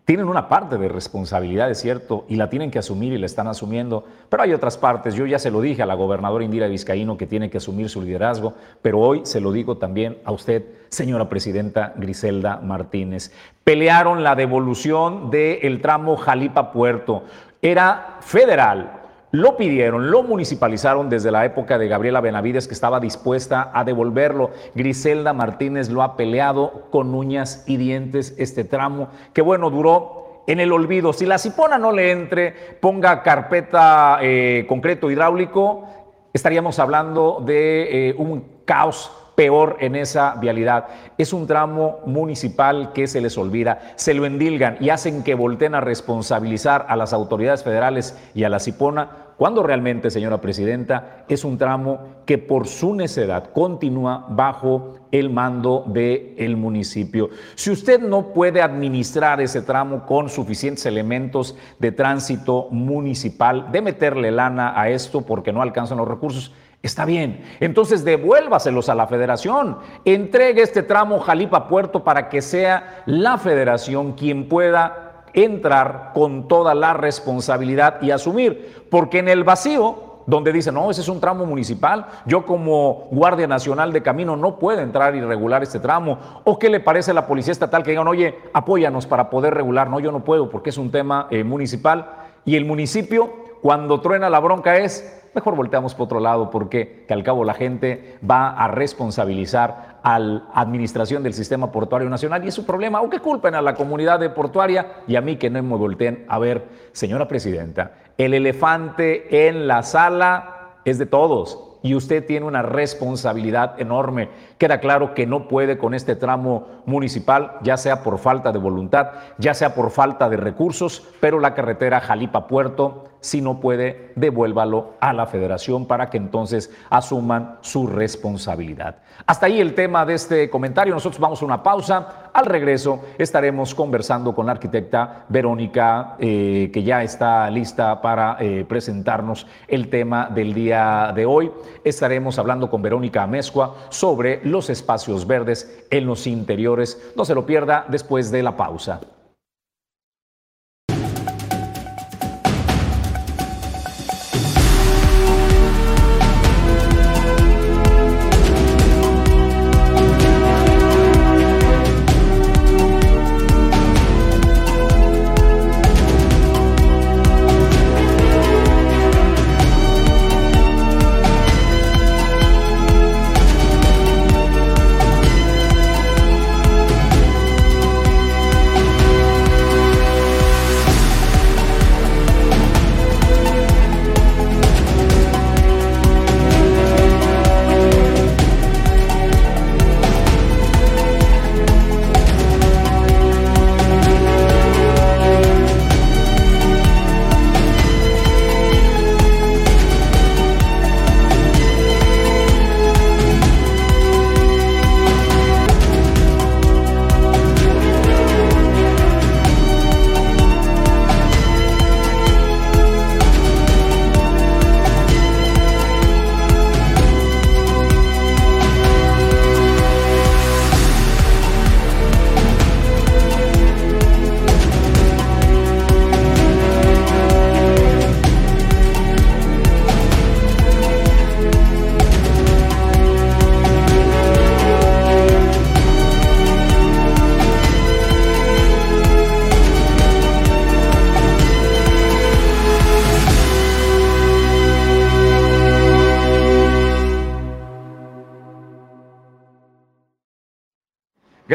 Tienen 0.05 0.29
una 0.29 0.51
parte 0.51 0.77
de 0.77 0.89
responsabilidad, 0.89 1.71
es 1.71 1.81
cierto, 1.81 2.27
y 2.29 2.37
la 2.37 2.51
tienen 2.51 2.71
que 2.71 2.79
asumir 2.79 3.15
y 3.15 3.19
la 3.19 3.25
están 3.25 3.47
asumiendo, 3.47 4.05
pero 4.29 4.43
hay 4.43 4.53
otras 4.53 4.77
partes. 4.77 5.15
Yo 5.15 5.25
ya 5.25 5.39
se 5.39 5.51
lo 5.51 5.63
dije 5.63 5.83
a 5.83 5.87
la 5.87 5.95
gobernadora 5.95 6.45
Indira 6.45 6.69
Vizcaíno 6.69 7.17
que 7.17 7.27
tiene 7.27 7.49
que 7.49 7.57
asumir 7.57 7.89
su 7.89 8.03
liderazgo, 8.03 8.53
pero 8.83 9.01
hoy 9.01 9.23
se 9.25 9.41
lo 9.41 9.51
digo 9.51 9.79
también 9.79 10.19
a 10.27 10.33
usted, 10.33 10.63
señora 10.91 11.31
presidenta 11.31 11.95
Griselda 11.97 12.59
Martínez. 12.59 13.33
Pelearon 13.63 14.23
la 14.23 14.35
devolución 14.35 15.31
del 15.31 15.81
tramo 15.81 16.19
Jalipa-Puerto. 16.19 17.23
Era 17.63 18.19
federal, 18.21 19.04
lo 19.35 19.57
pidieron, 19.57 20.13
lo 20.13 20.23
municipalizaron 20.23 21.11
desde 21.11 21.33
la 21.33 21.45
época 21.45 21.77
de 21.77 21.89
Gabriela 21.89 22.21
Benavides, 22.21 22.69
que 22.69 22.75
estaba 22.75 23.01
dispuesta 23.01 23.69
a 23.75 23.83
devolverlo. 23.83 24.53
Griselda 24.77 25.33
Martínez 25.33 25.91
lo 25.91 26.05
ha 26.05 26.17
peleado 26.17 26.87
con 26.93 27.13
uñas 27.13 27.65
y 27.67 27.77
dientes 27.77 28.37
este 28.39 28.63
tramo, 28.63 29.09
que 29.33 29.43
bueno, 29.43 29.71
duró 29.71 30.45
en 30.47 30.61
el 30.61 30.71
olvido. 30.71 31.13
Si 31.13 31.27
la 31.27 31.39
cipona 31.39 31.79
no 31.79 31.91
le 31.91 32.13
entre, 32.13 32.53
ponga 32.81 33.25
carpeta 33.25 34.19
eh, 34.23 34.67
concreto 34.69 35.11
hidráulico, 35.11 35.85
estaríamos 36.33 36.79
hablando 36.79 37.43
de 37.45 38.11
eh, 38.11 38.15
un 38.17 38.61
caos 38.65 39.11
peor 39.35 39.77
en 39.81 39.97
esa 39.97 40.35
vialidad. 40.37 40.87
Es 41.19 41.33
un 41.33 41.47
tramo 41.47 42.01
municipal 42.07 42.93
que 42.93 43.07
se 43.07 43.21
les 43.21 43.37
olvida, 43.37 43.93
se 43.97 44.15
lo 44.15 44.27
endilgan 44.27 44.77
y 44.81 44.91
hacen 44.91 45.23
que 45.23 45.35
volteen 45.35 45.75
a 45.75 45.81
responsabilizar 45.81 46.87
a 46.89 46.97
las 46.97 47.13
autoridades 47.13 47.65
federales 47.65 48.17
y 48.35 48.45
a 48.45 48.49
la 48.49 48.61
Cipona, 48.61 49.25
cuando 49.37 49.65
realmente, 49.65 50.11
señora 50.11 50.41
presidenta, 50.41 51.25
es 51.29 51.45
un 51.45 51.59
tramo 51.59 52.23
que 52.25 52.39
por 52.39 52.69
su 52.69 52.95
necedad 52.95 53.51
continúa 53.53 54.27
bajo 54.29 54.95
el 55.11 55.29
mando 55.29 55.85
del 55.89 56.57
municipio. 56.57 57.31
Si 57.57 57.73
usted 57.73 58.01
no 58.01 58.33
puede 58.33 58.63
administrar 58.63 59.41
ese 59.41 59.63
tramo 59.63 60.07
con 60.07 60.29
suficientes 60.29 60.87
elementos 60.87 61.57
de 61.81 61.91
tránsito 61.91 62.69
municipal, 62.71 63.73
de 63.73 63.83
meterle 63.83 64.31
lana 64.31 64.81
a 64.81 64.89
esto 64.89 65.23
porque 65.23 65.53
no 65.53 65.63
alcanzan 65.63 65.99
los 65.99 66.09
recursos, 66.09 66.53
Está 66.85 67.07
bien, 67.07 67.43
entonces 67.61 68.05
devuélvaselos 68.05 68.91
a 68.91 68.95
la 68.95 69.07
federación, 69.07 69.79
entregue 70.05 70.61
este 70.61 70.83
tramo 70.83 71.19
Jalipa 71.19 71.67
Puerto 71.67 72.05
para 72.05 72.29
que 72.29 72.43
sea 72.43 73.03
la 73.07 73.39
federación 73.39 74.13
quien 74.13 74.51
pueda 74.51 75.25
entrar 75.33 76.11
con 76.13 76.47
toda 76.47 76.75
la 76.75 76.93
responsabilidad 76.93 78.03
y 78.03 78.11
asumir, 78.11 78.85
porque 78.91 79.21
en 79.21 79.31
el 79.31 79.45
vacío, 79.45 80.21
donde 80.27 80.53
dicen, 80.53 80.75
no, 80.75 80.91
ese 80.91 81.01
es 81.01 81.09
un 81.09 81.23
tramo 81.23 81.47
municipal, 81.47 82.05
yo 82.27 82.45
como 82.45 83.09
Guardia 83.11 83.47
Nacional 83.47 83.91
de 83.91 84.03
Camino 84.03 84.37
no 84.37 84.59
puedo 84.59 84.81
entrar 84.81 85.17
y 85.17 85.23
regular 85.23 85.63
este 85.63 85.81
tramo, 85.81 86.19
o 86.45 86.59
qué 86.59 86.69
le 86.69 86.81
parece 86.81 87.13
a 87.13 87.15
la 87.15 87.27
Policía 87.27 87.53
Estatal 87.53 87.83
que 87.83 87.93
digan, 87.93 88.09
oye, 88.09 88.39
apóyanos 88.53 89.07
para 89.07 89.31
poder 89.31 89.55
regular, 89.55 89.89
no, 89.89 90.01
yo 90.01 90.13
no 90.13 90.23
puedo 90.23 90.51
porque 90.51 90.69
es 90.69 90.77
un 90.77 90.91
tema 90.91 91.29
eh, 91.31 91.45
municipal, 91.45 92.11
y 92.45 92.57
el 92.57 92.67
municipio, 92.67 93.33
cuando 93.63 94.03
truena 94.03 94.29
la 94.29 94.41
bronca 94.41 94.77
es 94.77 95.23
mejor 95.35 95.57
volteamos 95.57 95.95
por 95.95 96.05
otro 96.05 96.21
lado 96.21 96.51
porque 96.51 97.05
que 97.07 97.15
al 97.15 97.23
cabo 97.23 97.45
la 97.45 97.55
gente 97.55 98.19
va 98.29 98.51
a 98.51 98.69
responsabilizar 98.69 99.99
a 100.03 100.19
la 100.19 100.45
administración 100.55 101.23
del 101.23 101.35
sistema 101.35 101.73
portuario 101.73 102.09
nacional 102.09 102.45
y 102.45 102.49
es 102.49 102.55
su 102.55 102.67
problema, 102.67 103.01
o 103.01 103.11
culpen 103.23 103.55
a 103.55 103.63
la 103.63 103.75
comunidad 103.75 104.21
de 104.21 104.31
portuaria 104.31 105.03
y 105.07 105.17
a 105.17 105.21
mí 105.21 105.37
que 105.37 105.51
no 105.51 105.63
me 105.63 105.77
volteen 105.77 106.25
a 106.29 106.39
ver, 106.39 106.69
señora 106.93 107.27
presidenta, 107.27 107.93
el 108.19 108.35
elefante 108.35 109.49
en 109.49 109.67
la 109.67 109.83
sala 109.83 110.79
es 110.85 110.99
de 110.99 111.07
todos 111.07 111.75
y 111.85 111.95
usted 111.95 112.25
tiene 112.25 112.47
una 112.47 112.63
responsabilidad 112.63 113.79
enorme. 113.79 114.31
Queda 114.57 114.81
claro 114.81 115.13
que 115.13 115.27
no 115.27 115.49
puede 115.49 115.77
con 115.77 115.93
este 115.93 116.17
tramo 116.17 116.67
municipal, 116.87 117.59
ya 117.63 117.77
sea 117.77 118.03
por 118.03 118.19
falta 118.19 118.53
de 118.53 118.59
voluntad, 118.59 119.11
ya 119.37 119.53
sea 119.53 119.75
por 119.75 119.91
falta 119.91 120.31
de 120.31 120.39
recursos, 120.39 121.07
pero 121.21 121.41
la 121.41 121.55
carretera 121.55 122.01
Jalipa 122.01 122.47
Puerto 122.47 123.05
si 123.25 123.41
no 123.41 123.59
puede, 123.59 124.13
devuélvalo 124.17 124.97
a 125.01 125.15
la 125.15 125.27
federación 125.27 125.87
para 125.87 126.11
que 126.11 126.19
entonces 126.19 126.71
asuman 126.91 127.57
su 127.63 127.87
responsabilidad. 127.87 128.97
Hasta 129.25 129.47
ahí 129.47 129.63
el 129.63 129.75
tema 129.75 130.05
de 130.05 130.13
este 130.13 130.51
comentario. 130.51 130.93
Nosotros 130.93 131.19
vamos 131.19 131.41
a 131.41 131.47
una 131.47 131.63
pausa. 131.63 132.29
Al 132.35 132.45
regreso 132.45 133.01
estaremos 133.17 133.75
conversando 133.75 134.35
con 134.35 134.45
la 134.45 134.53
arquitecta 134.53 135.25
Verónica, 135.31 136.17
eh, 136.19 136.71
que 136.71 136.83
ya 136.83 137.03
está 137.03 137.49
lista 137.49 138.03
para 138.03 138.37
eh, 138.41 138.67
presentarnos 138.69 139.47
el 139.69 139.89
tema 139.89 140.29
del 140.29 140.53
día 140.53 141.11
de 141.15 141.25
hoy. 141.25 141.51
Estaremos 141.83 142.39
hablando 142.39 142.69
con 142.69 142.83
Verónica 142.83 143.23
Amezcua 143.23 143.75
sobre 143.89 144.45
los 144.45 144.69
espacios 144.69 145.27
verdes 145.27 145.87
en 145.91 146.05
los 146.05 146.27
interiores. 146.27 147.15
No 147.17 147.25
se 147.25 147.35
lo 147.35 147.47
pierda 147.47 147.87
después 147.89 148.31
de 148.31 148.43
la 148.43 148.55
pausa. 148.55 149.01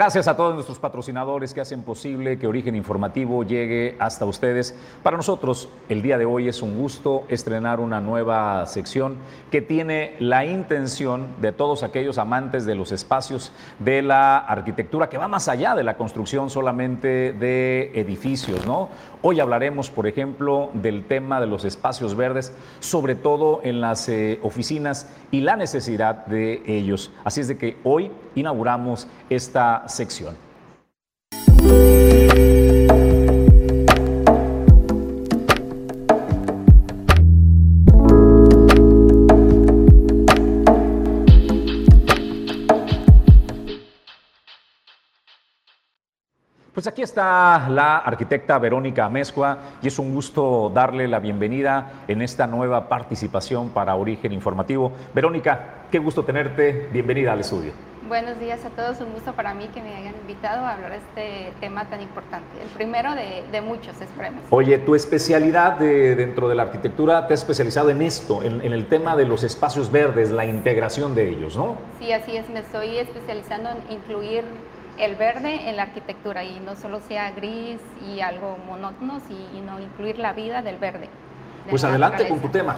Gracias 0.10 0.28
a 0.28 0.36
todos 0.36 0.56
nuestros 0.56 0.80
patrocinadores 0.80 1.54
que 1.54 1.62
hacen 1.62 1.84
posible 1.84 2.40
que 2.40 2.48
Origen 2.48 2.76
Informativo 2.76 3.44
llegue 3.44 3.96
hasta 4.00 4.26
ustedes. 4.26 4.76
Para 5.04 5.18
nosotros, 5.18 5.70
el 5.88 6.02
día 6.02 6.18
de 6.18 6.26
hoy 6.26 6.48
es 6.48 6.64
un 6.64 6.80
gusto 6.80 7.26
estrenar 7.30 7.80
una 7.80 8.02
nueva 8.02 8.66
sección 8.66 9.18
que 9.52 9.62
tiene 9.62 10.16
la 10.18 10.46
intención 10.46 11.28
de 11.42 11.52
todos 11.52 11.84
aquellos 11.84 12.18
amantes 12.18 12.66
de 12.66 12.74
los 12.74 12.92
espacios 12.92 13.52
de 13.78 14.02
la 14.02 14.40
arquitectura, 14.40 15.10
que 15.10 15.20
va 15.20 15.28
más 15.28 15.48
allá 15.48 15.76
de 15.76 15.84
la 15.84 15.96
construcción 15.96 16.50
solamente 16.50 17.32
de 17.34 17.92
edificios. 17.94 18.62
Hoy 19.22 19.40
hablaremos, 19.42 19.92
por 19.92 20.08
ejemplo, 20.08 20.72
del 20.74 21.06
tema 21.06 21.40
de 21.40 21.46
los 21.46 21.66
espacios 21.66 22.16
verdes, 22.16 22.52
sobre 22.80 23.14
todo 23.14 23.60
en 23.64 23.80
las 23.80 24.10
eh, 24.10 24.40
oficinas 24.42 25.08
y 25.30 25.42
la 25.42 25.56
necesidad 25.56 26.26
de 26.26 26.64
ellos. 26.66 27.12
Así 27.26 27.42
es 27.42 27.50
de 27.50 27.58
que 27.58 27.78
hoy 27.84 28.12
inauguramos 28.34 29.08
esta. 29.30 29.84
Pues 46.74 46.88
aquí 46.88 47.02
está 47.02 47.68
la 47.68 47.98
arquitecta 47.98 48.58
Verónica 48.58 49.04
Amezcua 49.04 49.58
y 49.82 49.88
es 49.90 50.00
un 50.00 50.14
gusto 50.14 50.72
darle 50.74 51.10
la 51.10 51.20
bienvenida 51.20 52.06
en 52.08 52.22
esta 52.22 52.48
nueva 52.48 52.88
participación 52.88 53.72
para 53.72 53.96
Origen 53.96 54.32
Informativo. 54.32 54.94
Verónica, 55.14 55.88
qué 55.92 56.00
gusto 56.00 56.24
tenerte, 56.24 56.88
bienvenida 56.94 57.34
al 57.34 57.42
estudio. 57.42 57.89
Buenos 58.10 58.40
días 58.40 58.66
a 58.66 58.72
todos, 58.72 59.00
un 59.02 59.14
gusto 59.14 59.34
para 59.34 59.54
mí 59.54 59.68
que 59.68 59.84
me 59.84 59.96
hayan 59.96 60.16
invitado 60.16 60.66
a 60.66 60.74
hablar 60.74 60.94
de 60.94 60.98
este 60.98 61.54
tema 61.60 61.86
tan 61.92 62.02
importante, 62.02 62.60
el 62.60 62.68
primero 62.70 63.14
de, 63.14 63.62
muchos, 63.62 64.02
esperemos. 64.02 64.42
Oye, 64.50 64.80
tu 64.80 64.96
especialidad 64.96 65.78
dentro 65.78 66.50
de 66.50 66.56
la 66.56 66.64
arquitectura 66.64 67.28
te 67.28 67.36
has 67.36 67.42
especializado 67.42 67.92
en 67.92 68.02
esto, 68.02 68.42
en, 68.42 68.62
en, 68.62 68.74
el 68.74 68.88
tema 68.88 69.16
de 69.16 69.26
los 69.26 69.44
espacios 69.44 69.92
verdes, 69.92 70.32
la 70.32 70.44
integración 70.44 71.14
de 71.14 71.30
ellos, 71.30 71.56
¿no? 71.56 71.78
Sí, 72.00 72.12
así 72.12 72.36
es, 72.36 72.50
me 72.50 72.62
estoy 72.62 72.98
especializando 72.98 73.70
en 73.70 73.94
incluir 73.94 74.44
el 74.98 75.16
verde 75.16 75.70
en 75.70 75.76
la 75.76 75.84
arquitectura 75.84 76.44
y 76.44 76.60
no 76.62 76.76
solo 76.76 77.02
sea 77.02 77.30
gris 77.30 77.80
y 78.08 78.22
algo 78.22 78.58
monótono, 78.66 79.22
sino 79.28 79.80
incluir 79.80 80.18
la 80.18 80.34
vida 80.34 80.64
del 80.64 80.80
verde. 80.80 81.10
pues 81.70 81.84
adelante 81.84 82.28
con 82.28 82.40
tu 82.40 82.50
tema. 82.50 82.76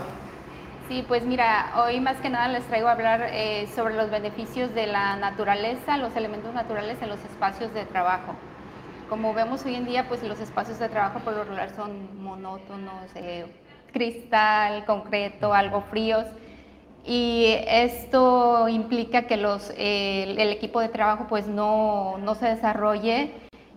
Sí, 0.91 1.05
pues 1.07 1.23
mira, 1.23 1.71
hoy 1.77 2.01
más 2.01 2.17
que 2.17 2.29
nada 2.29 2.49
les 2.49 2.65
traigo 2.65 2.89
a 2.89 2.91
hablar 2.91 3.29
eh, 3.31 3.65
sobre 3.73 3.95
los 3.95 4.09
beneficios 4.09 4.75
de 4.75 4.87
la 4.87 5.15
naturaleza, 5.15 5.95
los 5.95 6.13
elementos 6.17 6.53
naturales 6.53 7.01
en 7.01 7.07
los 7.07 7.23
espacios 7.23 7.73
de 7.73 7.85
trabajo. 7.85 8.35
Como 9.07 9.33
vemos 9.33 9.63
hoy 9.63 9.75
en 9.75 9.85
día, 9.85 10.09
pues 10.09 10.21
los 10.21 10.41
espacios 10.41 10.79
de 10.79 10.89
trabajo 10.89 11.19
por 11.19 11.33
lo 11.33 11.45
regular 11.45 11.69
son 11.77 12.21
monótonos, 12.21 13.09
eh, 13.15 13.45
cristal, 13.93 14.83
concreto, 14.83 15.53
algo 15.53 15.79
fríos 15.79 16.25
y 17.05 17.55
esto 17.67 18.67
implica 18.67 19.27
que 19.27 19.37
los, 19.37 19.71
el 19.77 20.51
equipo 20.51 20.81
de 20.81 20.89
trabajo 20.89 21.25
pues 21.29 21.47
no, 21.47 22.17
no 22.17 22.35
se 22.35 22.47
desarrolle 22.47 23.31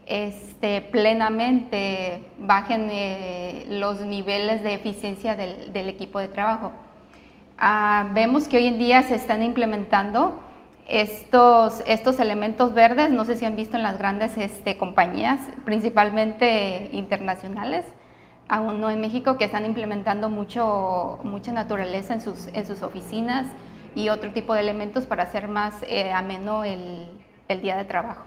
este, 0.06 0.80
plenamente, 0.80 2.24
bajen 2.38 2.88
eh, 2.90 3.66
los 3.68 4.00
niveles 4.00 4.64
de 4.64 4.74
eficiencia 4.74 5.36
del 5.36 5.88
equipo 5.88 6.18
de 6.18 6.26
trabajo. 6.26 6.72
Ah, 7.58 8.10
vemos 8.12 8.48
que 8.48 8.56
hoy 8.56 8.66
en 8.66 8.78
día 8.78 9.02
se 9.02 9.14
están 9.14 9.42
implementando 9.42 10.40
estos, 10.88 11.82
estos 11.86 12.18
elementos 12.18 12.74
verdes, 12.74 13.10
no 13.10 13.24
sé 13.24 13.36
si 13.36 13.44
han 13.44 13.56
visto 13.56 13.76
en 13.76 13.82
las 13.84 13.96
grandes 13.96 14.36
este, 14.36 14.76
compañías, 14.76 15.40
principalmente 15.64 16.90
internacionales, 16.92 17.84
aún 18.48 18.80
no 18.80 18.90
en 18.90 19.00
México, 19.00 19.38
que 19.38 19.44
están 19.44 19.64
implementando 19.64 20.28
mucho, 20.28 21.20
mucha 21.22 21.52
naturaleza 21.52 22.14
en 22.14 22.20
sus, 22.20 22.48
en 22.48 22.66
sus 22.66 22.82
oficinas 22.82 23.46
y 23.94 24.08
otro 24.08 24.32
tipo 24.32 24.52
de 24.54 24.60
elementos 24.60 25.06
para 25.06 25.22
hacer 25.22 25.48
más 25.48 25.74
eh, 25.88 26.12
ameno 26.12 26.64
el, 26.64 27.08
el, 27.48 27.62
día 27.62 27.76
de 27.76 27.84
trabajo. 27.84 28.24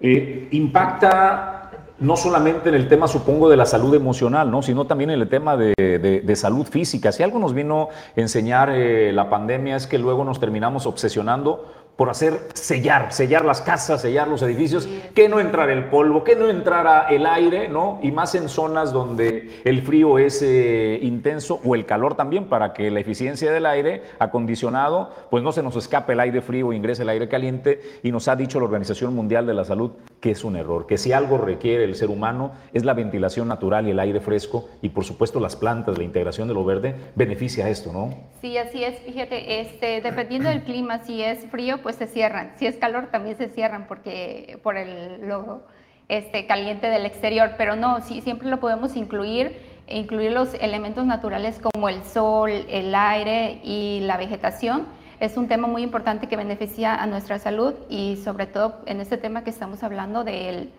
Eh, 0.00 0.48
impacta 0.52 1.60
no 1.98 2.16
solamente 2.16 2.70
en 2.70 2.74
el 2.74 2.88
tema, 2.88 3.06
supongo, 3.06 3.50
de 3.50 3.58
la 3.58 3.66
salud 3.66 3.94
emocional, 3.94 4.50
¿no? 4.50 4.62
sino 4.62 4.86
también 4.86 5.10
en 5.10 5.20
el 5.20 5.28
tema 5.28 5.56
de, 5.56 6.32
salud 6.34 6.66
física. 6.66 7.12
Si 7.12 7.22
algo 7.22 7.38
nos 7.38 7.52
vino 7.52 7.90
a 8.16 8.20
enseñar 8.20 8.70
eh, 8.70 9.12
la 9.12 9.28
pandemia 9.28 9.76
es 9.76 9.86
que 9.86 9.98
luego 9.98 10.24
nos 10.24 10.40
terminamos 10.40 10.86
obsesionando 10.86 11.70
por 11.96 12.08
hacer 12.08 12.48
sellar, 12.54 13.12
sellar 13.12 13.44
las 13.44 13.60
casas, 13.60 14.00
sellar 14.02 14.26
los 14.28 14.42
edificios, 14.42 14.88
que 15.14 15.28
no 15.28 15.38
entrara 15.38 15.72
el 15.72 15.84
polvo, 15.84 16.24
que 16.24 16.36
no 16.36 16.48
entrara 16.48 17.08
el 17.10 17.26
aire, 17.26 17.68
¿no? 17.68 17.98
Y 18.02 18.10
más 18.10 18.34
en 18.34 18.48
zonas 18.48 18.92
donde 18.92 19.60
el 19.64 19.82
frío 19.82 20.18
es 20.18 20.40
eh, 20.42 20.98
intenso 21.02 21.60
o 21.64 21.74
el 21.74 21.84
calor 21.84 22.14
también, 22.14 22.46
para 22.46 22.72
que 22.72 22.90
la 22.90 23.00
eficiencia 23.00 23.52
del 23.52 23.66
aire 23.66 24.02
acondicionado, 24.18 25.10
pues 25.30 25.42
no 25.42 25.52
se 25.52 25.62
nos 25.62 25.76
escape 25.76 26.14
el 26.14 26.20
aire 26.20 26.40
frío, 26.40 26.72
ingrese 26.72 27.02
el 27.02 27.10
aire 27.10 27.28
caliente. 27.28 27.80
Y 28.02 28.12
nos 28.12 28.28
ha 28.28 28.36
dicho 28.36 28.58
la 28.58 28.66
Organización 28.66 29.14
Mundial 29.14 29.46
de 29.46 29.54
la 29.54 29.64
Salud 29.64 29.92
que 30.20 30.30
es 30.30 30.44
un 30.44 30.56
error, 30.56 30.86
que 30.86 30.98
si 30.98 31.12
algo 31.12 31.38
requiere 31.38 31.84
el 31.84 31.94
ser 31.94 32.10
humano 32.10 32.52
es 32.74 32.84
la 32.84 32.92
ventilación 32.92 33.48
natural 33.48 33.88
y 33.88 33.92
el 33.92 33.98
aire 33.98 34.20
fresco, 34.20 34.68
y 34.82 34.90
por 34.90 35.04
supuesto 35.04 35.40
las 35.40 35.56
plantas, 35.56 35.96
la 35.96 36.04
integración 36.04 36.46
de 36.46 36.54
lo 36.54 36.64
verde, 36.64 36.94
beneficia 37.14 37.68
esto, 37.68 37.92
¿no? 37.92 38.14
Sí, 38.40 38.56
así 38.58 38.84
es. 38.84 38.98
Fíjate, 39.00 39.60
este, 39.60 40.00
dependiendo 40.02 40.48
del 40.50 40.62
clima, 40.62 41.02
si 41.04 41.22
es 41.22 41.46
frío, 41.50 41.78
pues 41.82 41.89
se 41.92 42.06
cierran. 42.06 42.52
Si 42.56 42.66
es 42.66 42.76
calor, 42.76 43.08
también 43.10 43.36
se 43.36 43.48
cierran 43.48 43.86
porque 43.86 44.58
por 44.62 44.76
el 44.76 45.26
logo 45.28 45.62
este, 46.08 46.46
caliente 46.46 46.88
del 46.88 47.06
exterior. 47.06 47.52
Pero 47.56 47.76
no, 47.76 48.00
sí, 48.00 48.20
siempre 48.20 48.48
lo 48.48 48.60
podemos 48.60 48.96
incluir, 48.96 49.56
incluir 49.88 50.32
los 50.32 50.54
elementos 50.54 51.06
naturales 51.06 51.60
como 51.60 51.88
el 51.88 52.02
sol, 52.04 52.50
el 52.68 52.94
aire 52.94 53.60
y 53.62 54.00
la 54.02 54.16
vegetación. 54.16 54.86
Es 55.20 55.36
un 55.36 55.48
tema 55.48 55.68
muy 55.68 55.82
importante 55.82 56.28
que 56.28 56.36
beneficia 56.36 56.94
a 56.94 57.06
nuestra 57.06 57.38
salud 57.38 57.74
y 57.88 58.16
sobre 58.16 58.46
todo 58.46 58.80
en 58.86 59.00
este 59.00 59.18
tema 59.18 59.44
que 59.44 59.50
estamos 59.50 59.82
hablando 59.82 60.24
de, 60.24 60.70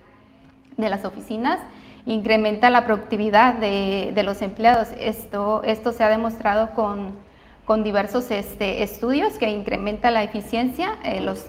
de 0.78 0.89
las 0.89 1.05
oficinas, 1.05 1.59
incrementa 2.07 2.72
la 2.72 2.86
productividad 2.86 3.53
de, 3.53 4.12
de 4.16 4.24
los 4.24 4.41
empleados. 4.41 4.88
Esto, 4.99 5.62
esto 5.64 5.91
se 5.91 6.03
ha 6.03 6.09
demostrado 6.09 6.72
con 6.72 7.20
con 7.72 7.86
diversos 7.86 8.30
este, 8.32 8.84
estudios 8.84 9.38
que 9.38 9.49
incrementa 9.49 10.11
la 10.11 10.24
eficiencia. 10.24 10.97
Eh, 11.05 11.22
los 11.22 11.45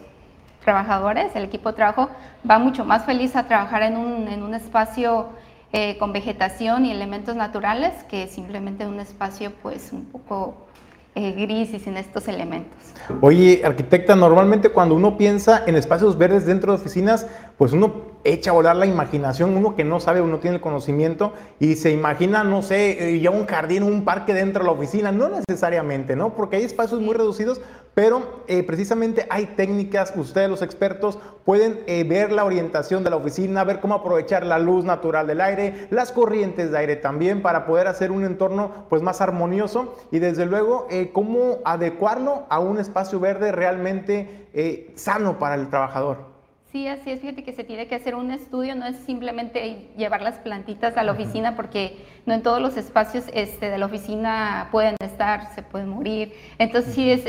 trabajadores, 0.64 1.34
el 1.34 1.42
equipo 1.42 1.70
de 1.70 1.74
trabajo 1.74 2.10
va 2.48 2.60
mucho 2.60 2.84
más 2.84 3.04
feliz 3.04 3.34
a 3.34 3.48
trabajar 3.48 3.82
en 3.82 3.96
un, 3.96 4.28
en 4.28 4.44
un 4.44 4.54
espacio 4.54 5.30
eh, 5.72 5.98
con 5.98 6.12
vegetación 6.12 6.86
y 6.86 6.92
elementos 6.92 7.34
naturales 7.34 8.04
que 8.04 8.28
simplemente 8.28 8.86
un 8.86 9.00
espacio 9.00 9.50
pues 9.64 9.92
un 9.92 10.04
poco 10.04 10.68
eh, 11.16 11.32
gris 11.32 11.74
y 11.74 11.80
sin 11.80 11.96
estos 11.96 12.28
elementos. 12.28 12.78
Oye, 13.20 13.60
arquitecta, 13.64 14.14
normalmente 14.14 14.68
cuando 14.68 14.94
uno 14.94 15.18
piensa 15.18 15.64
en 15.66 15.74
espacios 15.74 16.16
verdes 16.16 16.46
dentro 16.46 16.70
de 16.70 16.78
oficinas, 16.78 17.26
pues 17.58 17.72
uno 17.72 18.11
echa 18.24 18.50
a 18.50 18.54
volar 18.54 18.76
la 18.76 18.86
imaginación, 18.86 19.56
uno 19.56 19.74
que 19.74 19.84
no 19.84 20.00
sabe, 20.00 20.20
uno 20.20 20.38
tiene 20.38 20.56
el 20.56 20.62
conocimiento 20.62 21.32
y 21.58 21.76
se 21.76 21.90
imagina, 21.90 22.44
no 22.44 22.62
sé, 22.62 23.14
eh, 23.14 23.20
ya 23.20 23.30
un 23.30 23.46
jardín, 23.46 23.82
un 23.82 24.04
parque 24.04 24.34
dentro 24.34 24.62
de 24.62 24.66
la 24.66 24.72
oficina, 24.72 25.12
no 25.12 25.28
necesariamente, 25.28 26.16
¿no? 26.16 26.34
Porque 26.34 26.56
hay 26.56 26.64
espacios 26.64 27.00
muy 27.00 27.14
reducidos, 27.14 27.60
pero 27.94 28.44
eh, 28.46 28.62
precisamente 28.62 29.26
hay 29.28 29.46
técnicas, 29.46 30.12
ustedes 30.16 30.48
los 30.48 30.62
expertos 30.62 31.18
pueden 31.44 31.80
eh, 31.86 32.04
ver 32.04 32.32
la 32.32 32.44
orientación 32.44 33.04
de 33.04 33.10
la 33.10 33.16
oficina, 33.16 33.64
ver 33.64 33.80
cómo 33.80 33.94
aprovechar 33.94 34.46
la 34.46 34.58
luz 34.58 34.84
natural 34.84 35.26
del 35.26 35.40
aire, 35.40 35.88
las 35.90 36.12
corrientes 36.12 36.70
de 36.70 36.78
aire 36.78 36.96
también 36.96 37.42
para 37.42 37.66
poder 37.66 37.88
hacer 37.88 38.10
un 38.10 38.24
entorno 38.24 38.86
pues 38.88 39.02
más 39.02 39.20
armonioso 39.20 39.96
y 40.10 40.20
desde 40.20 40.46
luego 40.46 40.86
cómo 41.12 41.58
adecuarlo 41.64 42.46
a 42.48 42.60
un 42.60 42.78
espacio 42.78 43.20
verde 43.20 43.52
realmente 43.52 44.46
sano 44.94 45.38
para 45.38 45.56
el 45.56 45.68
trabajador. 45.68 46.31
Sí, 46.72 46.88
así 46.88 47.10
es. 47.10 47.20
Fíjate 47.20 47.44
que 47.44 47.52
se 47.52 47.64
tiene 47.64 47.86
que 47.86 47.94
hacer 47.94 48.14
un 48.14 48.30
estudio, 48.30 48.74
no 48.74 48.86
es 48.86 48.96
simplemente 49.04 49.90
llevar 49.98 50.22
las 50.22 50.36
plantitas 50.36 50.96
a 50.96 51.02
la 51.02 51.12
oficina, 51.12 51.54
porque 51.54 51.98
no 52.24 52.32
en 52.32 52.42
todos 52.42 52.62
los 52.62 52.78
espacios 52.78 53.26
este, 53.34 53.68
de 53.68 53.76
la 53.76 53.84
oficina 53.84 54.68
pueden 54.72 54.96
estar, 55.00 55.54
se 55.54 55.62
pueden 55.62 55.90
morir. 55.90 56.32
Entonces, 56.56 56.94
sí 56.94 57.10
es 57.10 57.24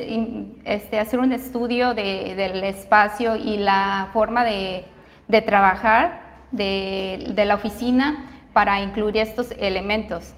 este, 0.63 0.97
hacer 0.97 1.19
un 1.19 1.33
estudio 1.33 1.93
del 1.93 2.63
espacio 2.63 3.35
y 3.35 3.57
la 3.57 4.11
forma 4.13 4.45
de, 4.45 4.85
trabajar 5.45 6.21
de, 6.51 7.31
de 7.35 7.43
la 7.43 7.55
oficina 7.55 8.29
para 8.53 8.79
incluir 8.79 9.17
estos 9.17 9.51
elementos. 9.59 10.35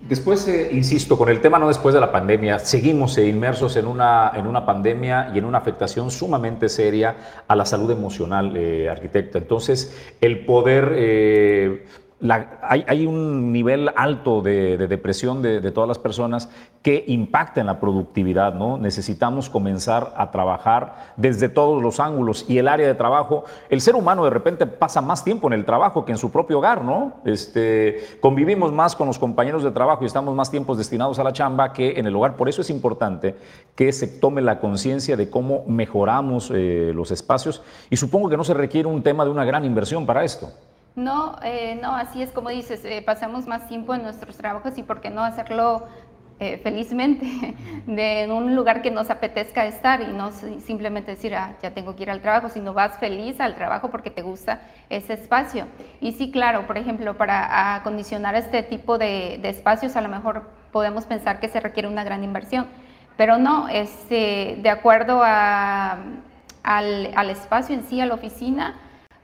Después, 0.00 0.46
eh, 0.46 0.70
insisto, 0.72 1.18
con 1.18 1.28
el 1.28 1.40
tema 1.40 1.58
no 1.58 1.66
después 1.66 1.92
de 1.92 2.00
la 2.00 2.12
pandemia, 2.12 2.60
seguimos 2.60 3.18
eh, 3.18 3.26
inmersos 3.26 3.74
en 3.76 3.86
una, 3.88 4.30
en 4.32 4.46
una 4.46 4.64
pandemia 4.64 5.32
y 5.34 5.38
en 5.38 5.44
una 5.44 5.58
afectación 5.58 6.12
sumamente 6.12 6.68
seria 6.68 7.16
a 7.48 7.56
la 7.56 7.66
salud 7.66 7.90
emocional, 7.90 8.56
eh, 8.56 8.88
arquitecta. 8.88 9.38
Entonces, 9.38 9.92
el 10.20 10.46
poder 10.46 11.84
hay, 12.62 13.06
un 13.06 13.52
nivel 13.52 13.90
alto 13.94 14.42
de, 14.42 14.76
depresión 14.76 15.40
de, 15.40 15.70
todas 15.70 15.86
las 15.86 15.98
personas 15.98 16.48
que 16.82 17.04
impacta 17.06 17.60
en 17.60 17.66
la 17.66 17.78
productividad, 17.78 18.54
¿no? 18.54 18.76
Necesitamos 18.76 19.48
comenzar 19.48 20.14
a 20.16 20.30
trabajar 20.30 21.12
desde 21.16 21.48
todos 21.48 21.80
los 21.80 22.00
ángulos 22.00 22.44
y 22.48 22.58
el 22.58 22.66
área 22.66 22.86
de 22.88 22.94
trabajo, 22.94 23.44
el 23.68 23.80
ser 23.80 23.94
humano 23.94 24.24
de 24.24 24.30
repente 24.30 24.66
pasa 24.66 25.00
más 25.00 25.22
tiempo 25.22 25.46
en 25.46 25.52
el 25.52 25.64
trabajo 25.64 26.04
que 26.04 26.12
en 26.12 26.18
su 26.18 26.32
propio 26.32 26.58
hogar, 26.58 26.82
¿no? 26.82 27.14
Este, 27.24 28.18
convivimos 28.20 28.72
más 28.72 28.96
con 28.96 29.06
los 29.06 29.18
compañeros 29.18 29.62
de 29.62 29.70
trabajo 29.70 30.02
y 30.02 30.06
estamos 30.06 30.34
más 30.34 30.50
tiempos 30.50 30.76
destinados 30.76 31.18
a 31.20 31.24
la 31.24 31.32
chamba 31.32 31.72
que 31.72 31.98
en 31.98 32.06
el 32.06 32.16
hogar. 32.16 32.36
Por 32.36 32.48
eso 32.48 32.62
es 32.62 32.70
importante 32.70 33.36
que 33.76 33.92
se 33.92 34.08
tome 34.08 34.42
la 34.42 34.58
conciencia 34.58 35.16
de 35.16 35.30
cómo 35.30 35.64
mejoramos 35.68 36.50
eh, 36.52 36.90
los 36.94 37.12
espacios 37.12 37.62
y 37.90 37.96
supongo 37.96 38.28
que 38.28 38.36
no 38.36 38.44
se 38.44 38.54
requiere 38.54 38.88
un 38.88 39.02
tema 39.02 39.24
de 39.24 39.30
una 39.30 39.44
gran 39.44 39.64
inversión 39.64 40.04
para 40.04 40.24
esto. 40.24 40.50
No, 40.98 41.36
eh, 41.44 41.78
no, 41.80 41.94
así 41.94 42.22
es 42.22 42.32
como 42.32 42.48
dices, 42.48 42.84
eh, 42.84 43.02
pasamos 43.06 43.46
más 43.46 43.68
tiempo 43.68 43.94
en 43.94 44.02
nuestros 44.02 44.36
trabajos 44.36 44.76
y 44.78 44.82
por 44.82 45.00
qué 45.00 45.10
no 45.10 45.22
hacerlo 45.22 45.86
eh, 46.40 46.58
felizmente 46.60 47.54
de, 47.86 48.22
en 48.22 48.32
un 48.32 48.56
lugar 48.56 48.82
que 48.82 48.90
nos 48.90 49.08
apetezca 49.08 49.64
estar 49.64 50.00
y 50.00 50.08
no 50.08 50.32
simplemente 50.32 51.12
decir, 51.12 51.36
ah, 51.36 51.54
ya 51.62 51.70
tengo 51.70 51.94
que 51.94 52.02
ir 52.02 52.10
al 52.10 52.20
trabajo, 52.20 52.48
sino 52.48 52.74
vas 52.74 52.98
feliz 52.98 53.38
al 53.38 53.54
trabajo 53.54 53.92
porque 53.92 54.10
te 54.10 54.22
gusta 54.22 54.60
ese 54.90 55.12
espacio. 55.12 55.66
Y 56.00 56.14
sí, 56.14 56.32
claro, 56.32 56.66
por 56.66 56.76
ejemplo, 56.76 57.16
para 57.16 57.76
acondicionar 57.76 58.34
este 58.34 58.64
tipo 58.64 58.98
de, 58.98 59.40
espacios 59.44 59.94
a 59.94 60.00
lo 60.00 60.08
mejor 60.08 60.50
podemos 60.72 61.04
pensar 61.04 61.38
que 61.38 61.46
se 61.46 61.60
requiere 61.60 61.86
una 61.86 62.02
gran 62.02 62.24
inversión, 62.24 62.66
pero 63.16 63.38
no, 63.38 63.68
este, 63.68 64.58
de 64.60 64.68
acuerdo 64.68 65.22
a, 65.22 65.98
al, 66.64 67.12
al 67.14 67.30
espacio 67.30 67.76
en 67.76 67.84
sí, 67.84 68.00
a 68.00 68.06
la 68.06 68.14
oficina, 68.14 68.74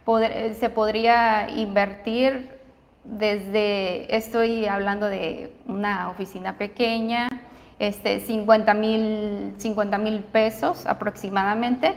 eh, 0.07 0.57
se 0.59 0.71
podría 0.71 1.49
invertir 1.51 2.51
desde, 3.05 4.15
estoy 4.15 4.67
hablando 4.67 5.09
de 5.09 5.53
una 5.67 6.11
oficina 6.11 6.57
pequeña, 6.57 7.29
este, 7.79 8.21
50 8.21 8.75
mil 8.75 10.25
pesos 10.33 10.87
aproximadamente, 10.87 11.95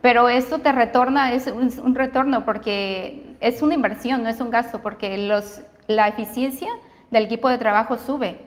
pero 0.00 0.28
esto 0.28 0.60
te 0.60 0.72
retorna, 0.72 1.32
es 1.32 1.46
un, 1.46 1.94
retorno 1.94 2.44
porque 2.44 3.36
es 3.40 3.62
una 3.62 3.74
inversión, 3.74 4.22
no 4.22 4.28
es 4.28 4.40
un 4.40 4.50
gasto, 4.50 4.82
porque 4.82 5.16
los, 5.18 5.62
la 5.88 6.08
eficiencia 6.08 6.68
del 7.10 7.24
equipo 7.24 7.48
de 7.48 7.58
trabajo 7.58 7.96
sube, 7.96 8.40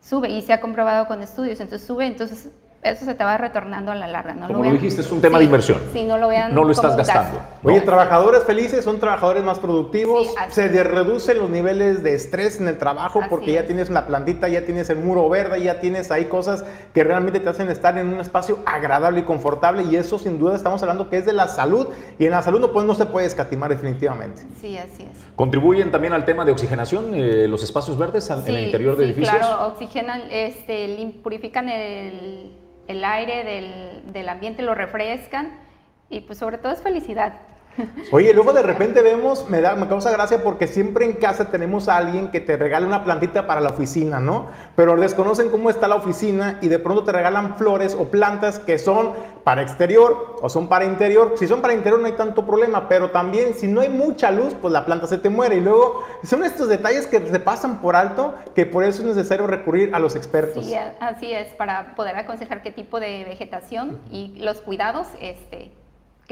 sube 0.00 0.30
y 0.30 0.42
se 0.42 0.52
ha 0.52 0.60
comprobado 0.60 1.06
con 1.06 1.22
estudios, 1.22 1.60
entonces 1.60 1.86
sube, 1.86 2.06
entonces 2.06 2.50
eso 2.82 3.04
se 3.04 3.14
te 3.14 3.22
va 3.22 3.38
retornando 3.38 3.92
a 3.92 3.94
la 3.94 4.08
larga. 4.08 4.34
No 4.34 4.48
Como 4.48 4.64
lo, 4.64 4.72
dijiste, 4.72 5.02
es 5.02 5.12
un 5.12 5.20
tema 5.20 5.38
de 5.38 5.44
inversión. 5.44 5.80
Sí, 5.92 6.04
no 6.04 6.18
lo 6.18 6.26
vean. 6.26 6.52
No 6.52 6.64
lo 6.64 6.72
estás 6.72 6.96
gastando. 6.96 7.40
Oye, 7.62 7.80
trabajadores 7.82 8.42
felices 8.42 8.84
son 8.84 8.98
trabajadores 8.98 9.44
más 9.44 9.60
productivos. 9.60 10.34
se 10.50 10.68
reducen 10.82 11.38
los 11.38 11.48
niveles 11.48 12.02
de 12.02 12.14
estrés 12.14 12.60
en 12.60 12.66
el 12.66 12.78
trabajo 12.78 13.20
porque 13.30 13.52
ya 13.52 13.66
tienes 13.66 13.88
una 13.88 14.06
plantita, 14.06 14.48
ya 14.48 14.64
tienes 14.64 14.90
el 14.90 14.98
muro 14.98 15.28
verde, 15.28 15.62
ya 15.62 15.78
tienes 15.78 16.10
ahí 16.10 16.24
cosas 16.24 16.64
que 16.92 17.04
realmente 17.04 17.38
te 17.38 17.48
hacen 17.48 17.70
estar 17.70 17.96
en 17.98 18.08
un 18.08 18.18
espacio 18.18 18.58
agradable 18.66 19.20
y 19.20 19.22
confortable. 19.22 19.84
Y 19.84 19.94
eso, 19.94 20.18
sin 20.18 20.40
duda, 20.40 20.56
estamos 20.56 20.82
hablando 20.82 21.08
que 21.08 21.18
es 21.18 21.24
de 21.24 21.34
la 21.34 21.46
salud. 21.46 21.86
Y 22.18 22.24
en 22.24 22.32
la 22.32 22.42
salud 22.42 22.58
no, 22.58 22.72
pues, 22.72 22.84
no 22.84 22.96
se 22.96 23.06
puede 23.06 23.28
escatimar 23.28 23.70
definitivamente. 23.70 24.42
Sí, 24.60 24.76
así 24.76 25.04
es. 25.04 25.32
¿Contribuyen 25.36 25.92
también 25.92 26.14
al 26.14 26.24
tema 26.24 26.44
de 26.44 26.50
oxigenación 26.50 27.14
eh, 27.14 27.46
los 27.46 27.62
espacios 27.62 27.96
verdes 27.96 28.28
en 28.28 28.44
el 28.44 28.64
interior 28.64 28.96
de 28.96 29.04
edificios? 29.04 29.36
Claro, 29.36 29.68
oxigenan, 29.68 30.22
este, 30.30 31.20
purifican 31.22 31.68
el 31.68 32.56
el 32.92 33.04
aire 33.04 33.44
del, 33.44 34.12
del 34.12 34.28
ambiente 34.28 34.62
lo 34.62 34.74
refrescan 34.74 35.58
y 36.08 36.20
pues 36.20 36.38
sobre 36.38 36.58
todo 36.58 36.72
es 36.72 36.82
felicidad. 36.82 37.34
Oye, 38.10 38.34
luego 38.34 38.52
de 38.52 38.62
repente 38.62 39.02
vemos, 39.02 39.48
me, 39.48 39.60
da, 39.60 39.74
me 39.74 39.88
causa 39.88 40.10
gracia 40.10 40.42
porque 40.42 40.66
siempre 40.66 41.04
en 41.04 41.14
casa 41.14 41.50
tenemos 41.50 41.88
a 41.88 41.96
alguien 41.96 42.30
que 42.30 42.40
te 42.40 42.56
regala 42.56 42.86
una 42.86 43.04
plantita 43.04 43.46
para 43.46 43.60
la 43.60 43.70
oficina, 43.70 44.20
¿no? 44.20 44.48
Pero 44.76 44.96
desconocen 44.96 45.50
cómo 45.50 45.70
está 45.70 45.88
la 45.88 45.96
oficina 45.96 46.58
y 46.60 46.68
de 46.68 46.78
pronto 46.78 47.04
te 47.04 47.12
regalan 47.12 47.56
flores 47.56 47.96
o 47.98 48.08
plantas 48.08 48.58
que 48.58 48.78
son 48.78 49.12
para 49.44 49.62
exterior 49.62 50.36
o 50.40 50.48
son 50.48 50.68
para 50.68 50.84
interior. 50.84 51.34
Si 51.36 51.46
son 51.46 51.60
para 51.60 51.74
interior 51.74 52.00
no 52.00 52.06
hay 52.06 52.12
tanto 52.12 52.46
problema, 52.46 52.88
pero 52.88 53.10
también 53.10 53.54
si 53.54 53.66
no 53.66 53.80
hay 53.80 53.88
mucha 53.88 54.30
luz, 54.30 54.54
pues 54.60 54.72
la 54.72 54.84
planta 54.84 55.06
se 55.06 55.18
te 55.18 55.30
muere. 55.30 55.56
Y 55.56 55.60
luego 55.60 56.04
son 56.22 56.44
estos 56.44 56.68
detalles 56.68 57.06
que 57.06 57.26
se 57.26 57.40
pasan 57.40 57.80
por 57.80 57.96
alto 57.96 58.34
que 58.54 58.66
por 58.66 58.84
eso 58.84 59.02
es 59.02 59.08
necesario 59.08 59.46
recurrir 59.46 59.94
a 59.94 59.98
los 59.98 60.16
expertos. 60.16 60.64
Sí, 60.64 60.74
así 61.00 61.32
es, 61.32 61.48
para 61.54 61.94
poder 61.94 62.16
aconsejar 62.16 62.62
qué 62.62 62.70
tipo 62.70 63.00
de 63.00 63.24
vegetación 63.24 64.00
y 64.10 64.38
los 64.38 64.60
cuidados 64.60 65.06
este, 65.20 65.72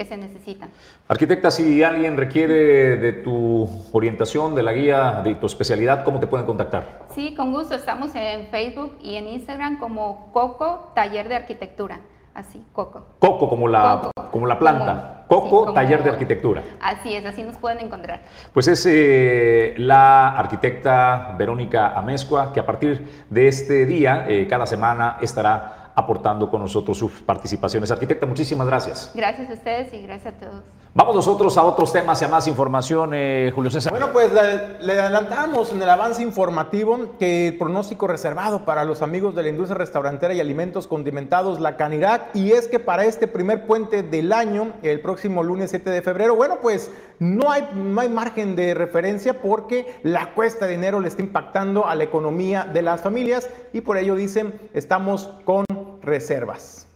que 0.01 0.07
se 0.07 0.17
necesitan. 0.17 0.71
Arquitecta, 1.09 1.51
si 1.51 1.83
alguien 1.83 2.17
requiere 2.17 2.97
de 2.97 3.13
tu 3.13 3.69
orientación, 3.93 4.55
de 4.55 4.63
la 4.63 4.73
guía, 4.73 5.21
de 5.23 5.35
tu 5.35 5.45
especialidad, 5.45 6.05
¿cómo 6.05 6.19
te 6.19 6.27
pueden 6.27 6.47
contactar? 6.47 7.01
Sí, 7.15 7.35
con 7.35 7.53
gusto. 7.53 7.75
Estamos 7.75 8.15
en 8.15 8.47
Facebook 8.47 8.97
y 9.03 9.17
en 9.17 9.29
Instagram 9.29 9.79
como 9.79 10.33
Coco 10.33 10.93
Taller 10.95 11.29
de 11.29 11.35
Arquitectura. 11.35 12.01
Así, 12.33 12.65
Coco. 12.73 13.05
Coco, 13.19 13.51
como 13.51 13.69
la, 13.69 14.11
Como 14.31 14.47
la 14.47 14.59
planta. 14.59 15.27
Coco, 15.29 15.73
taller 15.73 16.03
de 16.03 16.11
arquitectura. 16.11 16.63
Así 16.81 17.15
es, 17.15 17.25
así 17.25 17.45
nos 17.45 17.57
pueden 17.57 17.79
encontrar. 17.79 18.23
Pues 18.53 18.67
es 18.67 18.85
eh, 18.87 19.75
la 19.77 20.31
arquitecta 20.31 21.37
Verónica 21.39 21.93
Amezcua, 21.97 22.53
que 22.53 22.59
a 22.59 22.67
partir 22.67 23.27
de 23.31 23.47
este 23.47 23.87
día, 23.87 24.25
eh, 24.27 24.49
cada 24.49 24.67
semana, 24.67 25.19
estará 25.21 25.80
aportando 25.95 26.51
con 26.51 26.61
nosotros 26.61 26.99
sus 26.99 27.13
participaciones. 27.23 27.91
Arquitecta, 27.91 28.27
muchísimas 28.27 28.67
gracias. 28.67 29.11
Gracias 29.15 29.51
a 29.51 29.55
ustedes 29.55 29.93
y 29.95 30.03
gracias 30.03 30.35
a 30.35 30.39
todos. 30.39 30.65
Vamos 30.93 31.15
nosotros 31.15 31.57
a 31.57 31.63
otros 31.63 31.93
temas 31.93 32.21
y 32.21 32.25
a 32.25 32.29
más 32.29 32.49
información, 32.49 33.13
eh, 33.15 33.53
Julio 33.55 33.71
César. 33.71 33.93
Bueno, 33.93 34.09
pues 34.13 34.33
le, 34.33 34.93
adelantamos 35.01 35.71
en 35.71 35.81
el 35.81 35.89
avance 35.89 36.21
informativo 36.21 37.17
que 37.17 37.47
el 37.47 37.59
pronóstico 37.59 38.09
reservado 38.09 38.65
para 38.65 38.85
los 38.85 39.01
amigos 39.01 39.37
de 39.37 39.45
la 39.45 39.51
industria 39.51 39.79
restaurantera 39.79 40.35
y 40.35 40.41
alimentos 40.41 40.89
condimentados, 40.89 41.61
la 41.61 41.77
Canirac, 41.77 42.35
y 42.35 42.51
es 42.51 42.67
que 42.67 42.81
para 42.81 43.05
este 43.05 43.29
primer 43.29 43.69
puente 43.69 44.03
del 44.03 44.33
año, 44.33 44.73
el 44.83 45.01
próximo 45.01 45.45
lunes 45.45 45.71
7 45.71 45.91
de 45.91 46.03
febrero, 46.03 46.35
bueno, 46.35 46.59
pues 46.61 46.91
no 47.21 47.53
hay, 47.53 47.71
no 47.73 48.01
hay 48.01 48.09
margen 48.09 48.57
de 48.57 48.75
referencia 48.75 49.41
porque 49.41 50.01
la 50.03 50.35
cuesta 50.35 50.67
de 50.67 50.73
dinero 50.73 50.99
le 50.99 51.07
está 51.07 51.23
impactando 51.23 51.87
a 51.87 51.95
la 51.95 52.03
economía 52.03 52.65
de 52.65 52.83
las 52.83 53.01
familias 53.01 53.49
y 53.73 53.83
por 53.83 53.97
ello 53.97 54.17
dicen, 54.17 54.61
estamos 54.75 55.31
con 55.45 55.65
reservas. 56.03 56.90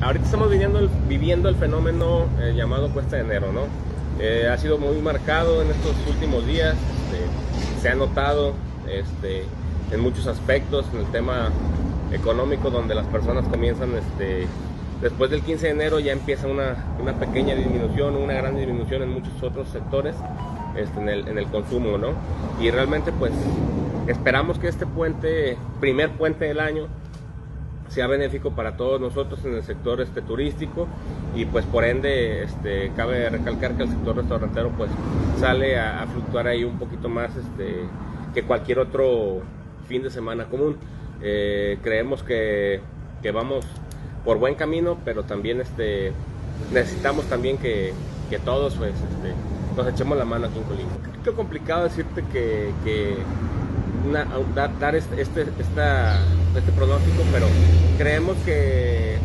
Ahorita 0.00 0.26
estamos 0.26 0.48
viviendo 0.48 0.78
el, 0.78 0.88
viviendo 1.08 1.48
el 1.48 1.56
fenómeno 1.56 2.26
eh, 2.40 2.54
llamado 2.56 2.88
cuesta 2.90 3.16
de 3.16 3.22
enero, 3.22 3.52
¿no? 3.52 3.62
Eh, 4.20 4.48
ha 4.50 4.56
sido 4.56 4.78
muy 4.78 4.96
marcado 5.00 5.60
en 5.60 5.70
estos 5.70 5.92
últimos 6.08 6.46
días, 6.46 6.76
este, 6.76 7.80
se 7.82 7.88
ha 7.88 7.96
notado 7.96 8.54
este, 8.88 9.44
en 9.90 10.00
muchos 10.00 10.28
aspectos 10.28 10.86
en 10.94 11.00
el 11.00 11.06
tema 11.06 11.50
económico 12.12 12.70
donde 12.70 12.94
las 12.94 13.06
personas 13.08 13.48
comienzan, 13.48 13.90
este, 13.96 14.46
después 15.02 15.32
del 15.32 15.42
15 15.42 15.66
de 15.66 15.72
enero 15.72 15.98
ya 15.98 16.12
empieza 16.12 16.46
una, 16.46 16.76
una 17.00 17.14
pequeña 17.14 17.56
disminución, 17.56 18.16
una 18.16 18.34
gran 18.34 18.56
disminución 18.56 19.02
en 19.02 19.10
muchos 19.10 19.42
otros 19.42 19.68
sectores 19.68 20.14
este, 20.76 21.00
en, 21.00 21.08
el, 21.08 21.26
en 21.26 21.38
el 21.38 21.46
consumo, 21.46 21.98
¿no? 21.98 22.10
Y 22.60 22.70
realmente 22.70 23.10
pues 23.10 23.32
esperamos 24.06 24.60
que 24.60 24.68
este 24.68 24.86
puente, 24.86 25.58
primer 25.80 26.10
puente 26.10 26.44
del 26.44 26.60
año, 26.60 26.86
sea 27.88 28.06
benéfico 28.06 28.52
para 28.52 28.76
todos 28.76 29.00
nosotros 29.00 29.44
en 29.44 29.54
el 29.54 29.62
sector 29.62 30.00
este, 30.00 30.20
turístico 30.22 30.86
y 31.34 31.46
pues 31.46 31.64
por 31.64 31.84
ende 31.84 32.42
este, 32.42 32.92
cabe 32.94 33.28
recalcar 33.30 33.76
que 33.76 33.84
el 33.84 33.88
sector 33.90 34.16
restaurantero 34.16 34.70
pues 34.76 34.90
sale 35.38 35.78
a, 35.78 36.06
fluctuar 36.06 36.48
ahí 36.48 36.64
un 36.64 36.78
poquito 36.78 37.08
más 37.08 37.30
este, 37.36 37.76
que 38.34 38.42
cualquier 38.42 38.78
otro 38.78 39.40
fin 39.86 40.02
de 40.02 40.10
semana 40.10 40.44
común. 40.44 40.76
Eh, 41.22 41.78
creemos 41.82 42.22
que, 42.22 42.80
que, 43.22 43.32
vamos 43.32 43.64
por 44.24 44.38
buen 44.38 44.54
camino, 44.54 44.98
pero 45.04 45.24
también 45.24 45.60
este, 45.60 46.12
necesitamos 46.72 47.24
también 47.26 47.58
que, 47.58 47.92
que 48.30 48.38
todos 48.38 48.74
pues, 48.76 48.92
este, 48.92 49.32
nos 49.76 49.86
echemos 49.88 50.18
la 50.18 50.24
mano 50.24 50.46
aquí 50.46 50.58
en 50.58 50.64
Colima. 50.64 50.90
Qué 51.24 51.32
complicado 51.32 51.84
decirte 51.84 52.22
que, 52.32 52.72
que 52.84 53.16
dar, 54.54 54.94
este, 54.94 55.20
este, 55.20 55.42
este 55.42 56.72
pronóstico, 56.74 57.22
pero 57.32 57.46
creemos 57.96 58.36
que 58.44 59.18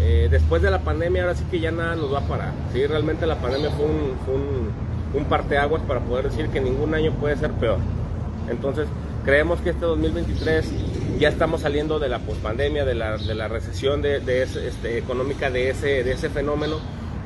eh, 0.00 0.28
después 0.30 0.62
de 0.62 0.70
la 0.70 0.80
pandemia 0.80 1.22
ahora 1.22 1.34
sí 1.34 1.44
que 1.50 1.60
ya 1.60 1.70
nada 1.70 1.96
nos 1.96 2.12
va 2.12 2.20
a 2.20 2.28
parar. 2.28 2.52
¿sí? 2.72 2.86
Realmente 2.86 3.26
la 3.26 3.36
pandemia 3.36 3.70
fue 3.70 3.86
un, 3.86 4.16
fue 4.24 4.34
un, 4.34 4.70
un 5.14 5.24
parteaguas 5.24 5.82
para 5.82 6.00
poder 6.00 6.30
decir 6.30 6.48
que 6.48 6.60
ningún 6.60 6.94
año 6.94 7.12
puede 7.12 7.36
ser 7.36 7.50
peor. 7.52 7.78
Entonces 8.48 8.86
creemos 9.24 9.60
que 9.60 9.70
este 9.70 9.84
2023 9.84 10.72
ya 11.18 11.28
estamos 11.28 11.62
saliendo 11.62 11.98
de 11.98 12.08
la 12.08 12.20
pospandemia, 12.20 12.84
de 12.84 12.94
la, 12.94 13.18
de 13.18 13.34
la 13.34 13.48
recesión 13.48 14.00
de, 14.02 14.20
de 14.20 14.42
este, 14.42 14.98
económica 14.98 15.50
de 15.50 15.70
ese, 15.70 16.04
de 16.04 16.12
ese 16.12 16.28
fenómeno. 16.28 16.76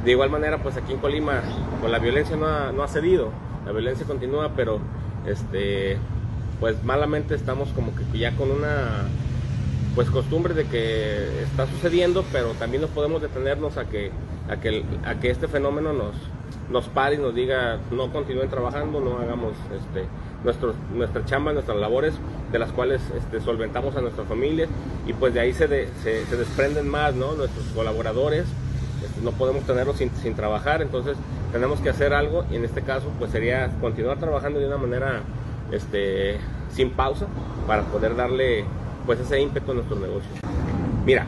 De 0.05 0.11
igual 0.11 0.31
manera, 0.31 0.63
pues 0.63 0.77
aquí 0.77 0.93
en 0.93 0.99
Colima, 0.99 1.43
con 1.81 1.93
la 1.93 1.99
violencia 1.99 2.37
no 2.37 2.47
ha, 2.47 2.73
no 2.73 2.83
ha 2.83 2.89
cedido, 2.89 3.31
la 3.65 3.71
violencia 3.71 4.05
continúa, 4.05 4.51
pero 4.57 4.81
este, 5.27 5.99
pues 6.63 6.81
malamente 6.85 7.35
estamos 7.35 7.71
como 7.71 7.91
que 7.93 8.17
ya 8.17 8.37
con 8.37 8.53
una 8.53 9.09
pues 9.97 10.09
costumbre 10.11 10.55
de 10.55 10.65
que 10.65 11.43
está 11.43 11.67
sucediendo, 11.67 12.25
pero 12.31 12.51
también 12.53 12.83
nos 12.83 12.91
podemos 12.93 13.21
detenernos 13.21 13.79
a 13.79 13.87
que, 13.87 14.13
a 14.49 14.59
que, 14.59 14.85
a 15.05 15.17
que 15.17 15.31
este 15.31 15.49
fenómeno 15.49 15.93
nos, 15.93 16.15
nos 16.71 16.87
pare 16.87 17.17
y 17.17 17.19
nos 17.19 17.35
diga 17.35 17.81
no 17.91 18.13
continúen 18.13 18.49
trabajando, 18.49 19.01
no 19.01 19.19
hagamos 19.19 19.55
este, 19.77 20.07
nuestros, 20.45 20.77
nuestra 20.95 21.25
chamba, 21.25 21.53
nuestras 21.53 21.79
labores, 21.79 22.15
de 22.53 22.61
las 22.61 22.71
cuales 22.71 23.03
este, 23.19 23.41
solventamos 23.41 23.97
a 23.97 24.01
nuestras 24.01 24.29
familias 24.29 24.69
y 25.05 25.15
pues 25.15 25.35
de 25.35 25.41
ahí 25.41 25.53
se, 25.53 25.67
se, 25.67 26.37
desprenden 26.37 26.89
más 26.89 27.13
¿no? 27.17 27.35
nuestros 27.35 27.67
colaboradores, 27.75 28.45
este, 29.05 29.21
no 29.21 29.33
podemos 29.33 29.65
tenerlos 29.65 29.97
sin, 29.97 30.15
sin 30.15 30.37
trabajar, 30.37 30.81
entonces 30.81 31.17
tenemos 31.51 31.81
que 31.81 31.91
hacer 31.91 32.15
algo 32.15 32.45
y 32.53 32.55
en 32.55 32.65
este 32.65 32.83
caso 32.83 33.11
pues 33.19 33.33
sería 33.33 33.69
continuar 33.81 34.21
trabajando 34.21 34.61
de 34.61 34.69
una 34.69 34.79
manera 34.79 35.23
este, 35.73 36.37
sin 36.73 36.91
pausa 36.91 37.27
para 37.67 37.83
poder 37.85 38.15
darle 38.15 38.65
pues 39.07 39.19
ese 39.19 39.41
ímpetu 39.41 39.73
a 39.73 39.75
nuestros 39.75 40.01
negocios. 40.01 40.33
Mira, 41.05 41.27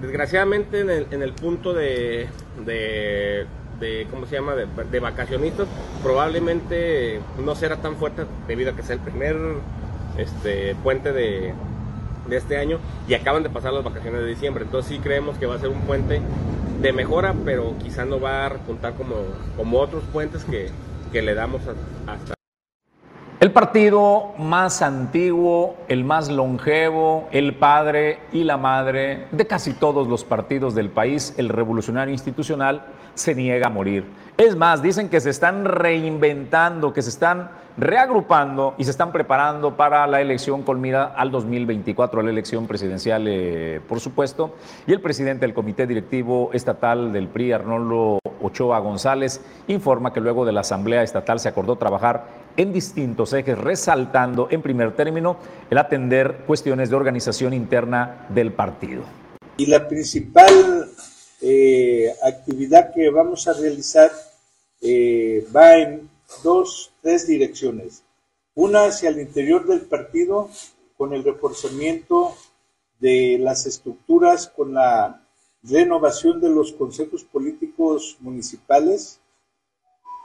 desgraciadamente 0.00 0.80
en 0.80 1.22
el, 1.22 1.32
punto 1.32 1.72
de, 1.72 2.28
de, 2.64 3.46
de, 3.80 4.06
¿cómo 4.10 4.26
se 4.26 4.36
llama?, 4.36 4.54
de, 4.54 5.00
vacacionistas, 5.00 5.66
probablemente 6.02 7.20
no 7.44 7.54
será 7.54 7.76
tan 7.76 7.96
fuerte 7.96 8.24
debido 8.46 8.70
a 8.70 8.76
que 8.76 8.82
es 8.82 8.90
el 8.90 9.00
primer 9.00 9.36
este, 10.18 10.76
puente 10.76 11.12
de, 11.12 11.52
de 12.28 12.36
este 12.36 12.58
año 12.58 12.78
y 13.08 13.14
acaban 13.14 13.42
de 13.42 13.50
pasar 13.50 13.72
las 13.72 13.82
vacaciones 13.82 14.20
de 14.20 14.28
diciembre. 14.28 14.64
Entonces 14.64 14.94
sí 14.94 15.00
creemos 15.00 15.38
que 15.38 15.46
va 15.46 15.56
a 15.56 15.58
ser 15.58 15.70
un 15.70 15.80
puente 15.80 16.20
de 16.80 16.92
mejora, 16.92 17.34
pero 17.44 17.74
quizá 17.82 18.04
no 18.04 18.20
va 18.20 18.46
a 18.46 18.48
repuntar 18.50 18.94
como, 18.94 19.16
como 19.56 19.80
otros 19.80 20.04
puentes 20.12 20.44
que 20.44 21.22
le 21.22 21.34
damos 21.34 21.62
hasta 22.06 22.35
el 23.38 23.52
partido 23.52 24.32
más 24.38 24.80
antiguo, 24.80 25.76
el 25.88 26.04
más 26.04 26.30
longevo, 26.30 27.28
el 27.32 27.54
padre 27.54 28.20
y 28.32 28.44
la 28.44 28.56
madre 28.56 29.26
de 29.30 29.46
casi 29.46 29.74
todos 29.74 30.08
los 30.08 30.24
partidos 30.24 30.74
del 30.74 30.88
país, 30.88 31.34
el 31.36 31.50
revolucionario 31.50 32.14
institucional, 32.14 32.86
se 33.12 33.34
niega 33.34 33.66
a 33.66 33.70
morir. 33.70 34.06
Es 34.38 34.56
más, 34.56 34.82
dicen 34.82 35.10
que 35.10 35.20
se 35.20 35.30
están 35.30 35.66
reinventando, 35.66 36.94
que 36.94 37.02
se 37.02 37.10
están 37.10 37.50
reagrupando 37.76 38.74
y 38.78 38.84
se 38.84 38.90
están 38.90 39.12
preparando 39.12 39.76
para 39.76 40.06
la 40.06 40.22
elección 40.22 40.62
con 40.62 40.80
mira 40.80 41.04
al 41.04 41.30
2024, 41.30 42.22
la 42.22 42.30
elección 42.30 42.66
presidencial, 42.66 43.26
eh, 43.28 43.80
por 43.86 44.00
supuesto. 44.00 44.54
Y 44.86 44.92
el 44.92 45.00
presidente 45.00 45.44
del 45.44 45.54
Comité 45.54 45.86
Directivo 45.86 46.50
Estatal 46.54 47.12
del 47.12 47.28
PRI, 47.28 47.52
Arnoldo 47.52 48.18
Ochoa 48.42 48.78
González, 48.78 49.42
informa 49.68 50.12
que 50.12 50.20
luego 50.20 50.46
de 50.46 50.52
la 50.52 50.60
Asamblea 50.60 51.02
Estatal 51.02 51.38
se 51.38 51.48
acordó 51.48 51.76
trabajar 51.76 52.45
en 52.56 52.72
distintos 52.72 53.32
ejes, 53.32 53.58
resaltando 53.58 54.48
en 54.50 54.62
primer 54.62 54.94
término 54.94 55.38
el 55.70 55.78
atender 55.78 56.44
cuestiones 56.46 56.90
de 56.90 56.96
organización 56.96 57.52
interna 57.52 58.26
del 58.30 58.52
partido. 58.52 59.04
Y 59.56 59.66
la 59.66 59.88
principal 59.88 60.90
eh, 61.40 62.12
actividad 62.22 62.92
que 62.92 63.10
vamos 63.10 63.46
a 63.48 63.52
realizar 63.52 64.10
eh, 64.80 65.46
va 65.54 65.76
en 65.76 66.08
dos, 66.42 66.92
tres 67.02 67.26
direcciones. 67.26 68.02
Una 68.54 68.86
hacia 68.86 69.10
el 69.10 69.20
interior 69.20 69.66
del 69.66 69.82
partido 69.82 70.50
con 70.96 71.12
el 71.12 71.24
reforzamiento 71.24 72.34
de 73.00 73.38
las 73.38 73.66
estructuras, 73.66 74.48
con 74.48 74.74
la 74.74 75.22
renovación 75.62 76.40
de 76.40 76.48
los 76.48 76.72
consejos 76.72 77.24
políticos 77.24 78.16
municipales, 78.20 79.20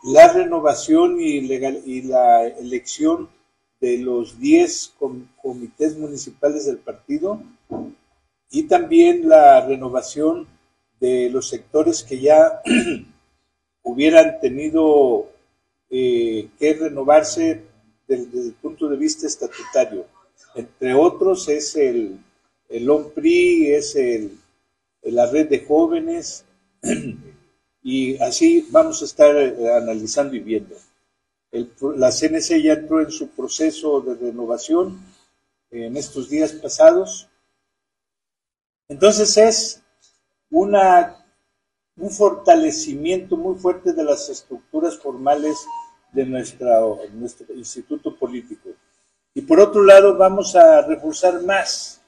la 0.03 0.31
renovación 0.33 1.19
y, 1.19 1.41
legal, 1.41 1.81
y 1.85 2.03
la 2.03 2.47
elección 2.47 3.29
de 3.79 3.97
los 3.97 4.39
10 4.39 4.93
comités 5.41 5.97
municipales 5.97 6.65
del 6.65 6.77
partido 6.77 7.41
y 8.51 8.63
también 8.63 9.27
la 9.27 9.65
renovación 9.65 10.47
de 10.99 11.29
los 11.29 11.49
sectores 11.49 12.03
que 12.03 12.19
ya 12.19 12.61
hubieran 13.83 14.39
tenido 14.39 15.29
eh, 15.89 16.49
que 16.59 16.73
renovarse 16.73 17.63
desde, 18.07 18.47
el 18.47 18.53
punto 18.53 18.87
de 18.87 18.97
vista 18.97 19.25
estatutario. 19.25 20.05
Entre 20.53 20.93
otros 20.93 21.47
es 21.49 21.75
el, 21.75 22.19
el 22.69 22.89
OMPRI, 22.89 23.73
es 23.73 23.95
el, 23.95 24.37
la 25.03 25.29
red 25.31 25.49
de 25.49 25.65
jóvenes, 25.65 26.45
y 27.83 28.21
así 28.21 28.67
vamos 28.69 29.01
a 29.01 29.05
estar 29.05 29.35
eh, 29.35 29.73
analizando 29.73 30.35
y 30.35 30.39
viendo. 30.39 30.75
la 31.51 32.11
CNC 32.11 32.61
ya 32.61 32.73
entró 32.73 33.01
en 33.01 33.11
su 33.11 33.29
proceso 33.29 34.01
de 34.01 34.15
renovación 34.15 34.99
en 35.71 35.97
estos 35.97 36.29
días 36.29 36.51
pasados. 36.51 37.27
Entonces 38.87 39.37
es 39.37 39.81
una, 40.49 41.25
un 41.97 42.09
fortalecimiento 42.11 43.37
muy 43.37 43.57
fuerte 43.57 43.93
de 43.93 44.03
las 44.03 44.29
estructuras 44.29 44.97
formales 44.97 45.57
de 46.11 46.25
nuestro 46.25 47.53
instituto 47.55 48.15
político. 48.15 48.69
Y 49.33 49.41
por 49.41 49.61
otro 49.61 49.83
lado 49.83 50.17
vamos 50.17 50.55
a 50.55 50.81
reforzar 50.81 51.41
más 51.43 52.01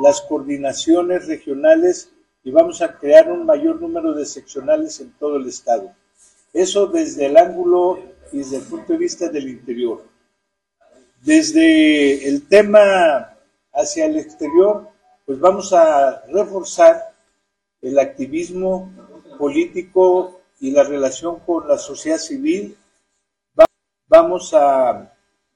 las 0.00 0.20
coordinaciones 0.22 1.26
regionales 1.26 2.10
y 2.44 2.50
vamos 2.50 2.82
a 2.82 2.98
crear 2.98 3.30
un 3.30 3.46
mayor 3.46 3.80
número 3.80 4.12
de 4.12 4.26
seccionales 4.26 5.00
en 5.00 5.12
todo 5.12 5.36
el 5.36 5.46
estado. 5.48 5.94
Eso 6.52 6.86
desde 6.86 7.26
el 7.26 7.36
ángulo 7.36 8.00
y 8.32 8.38
desde 8.38 8.58
el 8.58 8.64
punto 8.64 8.92
de 8.92 8.98
vista 8.98 9.28
del 9.28 9.48
interior. 9.48 10.04
Desde 11.22 12.28
el 12.28 12.48
tema 12.48 13.36
hacia 13.72 14.06
el 14.06 14.18
exterior, 14.18 14.88
pues 15.24 15.38
vamos 15.38 15.72
a 15.72 16.22
reforzar 16.26 17.14
el 17.80 17.98
activismo 17.98 18.90
político 19.38 20.40
y 20.60 20.72
la 20.72 20.82
relación 20.82 21.40
con 21.40 21.68
la 21.68 21.78
sociedad 21.78 22.18
civil. 22.18 22.76
Vamos 24.08 24.52
a 24.52 25.12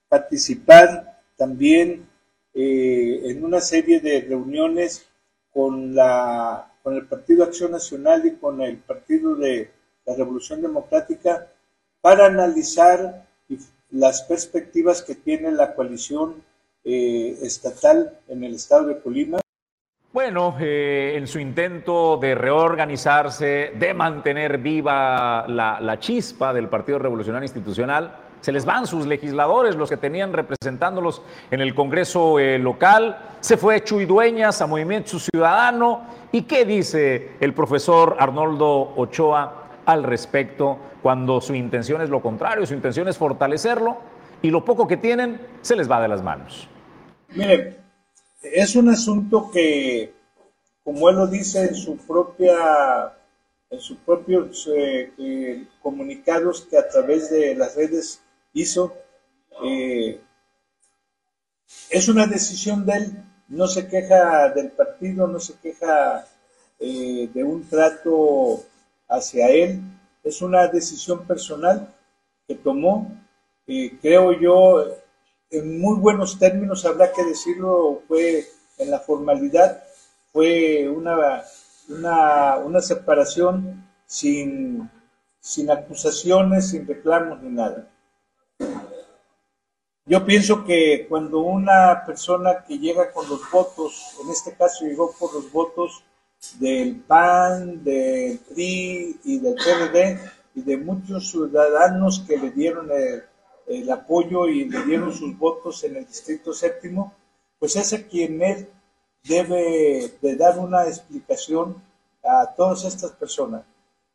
participar 0.08 1.20
también 1.36 2.08
eh, 2.54 3.20
en 3.24 3.44
una 3.44 3.60
serie 3.60 4.00
de 4.00 4.22
reuniones 4.22 5.06
con, 5.52 5.94
la, 5.94 6.72
con 6.86 6.94
el 6.94 7.06
Partido 7.06 7.42
Acción 7.42 7.72
Nacional 7.72 8.24
y 8.26 8.36
con 8.36 8.62
el 8.62 8.76
Partido 8.76 9.34
de 9.34 9.72
la 10.04 10.14
Revolución 10.14 10.62
Democrática 10.62 11.48
para 12.00 12.26
analizar 12.26 13.26
las 13.90 14.22
perspectivas 14.22 15.02
que 15.02 15.16
tiene 15.16 15.50
la 15.50 15.74
coalición 15.74 16.44
eh, 16.84 17.38
estatal 17.42 18.16
en 18.28 18.44
el 18.44 18.54
estado 18.54 18.86
de 18.86 19.00
Colima. 19.00 19.40
Bueno, 20.12 20.56
eh, 20.60 21.14
en 21.16 21.26
su 21.26 21.40
intento 21.40 22.18
de 22.18 22.36
reorganizarse, 22.36 23.72
de 23.76 23.92
mantener 23.92 24.58
viva 24.58 25.44
la, 25.48 25.80
la 25.80 25.98
chispa 25.98 26.54
del 26.54 26.68
Partido 26.68 27.00
Revolucionario 27.00 27.46
Institucional, 27.46 28.25
se 28.40 28.52
les 28.52 28.64
van 28.64 28.86
sus 28.86 29.06
legisladores, 29.06 29.74
los 29.76 29.90
que 29.90 29.96
tenían 29.96 30.32
representándolos 30.32 31.22
en 31.50 31.60
el 31.60 31.74
Congreso 31.74 32.38
eh, 32.38 32.58
local. 32.58 33.18
Se 33.40 33.56
fue 33.56 33.82
Chuy 33.82 34.06
Dueñas 34.06 34.60
a 34.60 34.66
Movimiento 34.66 35.18
Ciudadano. 35.18 36.02
¿Y 36.32 36.42
qué 36.42 36.64
dice 36.64 37.32
el 37.40 37.54
profesor 37.54 38.16
Arnoldo 38.18 38.94
Ochoa 38.96 39.64
al 39.84 40.02
respecto 40.02 40.78
cuando 41.02 41.40
su 41.40 41.54
intención 41.54 42.02
es 42.02 42.10
lo 42.10 42.20
contrario, 42.20 42.66
su 42.66 42.74
intención 42.74 43.08
es 43.08 43.16
fortalecerlo 43.16 43.98
y 44.42 44.50
lo 44.50 44.64
poco 44.64 44.86
que 44.86 44.96
tienen 44.96 45.40
se 45.62 45.76
les 45.76 45.90
va 45.90 46.00
de 46.00 46.08
las 46.08 46.22
manos? 46.22 46.68
Mire, 47.34 47.78
es 48.42 48.76
un 48.76 48.88
asunto 48.88 49.50
que, 49.52 50.12
como 50.84 51.08
él 51.08 51.16
lo 51.16 51.26
dice 51.26 51.66
en 51.66 51.74
su 51.74 51.96
propia 51.96 53.12
en 53.70 53.80
sus 53.80 53.98
propios 53.98 54.68
eh, 54.74 55.12
eh, 55.18 55.64
comunicados 55.82 56.66
que 56.70 56.78
a 56.78 56.88
través 56.88 57.30
de 57.30 57.54
las 57.56 57.74
redes 57.74 58.20
hizo. 58.56 58.94
Eh, 59.64 60.20
es 61.90 62.08
una 62.08 62.26
decisión 62.26 62.84
de 62.86 62.92
él, 62.94 63.24
no 63.48 63.66
se 63.68 63.86
queja 63.86 64.50
del 64.50 64.70
partido, 64.70 65.26
no 65.26 65.38
se 65.38 65.54
queja 65.58 66.26
eh, 66.80 67.28
de 67.32 67.44
un 67.44 67.68
trato 67.68 68.64
hacia 69.08 69.48
él, 69.48 69.80
es 70.24 70.42
una 70.42 70.66
decisión 70.68 71.26
personal 71.26 71.94
que 72.46 72.54
tomó, 72.54 73.10
eh, 73.66 73.96
creo 74.00 74.32
yo, 74.32 74.84
en 75.50 75.80
muy 75.80 75.98
buenos 75.98 76.38
términos, 76.38 76.84
habrá 76.84 77.12
que 77.12 77.24
decirlo, 77.24 78.02
fue 78.08 78.44
en 78.78 78.90
la 78.90 78.98
formalidad, 79.00 79.82
fue 80.32 80.88
una, 80.88 81.42
una, 81.88 82.58
una 82.58 82.80
separación 82.80 83.86
sin, 84.06 84.90
sin 85.40 85.70
acusaciones, 85.70 86.70
sin 86.70 86.86
reclamos 86.86 87.42
ni 87.42 87.50
nada. 87.50 87.88
Yo 90.08 90.24
pienso 90.24 90.64
que 90.64 91.04
cuando 91.08 91.40
una 91.40 92.06
persona 92.06 92.64
que 92.64 92.78
llega 92.78 93.10
con 93.10 93.28
los 93.28 93.40
votos, 93.50 94.16
en 94.22 94.30
este 94.30 94.54
caso 94.54 94.84
llegó 94.84 95.12
por 95.18 95.34
los 95.34 95.50
votos 95.50 96.04
del 96.60 97.00
PAN, 97.00 97.82
del 97.82 98.38
PRI 98.38 99.18
y 99.24 99.38
del 99.40 99.54
PRD 99.54 100.20
y 100.54 100.62
de 100.62 100.76
muchos 100.76 101.28
ciudadanos 101.28 102.20
que 102.20 102.38
le 102.38 102.52
dieron 102.52 102.88
el, 102.92 103.90
apoyo 103.90 104.46
y 104.46 104.68
le 104.68 104.84
dieron 104.84 105.12
sus 105.12 105.36
votos 105.36 105.82
en 105.82 105.96
el 105.96 106.06
distrito 106.06 106.52
séptimo, 106.52 107.12
pues 107.58 107.74
es 107.74 107.92
a 107.92 108.06
quien 108.06 108.40
él 108.40 108.68
debe 109.24 110.18
de 110.22 110.36
dar 110.36 110.56
una 110.60 110.86
explicación 110.86 111.82
a 112.22 112.54
todas 112.56 112.84
estas 112.84 113.10
personas. 113.10 113.64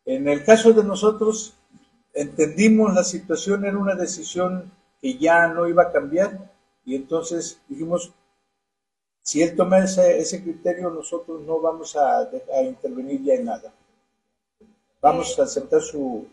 En 0.06 0.30
el 0.30 0.46
caso 0.46 0.72
de 0.72 0.86
nosotros, 0.86 1.54
entendimos 2.14 2.94
la 2.94 3.04
situación, 3.04 3.66
era 3.66 3.78
una 3.78 3.96
decisión 3.96 4.72
que 5.02 5.18
ya 5.18 5.48
no 5.48 5.68
iba 5.68 5.84
a 5.84 5.92
cambiar 5.92 6.52
y 6.86 6.96
entonces 6.96 7.60
dijimos, 7.68 8.14
si 9.22 9.42
él 9.42 9.56
toma 9.56 9.80
ese, 9.80 10.20
ese 10.20 10.42
criterio, 10.42 10.90
nosotros 10.90 11.42
no 11.42 11.60
vamos 11.60 11.96
a, 11.96 12.20
a 12.20 12.62
intervenir 12.64 13.24
ya 13.24 13.34
en 13.36 13.46
nada. 13.46 13.74
Vamos 15.02 15.38
a 15.40 15.44
aceptar 15.44 15.82
su, 15.82 16.28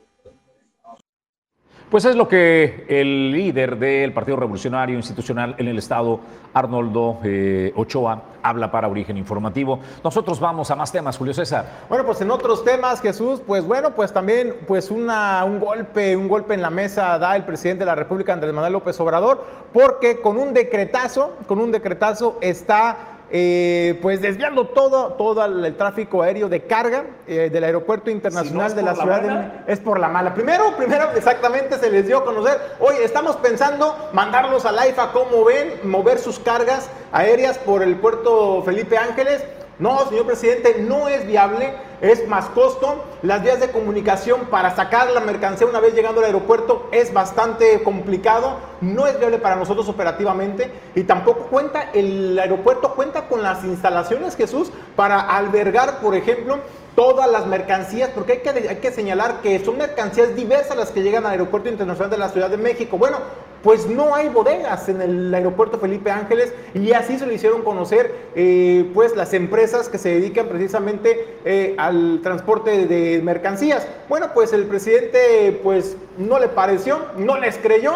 pues 1.90 2.04
es 2.04 2.16
lo 2.16 2.28
que 2.28 2.84
el 2.88 3.32
líder 3.32 3.78
del 3.78 4.12
Partido 4.12 4.36
Revolucionario 4.36 4.96
Institucional 4.96 5.54
en 5.58 5.68
el 5.68 5.78
Estado, 5.78 6.20
Arnoldo 6.52 7.18
eh, 7.24 7.72
Ochoa, 7.76 8.22
habla 8.42 8.70
para 8.70 8.88
Origen 8.88 9.16
Informativo. 9.16 9.80
Nosotros 10.04 10.38
vamos 10.38 10.70
a 10.70 10.76
más 10.76 10.92
temas, 10.92 11.16
Julio 11.16 11.32
César. 11.32 11.84
Bueno, 11.88 12.04
pues 12.04 12.20
en 12.20 12.30
otros 12.30 12.64
temas, 12.64 13.00
Jesús, 13.00 13.40
pues 13.46 13.64
bueno, 13.64 13.94
pues 13.94 14.12
también 14.12 14.54
pues 14.66 14.90
una, 14.90 15.44
un 15.44 15.60
golpe, 15.60 16.16
un 16.16 16.28
golpe 16.28 16.54
en 16.54 16.62
la 16.62 16.70
mesa 16.70 17.18
da 17.18 17.36
el 17.36 17.44
presidente 17.44 17.80
de 17.80 17.86
la 17.86 17.94
República, 17.94 18.32
Andrés 18.32 18.52
Manuel 18.52 18.74
López 18.74 18.98
Obrador, 19.00 19.44
porque 19.72 20.20
con 20.20 20.36
un 20.36 20.52
decretazo, 20.52 21.36
con 21.46 21.58
un 21.58 21.72
decretazo 21.72 22.38
está 22.40 23.17
eh, 23.30 23.98
pues 24.00 24.20
desviando 24.22 24.68
todo, 24.68 25.12
todo 25.14 25.44
el 25.44 25.76
tráfico 25.76 26.22
aéreo 26.22 26.48
de 26.48 26.62
carga 26.62 27.04
eh, 27.26 27.50
del 27.52 27.64
aeropuerto 27.64 28.10
internacional 28.10 28.74
de 28.74 28.82
la, 28.82 28.94
ciudad 28.94 29.22
de 29.22 29.72
es 29.72 29.80
por 29.80 30.00
la 30.00 30.08
mala. 30.08 30.34
Primero, 30.34 30.76
primero 30.76 31.10
exactamente 31.14 31.78
se 31.78 31.90
les 31.90 32.06
dio 32.06 32.18
a 32.18 32.24
conocer, 32.24 32.58
oye, 32.80 33.04
estamos 33.04 33.36
pensando 33.36 33.94
mandarlos 34.12 34.64
al 34.64 34.78
AIFA, 34.78 35.12
¿cómo 35.12 35.44
ven? 35.44 35.80
Mover 35.84 36.18
sus 36.18 36.38
cargas 36.38 36.90
aéreas 37.12 37.58
por 37.58 37.82
el 37.82 37.96
puerto 37.96 38.62
Felipe 38.62 38.96
Ángeles 38.96 39.44
no, 39.78 40.08
señor 40.08 40.26
presidente, 40.26 40.78
no 40.80 41.08
es 41.08 41.24
viable, 41.24 41.72
es 42.00 42.26
más 42.26 42.46
costo. 42.46 43.04
Las 43.22 43.42
vías 43.42 43.60
de 43.60 43.70
comunicación 43.70 44.46
para 44.50 44.74
sacar 44.74 45.10
la 45.10 45.20
mercancía 45.20 45.66
una 45.66 45.78
vez 45.78 45.94
llegando 45.94 46.20
al 46.20 46.26
aeropuerto 46.26 46.88
es 46.90 47.12
bastante 47.12 47.82
complicado, 47.84 48.56
no 48.80 49.06
es 49.06 49.18
viable 49.18 49.38
para 49.38 49.56
nosotros 49.56 49.88
operativamente 49.88 50.72
y 50.96 51.04
tampoco 51.04 51.44
cuenta, 51.44 51.90
el 51.92 52.38
aeropuerto 52.38 52.94
cuenta 52.94 53.28
con 53.28 53.42
las 53.42 53.64
instalaciones, 53.64 54.36
Jesús, 54.36 54.72
para 54.96 55.20
albergar, 55.20 56.00
por 56.00 56.16
ejemplo, 56.16 56.58
todas 56.98 57.30
las 57.30 57.46
mercancías, 57.46 58.10
porque 58.12 58.32
hay 58.32 58.38
que, 58.38 58.68
hay 58.68 58.76
que 58.78 58.90
señalar 58.90 59.40
que 59.40 59.64
son 59.64 59.78
mercancías 59.78 60.34
diversas 60.34 60.76
las 60.76 60.90
que 60.90 61.04
llegan 61.04 61.24
al 61.26 61.30
Aeropuerto 61.30 61.68
Internacional 61.68 62.10
de 62.10 62.18
la 62.18 62.28
Ciudad 62.28 62.50
de 62.50 62.56
México. 62.56 62.98
Bueno, 62.98 63.18
pues 63.62 63.86
no 63.86 64.16
hay 64.16 64.28
bodegas 64.28 64.88
en 64.88 65.00
el 65.00 65.32
aeropuerto 65.32 65.78
Felipe 65.78 66.10
Ángeles 66.10 66.52
y 66.74 66.94
así 66.94 67.16
se 67.16 67.24
lo 67.24 67.32
hicieron 67.32 67.62
conocer 67.62 68.12
eh, 68.34 68.90
pues 68.94 69.14
las 69.14 69.32
empresas 69.32 69.88
que 69.88 69.96
se 69.96 70.08
dedican 70.08 70.48
precisamente 70.48 71.38
eh, 71.44 71.76
al 71.78 72.18
transporte 72.20 72.88
de 72.88 73.22
mercancías. 73.22 73.86
Bueno, 74.08 74.30
pues 74.34 74.52
el 74.52 74.64
presidente 74.64 75.60
pues 75.62 75.96
no 76.16 76.40
le 76.40 76.48
pareció, 76.48 76.98
no 77.16 77.38
les 77.38 77.58
creyó 77.58 77.92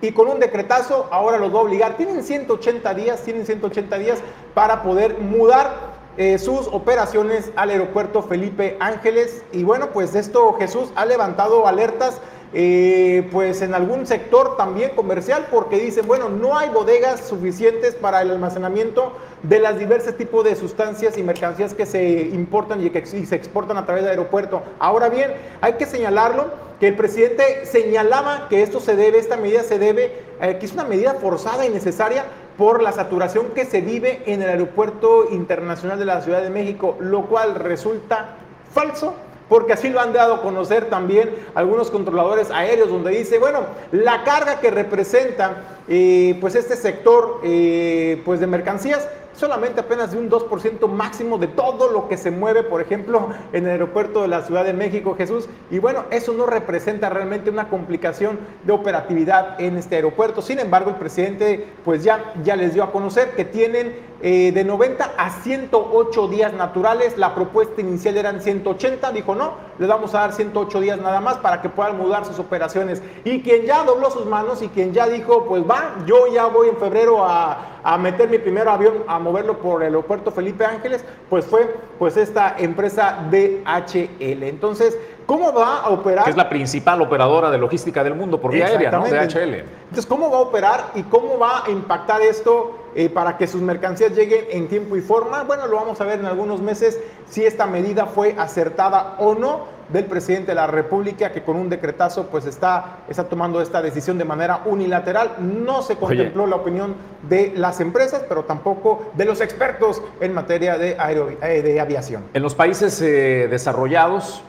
y 0.00 0.12
con 0.12 0.26
un 0.26 0.40
decretazo 0.40 1.06
ahora 1.10 1.36
los 1.36 1.54
va 1.54 1.58
a 1.58 1.62
obligar. 1.64 1.98
Tienen 1.98 2.22
180 2.22 2.94
días, 2.94 3.22
tienen 3.24 3.44
180 3.44 3.98
días 3.98 4.20
para 4.54 4.82
poder 4.82 5.18
mudar 5.18 5.87
eh, 6.18 6.36
sus 6.38 6.66
operaciones 6.66 7.52
al 7.54 7.70
aeropuerto 7.70 8.24
Felipe 8.24 8.76
Ángeles. 8.80 9.44
Y 9.52 9.62
bueno, 9.62 9.90
pues 9.92 10.16
esto 10.16 10.52
Jesús 10.54 10.90
ha 10.96 11.06
levantado 11.06 11.68
alertas. 11.68 12.20
Eh, 12.54 13.28
pues 13.30 13.60
en 13.60 13.74
algún 13.74 14.06
sector 14.06 14.56
también 14.56 14.92
comercial 14.96 15.48
porque 15.50 15.78
dicen, 15.78 16.06
bueno, 16.06 16.30
no 16.30 16.56
hay 16.56 16.70
bodegas 16.70 17.28
suficientes 17.28 17.94
para 17.94 18.22
el 18.22 18.30
almacenamiento 18.30 19.12
de 19.42 19.60
las 19.60 19.78
diversos 19.78 20.16
tipos 20.16 20.44
de 20.44 20.56
sustancias 20.56 21.18
y 21.18 21.22
mercancías 21.22 21.74
que 21.74 21.84
se 21.84 22.22
importan 22.22 22.82
y 22.82 22.88
que 22.88 23.04
se 23.04 23.36
exportan 23.36 23.76
a 23.76 23.84
través 23.84 24.04
del 24.04 24.12
aeropuerto. 24.12 24.62
Ahora 24.78 25.10
bien, 25.10 25.34
hay 25.60 25.74
que 25.74 25.84
señalarlo 25.84 26.46
que 26.80 26.88
el 26.88 26.96
presidente 26.96 27.66
señalaba 27.66 28.48
que 28.48 28.62
esto 28.62 28.80
se 28.80 28.96
debe, 28.96 29.18
esta 29.18 29.36
medida 29.36 29.62
se 29.62 29.78
debe, 29.78 30.22
que 30.40 30.64
es 30.64 30.72
una 30.72 30.84
medida 30.84 31.14
forzada 31.14 31.66
y 31.66 31.68
necesaria 31.68 32.24
por 32.58 32.82
la 32.82 32.92
saturación 32.92 33.52
que 33.54 33.64
se 33.64 33.80
vive 33.80 34.24
en 34.26 34.42
el 34.42 34.50
Aeropuerto 34.50 35.30
Internacional 35.30 35.98
de 35.98 36.04
la 36.04 36.20
Ciudad 36.20 36.42
de 36.42 36.50
México, 36.50 36.96
lo 37.00 37.26
cual 37.26 37.54
resulta 37.54 38.34
falso 38.74 39.14
porque 39.48 39.72
así 39.72 39.88
lo 39.88 40.00
han 40.00 40.12
dado 40.12 40.34
a 40.34 40.42
conocer 40.42 40.90
también 40.90 41.30
algunos 41.54 41.90
controladores 41.90 42.50
aéreos, 42.50 42.90
donde 42.90 43.12
dice, 43.12 43.38
bueno, 43.38 43.60
la 43.92 44.22
carga 44.22 44.60
que 44.60 44.70
representa 44.70 45.78
eh, 45.88 46.36
pues 46.40 46.54
este 46.54 46.76
sector 46.76 47.40
eh, 47.42 48.20
pues 48.24 48.40
de 48.40 48.46
mercancías 48.46 49.08
solamente 49.38 49.80
apenas 49.80 50.10
de 50.10 50.18
un 50.18 50.28
2% 50.28 50.88
máximo 50.88 51.38
de 51.38 51.46
todo 51.46 51.92
lo 51.92 52.08
que 52.08 52.16
se 52.16 52.30
mueve, 52.30 52.64
por 52.64 52.80
ejemplo, 52.80 53.28
en 53.52 53.64
el 53.64 53.70
aeropuerto 53.70 54.22
de 54.22 54.28
la 54.28 54.42
Ciudad 54.42 54.64
de 54.64 54.72
México, 54.72 55.14
Jesús. 55.16 55.48
Y 55.70 55.78
bueno, 55.78 56.04
eso 56.10 56.32
no 56.32 56.44
representa 56.46 57.08
realmente 57.08 57.48
una 57.48 57.68
complicación 57.68 58.40
de 58.64 58.72
operatividad 58.72 59.60
en 59.60 59.76
este 59.76 59.96
aeropuerto. 59.96 60.42
Sin 60.42 60.58
embargo, 60.58 60.90
el 60.90 60.96
presidente 60.96 61.68
pues 61.84 62.02
ya, 62.02 62.32
ya 62.42 62.56
les 62.56 62.74
dio 62.74 62.82
a 62.82 62.90
conocer 62.90 63.30
que 63.36 63.44
tienen 63.44 64.07
eh, 64.20 64.50
de 64.52 64.64
90 64.64 65.12
a 65.16 65.30
108 65.30 66.28
días 66.28 66.52
naturales. 66.52 67.16
La 67.16 67.34
propuesta 67.34 67.80
inicial 67.80 68.16
eran 68.16 68.40
180, 68.40 69.12
dijo 69.12 69.34
no, 69.34 69.54
le 69.78 69.86
vamos 69.86 70.14
a 70.14 70.20
dar 70.20 70.32
108 70.32 70.80
días 70.80 71.00
nada 71.00 71.20
más 71.20 71.38
para 71.38 71.62
que 71.62 71.68
puedan 71.68 71.96
mudar 71.96 72.24
sus 72.24 72.38
operaciones. 72.38 73.02
Y 73.24 73.42
quien 73.42 73.64
ya 73.64 73.84
dobló 73.84 74.10
sus 74.10 74.26
manos 74.26 74.62
y 74.62 74.68
quien 74.68 74.92
ya 74.92 75.06
dijo, 75.06 75.44
pues 75.44 75.62
va, 75.62 75.94
yo 76.06 76.26
ya 76.32 76.46
voy 76.46 76.68
en 76.68 76.76
febrero 76.76 77.24
a, 77.24 77.80
a 77.82 77.96
meter 77.98 78.28
mi 78.28 78.38
primer 78.38 78.68
avión, 78.68 79.04
a 79.06 79.18
moverlo 79.18 79.58
por 79.58 79.82
el 79.82 79.88
aeropuerto 79.88 80.30
Felipe 80.30 80.64
Ángeles, 80.64 81.04
pues 81.30 81.44
fue 81.44 81.76
pues 81.98 82.16
esta 82.16 82.56
empresa 82.58 83.18
DHL. 83.30 84.42
Entonces, 84.42 84.98
¿Cómo 85.28 85.52
va 85.52 85.80
a 85.80 85.90
operar? 85.90 86.24
Que 86.24 86.30
es 86.30 86.38
la 86.38 86.48
principal 86.48 87.02
operadora 87.02 87.50
de 87.50 87.58
logística 87.58 88.02
del 88.02 88.14
mundo 88.14 88.40
por 88.40 88.50
vía 88.50 88.64
aérea, 88.64 88.90
¿no? 88.90 89.04
DHL. 89.04 89.56
Entonces, 89.56 90.06
¿cómo 90.06 90.30
va 90.30 90.38
a 90.38 90.40
operar 90.40 90.92
y 90.94 91.02
cómo 91.02 91.38
va 91.38 91.66
a 91.66 91.70
impactar 91.70 92.22
esto 92.22 92.78
eh, 92.94 93.10
para 93.10 93.36
que 93.36 93.46
sus 93.46 93.60
mercancías 93.60 94.12
lleguen 94.16 94.46
en 94.50 94.68
tiempo 94.68 94.96
y 94.96 95.02
forma? 95.02 95.42
Bueno, 95.42 95.66
lo 95.66 95.76
vamos 95.76 96.00
a 96.00 96.04
ver 96.04 96.20
en 96.20 96.24
algunos 96.24 96.62
meses 96.62 96.98
si 97.28 97.44
esta 97.44 97.66
medida 97.66 98.06
fue 98.06 98.36
acertada 98.38 99.16
o 99.18 99.34
no 99.34 99.66
del 99.90 100.06
presidente 100.06 100.52
de 100.52 100.54
la 100.54 100.66
República, 100.66 101.30
que 101.30 101.42
con 101.42 101.56
un 101.56 101.68
decretazo 101.68 102.28
pues 102.28 102.46
está, 102.46 103.00
está 103.06 103.24
tomando 103.24 103.60
esta 103.60 103.82
decisión 103.82 104.16
de 104.16 104.24
manera 104.24 104.62
unilateral. 104.64 105.32
No 105.40 105.82
se 105.82 105.96
contempló 105.96 106.46
la 106.46 106.56
opinión 106.56 106.94
de 107.28 107.52
las 107.54 107.80
empresas, 107.80 108.24
pero 108.26 108.44
tampoco 108.44 109.10
de 109.12 109.26
los 109.26 109.42
expertos 109.42 110.00
en 110.22 110.32
materia 110.32 110.78
de, 110.78 110.96
eh, 111.42 111.62
de 111.62 111.80
aviación. 111.80 112.24
En 112.32 112.42
los 112.42 112.54
países 112.54 112.98
eh, 113.02 113.46
desarrollados, 113.50 114.42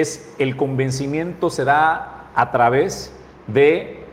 es 0.00 0.34
el 0.38 0.56
convencimiento 0.56 1.50
se 1.50 1.64
da 1.64 2.30
a 2.34 2.50
través 2.50 3.12
de 3.46 4.06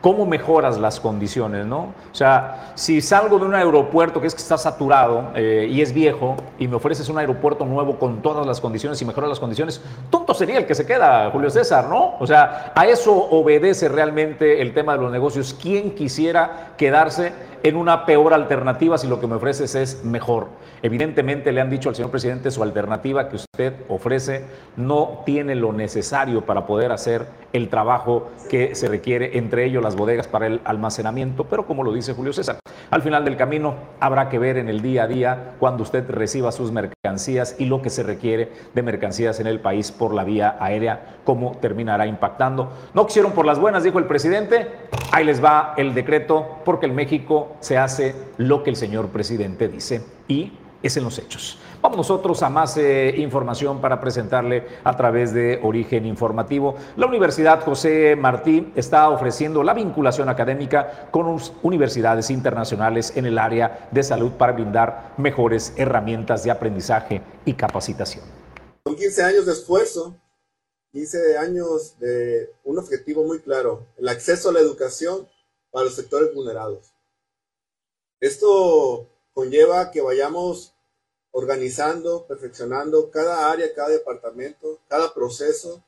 cómo 0.00 0.24
mejoras 0.24 0.78
las 0.78 0.98
condiciones, 0.98 1.66
¿no? 1.66 1.94
O 2.10 2.14
sea, 2.14 2.72
si 2.74 3.00
salgo 3.00 3.38
de 3.38 3.44
un 3.44 3.54
aeropuerto 3.54 4.20
que 4.20 4.26
es 4.26 4.34
que 4.34 4.40
está 4.40 4.56
saturado 4.56 5.30
eh, 5.34 5.68
y 5.70 5.82
es 5.82 5.92
viejo 5.92 6.36
y 6.58 6.68
me 6.68 6.76
ofreces 6.76 7.08
un 7.08 7.18
aeropuerto 7.18 7.66
nuevo 7.66 7.98
con 7.98 8.22
todas 8.22 8.46
las 8.46 8.60
condiciones 8.60 9.00
y 9.02 9.04
mejoras 9.04 9.28
las 9.28 9.40
condiciones, 9.40 9.82
tonto 10.08 10.32
sería 10.32 10.58
el 10.58 10.66
que 10.66 10.74
se 10.74 10.86
queda, 10.86 11.30
Julio 11.30 11.50
César, 11.50 11.88
¿no? 11.88 12.14
O 12.18 12.26
sea, 12.26 12.72
a 12.74 12.86
eso 12.86 13.14
obedece 13.14 13.88
realmente 13.88 14.62
el 14.62 14.72
tema 14.72 14.94
de 14.94 15.02
los 15.02 15.12
negocios. 15.12 15.54
¿Quién 15.60 15.94
quisiera 15.94 16.72
quedarse 16.76 17.32
en 17.62 17.76
una 17.76 18.06
peor 18.06 18.32
alternativa 18.32 18.96
si 18.96 19.06
lo 19.06 19.20
que 19.20 19.26
me 19.26 19.34
ofreces 19.34 19.74
es 19.74 20.02
mejor? 20.02 20.48
Evidentemente 20.82 21.52
le 21.52 21.60
han 21.60 21.68
dicho 21.68 21.90
al 21.90 21.94
señor 21.94 22.10
presidente 22.10 22.50
su 22.50 22.62
alternativa 22.62 23.28
que 23.28 23.36
usted 23.36 23.49
ofrece 23.88 24.44
no 24.76 25.22
tiene 25.26 25.54
lo 25.54 25.72
necesario 25.72 26.42
para 26.42 26.66
poder 26.66 26.92
hacer 26.92 27.26
el 27.52 27.68
trabajo 27.68 28.30
que 28.48 28.74
se 28.74 28.88
requiere, 28.88 29.38
entre 29.38 29.64
ellos 29.64 29.82
las 29.82 29.96
bodegas 29.96 30.28
para 30.28 30.46
el 30.46 30.60
almacenamiento, 30.64 31.44
pero 31.44 31.66
como 31.66 31.82
lo 31.82 31.92
dice 31.92 32.14
Julio 32.14 32.32
César, 32.32 32.58
al 32.90 33.02
final 33.02 33.24
del 33.24 33.36
camino 33.36 33.74
habrá 33.98 34.28
que 34.28 34.38
ver 34.38 34.56
en 34.56 34.68
el 34.68 34.82
día 34.82 35.04
a 35.04 35.06
día 35.06 35.54
cuando 35.58 35.82
usted 35.82 36.08
reciba 36.08 36.52
sus 36.52 36.72
mercancías 36.72 37.56
y 37.58 37.66
lo 37.66 37.82
que 37.82 37.90
se 37.90 38.02
requiere 38.02 38.52
de 38.74 38.82
mercancías 38.82 39.40
en 39.40 39.46
el 39.46 39.60
país 39.60 39.92
por 39.92 40.14
la 40.14 40.24
vía 40.24 40.56
aérea, 40.60 41.16
cómo 41.24 41.56
terminará 41.60 42.06
impactando. 42.06 42.72
No 42.94 43.06
quisieron 43.06 43.32
por 43.32 43.46
las 43.46 43.58
buenas, 43.58 43.82
dijo 43.82 43.98
el 43.98 44.06
presidente, 44.06 44.68
ahí 45.12 45.24
les 45.24 45.42
va 45.42 45.74
el 45.76 45.94
decreto 45.94 46.60
porque 46.64 46.86
en 46.86 46.94
México 46.94 47.56
se 47.60 47.78
hace 47.78 48.14
lo 48.36 48.62
que 48.62 48.70
el 48.70 48.76
señor 48.76 49.08
presidente 49.08 49.68
dice 49.68 50.02
y 50.28 50.52
es 50.82 50.96
en 50.96 51.04
los 51.04 51.18
hechos. 51.18 51.58
Vamos 51.82 51.96
nosotros 51.96 52.42
a 52.42 52.50
más 52.50 52.76
eh, 52.76 53.14
información 53.16 53.80
para 53.80 54.02
presentarle 54.02 54.66
a 54.84 54.94
través 54.98 55.32
de 55.32 55.60
Origen 55.62 56.04
Informativo. 56.04 56.74
La 56.96 57.06
Universidad 57.06 57.64
José 57.64 58.16
Martí 58.16 58.70
está 58.76 59.08
ofreciendo 59.08 59.62
la 59.62 59.72
vinculación 59.72 60.28
académica 60.28 61.08
con 61.10 61.40
universidades 61.62 62.28
internacionales 62.28 63.14
en 63.16 63.24
el 63.24 63.38
área 63.38 63.88
de 63.90 64.02
salud 64.02 64.32
para 64.32 64.52
brindar 64.52 65.14
mejores 65.16 65.72
herramientas 65.76 66.44
de 66.44 66.50
aprendizaje 66.50 67.22
y 67.46 67.54
capacitación. 67.54 68.24
Son 68.84 68.94
15 68.94 69.22
años 69.22 69.46
de 69.46 69.52
esfuerzo, 69.52 70.14
15 70.92 71.38
años 71.38 71.98
de 71.98 72.52
un 72.64 72.78
objetivo 72.78 73.24
muy 73.24 73.38
claro, 73.40 73.86
el 73.96 74.08
acceso 74.10 74.50
a 74.50 74.52
la 74.52 74.60
educación 74.60 75.26
para 75.70 75.86
los 75.86 75.94
sectores 75.94 76.34
vulnerados. 76.34 76.92
Esto 78.20 79.08
conlleva 79.32 79.90
que 79.90 80.02
vayamos 80.02 80.74
organizando, 81.32 82.26
perfeccionando 82.26 83.10
cada 83.10 83.50
área, 83.50 83.72
cada 83.74 83.90
departamento, 83.90 84.80
cada 84.88 85.12
proceso, 85.14 85.82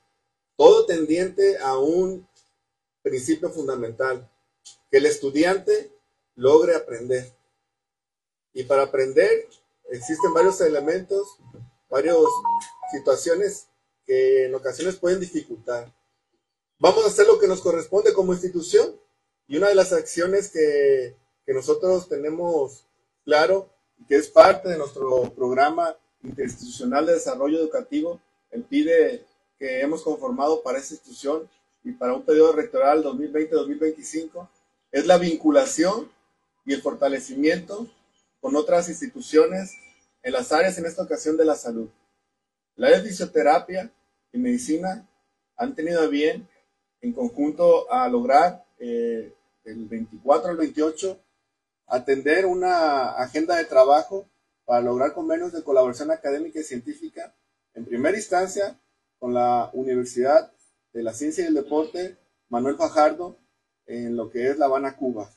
todo 0.56 0.86
tendiente 0.86 1.58
a 1.58 1.78
un 1.78 2.26
principio 3.02 3.50
fundamental, 3.50 4.30
que 4.90 4.98
el 4.98 5.06
estudiante 5.06 5.92
logre 6.36 6.76
aprender. 6.76 7.32
Y 8.52 8.64
para 8.64 8.82
aprender 8.82 9.48
existen 9.90 10.32
varios 10.32 10.60
elementos, 10.60 11.36
varias 11.88 12.16
situaciones 12.92 13.66
que 14.06 14.46
en 14.46 14.54
ocasiones 14.54 14.96
pueden 14.96 15.20
dificultar. 15.20 15.92
Vamos 16.78 17.04
a 17.04 17.08
hacer 17.08 17.26
lo 17.26 17.38
que 17.38 17.48
nos 17.48 17.60
corresponde 17.60 18.12
como 18.12 18.32
institución 18.32 19.00
y 19.46 19.56
una 19.56 19.68
de 19.68 19.74
las 19.74 19.92
acciones 19.92 20.50
que, 20.50 21.16
que 21.44 21.54
nosotros 21.54 22.08
tenemos 22.08 22.86
claro 23.24 23.71
que 24.08 24.16
es 24.16 24.28
parte 24.28 24.68
de 24.68 24.78
nuestro 24.78 25.32
programa 25.34 25.96
interinstitucional 26.22 27.06
de 27.06 27.14
desarrollo 27.14 27.58
educativo, 27.58 28.20
el 28.50 28.62
PIDE 28.62 29.24
que 29.58 29.80
hemos 29.80 30.02
conformado 30.02 30.62
para 30.62 30.78
esta 30.78 30.94
institución 30.94 31.48
y 31.84 31.92
para 31.92 32.14
un 32.14 32.22
periodo 32.22 32.52
rectoral 32.52 33.02
2020-2025, 33.04 34.48
es 34.90 35.06
la 35.06 35.18
vinculación 35.18 36.10
y 36.64 36.74
el 36.74 36.82
fortalecimiento 36.82 37.88
con 38.40 38.56
otras 38.56 38.88
instituciones 38.88 39.72
en 40.22 40.32
las 40.32 40.52
áreas, 40.52 40.78
en 40.78 40.86
esta 40.86 41.02
ocasión, 41.02 41.36
de 41.36 41.44
la 41.44 41.54
salud. 41.54 41.88
La 42.76 42.88
área 42.88 43.00
de 43.00 43.08
fisioterapia 43.08 43.90
y 44.32 44.38
medicina 44.38 45.08
han 45.56 45.74
tenido 45.74 46.08
bien, 46.08 46.48
en 47.00 47.12
conjunto, 47.12 47.90
a 47.92 48.08
lograr 48.08 48.64
eh, 48.78 49.32
el 49.64 49.86
24 49.86 50.50
al 50.50 50.56
28 50.56 51.18
atender 51.92 52.46
una 52.46 53.10
agenda 53.10 53.56
de 53.56 53.66
trabajo 53.66 54.26
para 54.64 54.80
lograr 54.80 55.12
convenios 55.12 55.52
de 55.52 55.62
colaboración 55.62 56.10
académica 56.10 56.58
y 56.58 56.64
científica, 56.64 57.34
en 57.74 57.84
primera 57.84 58.16
instancia 58.16 58.80
con 59.18 59.34
la 59.34 59.68
Universidad 59.74 60.50
de 60.94 61.02
la 61.02 61.12
Ciencia 61.12 61.44
y 61.44 61.48
el 61.48 61.54
Deporte 61.54 62.16
Manuel 62.48 62.76
Fajardo, 62.76 63.36
en 63.84 64.16
lo 64.16 64.30
que 64.30 64.48
es 64.48 64.58
La 64.58 64.66
Habana, 64.66 64.96
Cuba. 64.96 65.30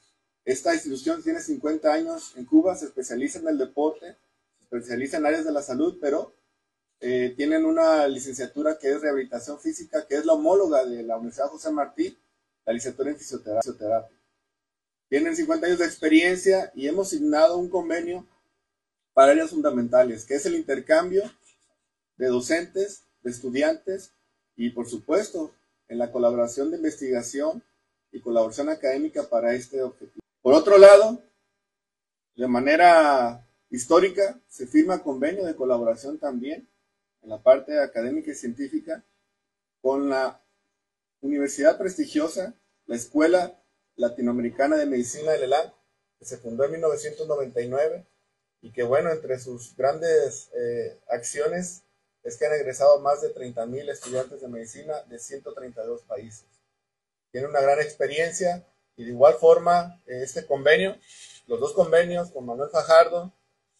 Esta 0.45 0.73
institución 0.73 1.21
tiene 1.21 1.41
50 1.41 1.91
años 1.91 2.33
en 2.37 2.45
Cuba, 2.45 2.77
se 2.77 2.85
especializa 2.85 3.39
en 3.39 3.49
el 3.49 3.57
deporte, 3.57 4.15
se 4.57 4.63
especializa 4.63 5.17
en 5.17 5.25
áreas 5.25 5.43
de 5.43 5.51
la 5.51 5.61
salud, 5.61 5.97
pero 5.99 6.35
eh, 7.01 7.33
tienen 7.35 7.65
una 7.65 8.07
licenciatura 8.07 8.77
que 8.79 8.91
es 8.91 9.01
rehabilitación 9.01 9.59
física, 9.59 10.07
que 10.07 10.15
es 10.15 10.25
la 10.25 10.33
homóloga 10.33 10.85
de 10.85 11.03
la 11.03 11.17
Universidad 11.17 11.49
José 11.49 11.69
Martí, 11.71 12.17
la 12.65 12.71
licenciatura 12.71 13.09
en 13.11 13.17
fisioterapia. 13.17 14.14
Tienen 15.09 15.35
50 15.35 15.67
años 15.67 15.79
de 15.79 15.85
experiencia 15.85 16.71
y 16.73 16.87
hemos 16.87 17.09
signado 17.09 17.57
un 17.57 17.69
convenio 17.69 18.27
para 19.13 19.31
áreas 19.31 19.51
fundamentales, 19.51 20.25
que 20.25 20.35
es 20.35 20.45
el 20.45 20.55
intercambio 20.55 21.23
de 22.17 22.27
docentes, 22.27 23.03
de 23.21 23.31
estudiantes 23.31 24.11
y, 24.55 24.71
por 24.71 24.87
supuesto, 24.87 25.53
en 25.87 25.99
la 25.99 26.11
colaboración 26.11 26.71
de 26.71 26.77
investigación 26.77 27.63
y 28.11 28.19
colaboración 28.19 28.69
académica 28.69 29.23
para 29.23 29.53
este 29.53 29.81
objetivo. 29.81 30.21
Por 30.41 30.53
otro 30.53 30.77
lado, 30.77 31.23
de 32.35 32.47
manera 32.47 33.47
histórica, 33.69 34.39
se 34.47 34.67
firma 34.67 35.03
convenio 35.03 35.45
de 35.45 35.55
colaboración 35.55 36.17
también 36.17 36.67
en 37.21 37.29
la 37.29 37.41
parte 37.41 37.79
académica 37.79 38.31
y 38.31 38.35
científica 38.35 39.03
con 39.81 40.09
la 40.09 40.41
universidad 41.21 41.77
prestigiosa, 41.77 42.55
la 42.85 42.95
Escuela 42.95 43.59
Latinoamericana 43.95 44.77
de 44.77 44.85
Medicina 44.85 45.31
del 45.31 45.43
ELAN, 45.43 45.73
que 46.19 46.25
se 46.25 46.37
fundó 46.37 46.65
en 46.65 46.71
1999 46.71 48.05
y 48.61 48.71
que, 48.71 48.83
bueno, 48.83 49.11
entre 49.11 49.39
sus 49.39 49.75
grandes 49.75 50.49
eh, 50.53 50.99
acciones 51.09 51.83
es 52.23 52.37
que 52.37 52.45
han 52.45 52.53
egresado 52.53 52.99
más 52.99 53.21
de 53.21 53.33
30.000 53.33 53.89
estudiantes 53.89 54.41
de 54.41 54.47
medicina 54.47 55.01
de 55.03 55.19
132 55.19 56.01
países. 56.01 56.47
Tiene 57.31 57.47
una 57.47 57.61
gran 57.61 57.79
experiencia 57.79 58.65
y 58.97 59.03
de 59.03 59.11
igual 59.11 59.35
forma 59.35 60.01
este 60.07 60.45
convenio, 60.45 60.97
los 61.47 61.59
dos 61.59 61.73
convenios 61.73 62.31
con 62.31 62.45
Manuel 62.45 62.71
Fajardo, 62.71 63.31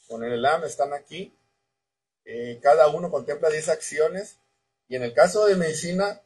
con 0.07 0.24
el 0.24 0.34
ELAM 0.34 0.63
están 0.63 0.93
aquí. 0.93 1.36
Eh, 2.26 2.59
cada 2.61 2.88
uno 2.89 3.09
contempla 3.09 3.49
10 3.49 3.70
acciones 3.70 4.38
y 4.88 4.95
en 4.95 5.03
el 5.03 5.13
caso 5.13 5.45
de 5.47 5.55
medicina, 5.55 6.22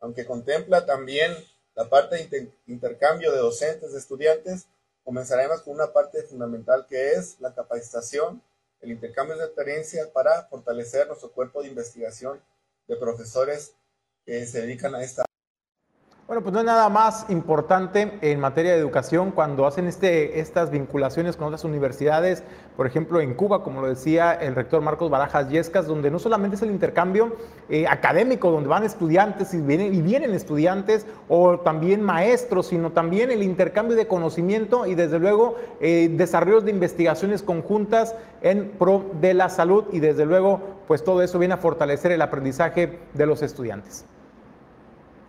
aunque 0.00 0.26
contempla 0.26 0.84
también 0.84 1.34
la 1.74 1.88
parte 1.88 2.26
de 2.28 2.52
intercambio 2.66 3.32
de 3.32 3.38
docentes, 3.38 3.92
de 3.92 3.98
estudiantes, 3.98 4.66
comenzaremos 5.04 5.62
con 5.62 5.74
una 5.74 5.92
parte 5.92 6.22
fundamental 6.22 6.86
que 6.88 7.12
es 7.12 7.40
la 7.40 7.54
capacitación, 7.54 8.42
el 8.80 8.90
intercambio 8.90 9.36
de 9.36 9.44
experiencia 9.44 10.12
para 10.12 10.44
fortalecer 10.44 11.06
nuestro 11.06 11.32
cuerpo 11.32 11.62
de 11.62 11.68
investigación 11.68 12.40
de 12.88 12.96
profesores 12.96 13.74
que 14.24 14.46
se 14.46 14.60
dedican 14.60 14.94
a 14.94 15.02
esta 15.02 15.24
Bueno, 16.32 16.44
pues 16.44 16.54
no 16.54 16.60
es 16.60 16.64
nada 16.64 16.88
más 16.88 17.26
importante 17.28 18.16
en 18.22 18.40
materia 18.40 18.72
de 18.72 18.78
educación 18.78 19.32
cuando 19.32 19.66
hacen 19.66 19.86
este, 19.86 20.40
estas 20.40 20.70
vinculaciones 20.70 21.36
con 21.36 21.48
otras 21.48 21.62
universidades, 21.62 22.42
por 22.74 22.86
ejemplo 22.86 23.20
en 23.20 23.34
Cuba, 23.34 23.62
como 23.62 23.82
lo 23.82 23.88
decía 23.88 24.32
el 24.32 24.54
rector 24.54 24.80
Marcos 24.80 25.10
Barajas 25.10 25.50
Yescas, 25.50 25.86
donde 25.86 26.10
no 26.10 26.18
solamente 26.18 26.56
es 26.56 26.62
el 26.62 26.70
intercambio 26.70 27.36
eh, 27.68 27.86
académico, 27.86 28.50
donde 28.50 28.70
van 28.70 28.82
estudiantes 28.82 29.52
y 29.52 29.60
vienen, 29.60 29.92
y 29.92 30.00
vienen 30.00 30.32
estudiantes 30.32 31.04
o 31.28 31.60
también 31.60 32.00
maestros, 32.00 32.68
sino 32.68 32.92
también 32.92 33.30
el 33.30 33.42
intercambio 33.42 33.94
de 33.94 34.06
conocimiento 34.06 34.86
y 34.86 34.94
desde 34.94 35.18
luego 35.18 35.56
eh, 35.82 36.08
desarrollos 36.14 36.64
de 36.64 36.70
investigaciones 36.70 37.42
conjuntas 37.42 38.14
en 38.40 38.70
pro 38.78 39.04
de 39.20 39.34
la 39.34 39.50
salud 39.50 39.84
y 39.92 40.00
desde 40.00 40.24
luego 40.24 40.62
pues 40.88 41.04
todo 41.04 41.20
eso 41.22 41.38
viene 41.38 41.52
a 41.52 41.58
fortalecer 41.58 42.10
el 42.10 42.22
aprendizaje 42.22 43.00
de 43.12 43.26
los 43.26 43.42
estudiantes. 43.42 44.06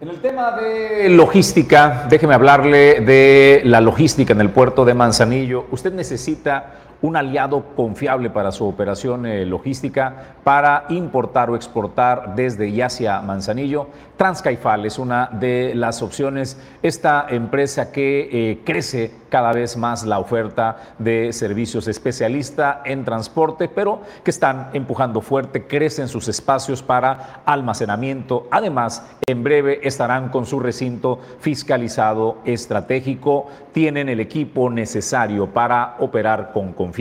En 0.04 0.10
el 0.10 0.20
tema 0.20 0.52
de 0.52 1.08
logística, 1.08 2.08
déjeme 2.10 2.34
hablarle 2.34 3.00
de 3.00 3.62
la 3.64 3.80
logística 3.80 4.34
en 4.34 4.42
el 4.42 4.50
puerto 4.50 4.84
de 4.84 4.94
Manzanillo. 4.94 5.66
Usted 5.72 5.94
necesita 5.94 6.74
un 7.04 7.18
aliado 7.18 7.76
confiable 7.76 8.30
para 8.30 8.54
su 8.54 8.66
operación 8.66 9.26
eh, 9.26 9.46
logística 9.46 10.36
para 10.44 10.86
importar 10.88 11.50
o 11.50 11.56
exportar 11.56 12.34
desde 12.36 12.70
y 12.70 12.82
hacia 12.82 13.20
Manzanillo. 13.22 13.88
Transcaifal 14.16 14.86
es 14.86 14.98
una 14.98 15.28
de 15.32 15.74
las 15.76 16.02
opciones. 16.02 16.58
Esta 16.82 17.26
empresa 17.30 17.92
que 17.92 18.30
eh, 18.32 18.62
crece 18.64 19.12
cada 19.28 19.52
vez 19.52 19.76
más 19.76 20.06
la 20.06 20.20
oferta 20.20 20.78
de 20.98 21.34
servicios 21.34 21.88
especialista 21.88 22.82
en 22.86 23.04
transporte, 23.04 23.68
pero 23.68 24.02
que 24.24 24.32
están 24.32 24.70
empujando 24.74 25.20
fuerte, 25.20 25.68
crecen 25.68 26.08
sus 26.08 26.30
espacios 26.30 26.84
para 26.84 27.42
almacenamiento. 27.46 28.48
Además, 28.50 29.04
en 29.26 29.44
breve 29.44 29.82
estarán 29.84 30.30
con 30.30 30.46
su 30.46 30.60
recinto 30.60 31.20
fiscalizado 31.40 32.38
estratégico, 32.46 33.48
tienen 33.74 34.08
el 34.08 34.22
equipo 34.22 34.70
necesario 34.70 35.48
para 35.48 35.96
operar 36.00 36.54
con 36.54 36.72
confianza 36.72 36.93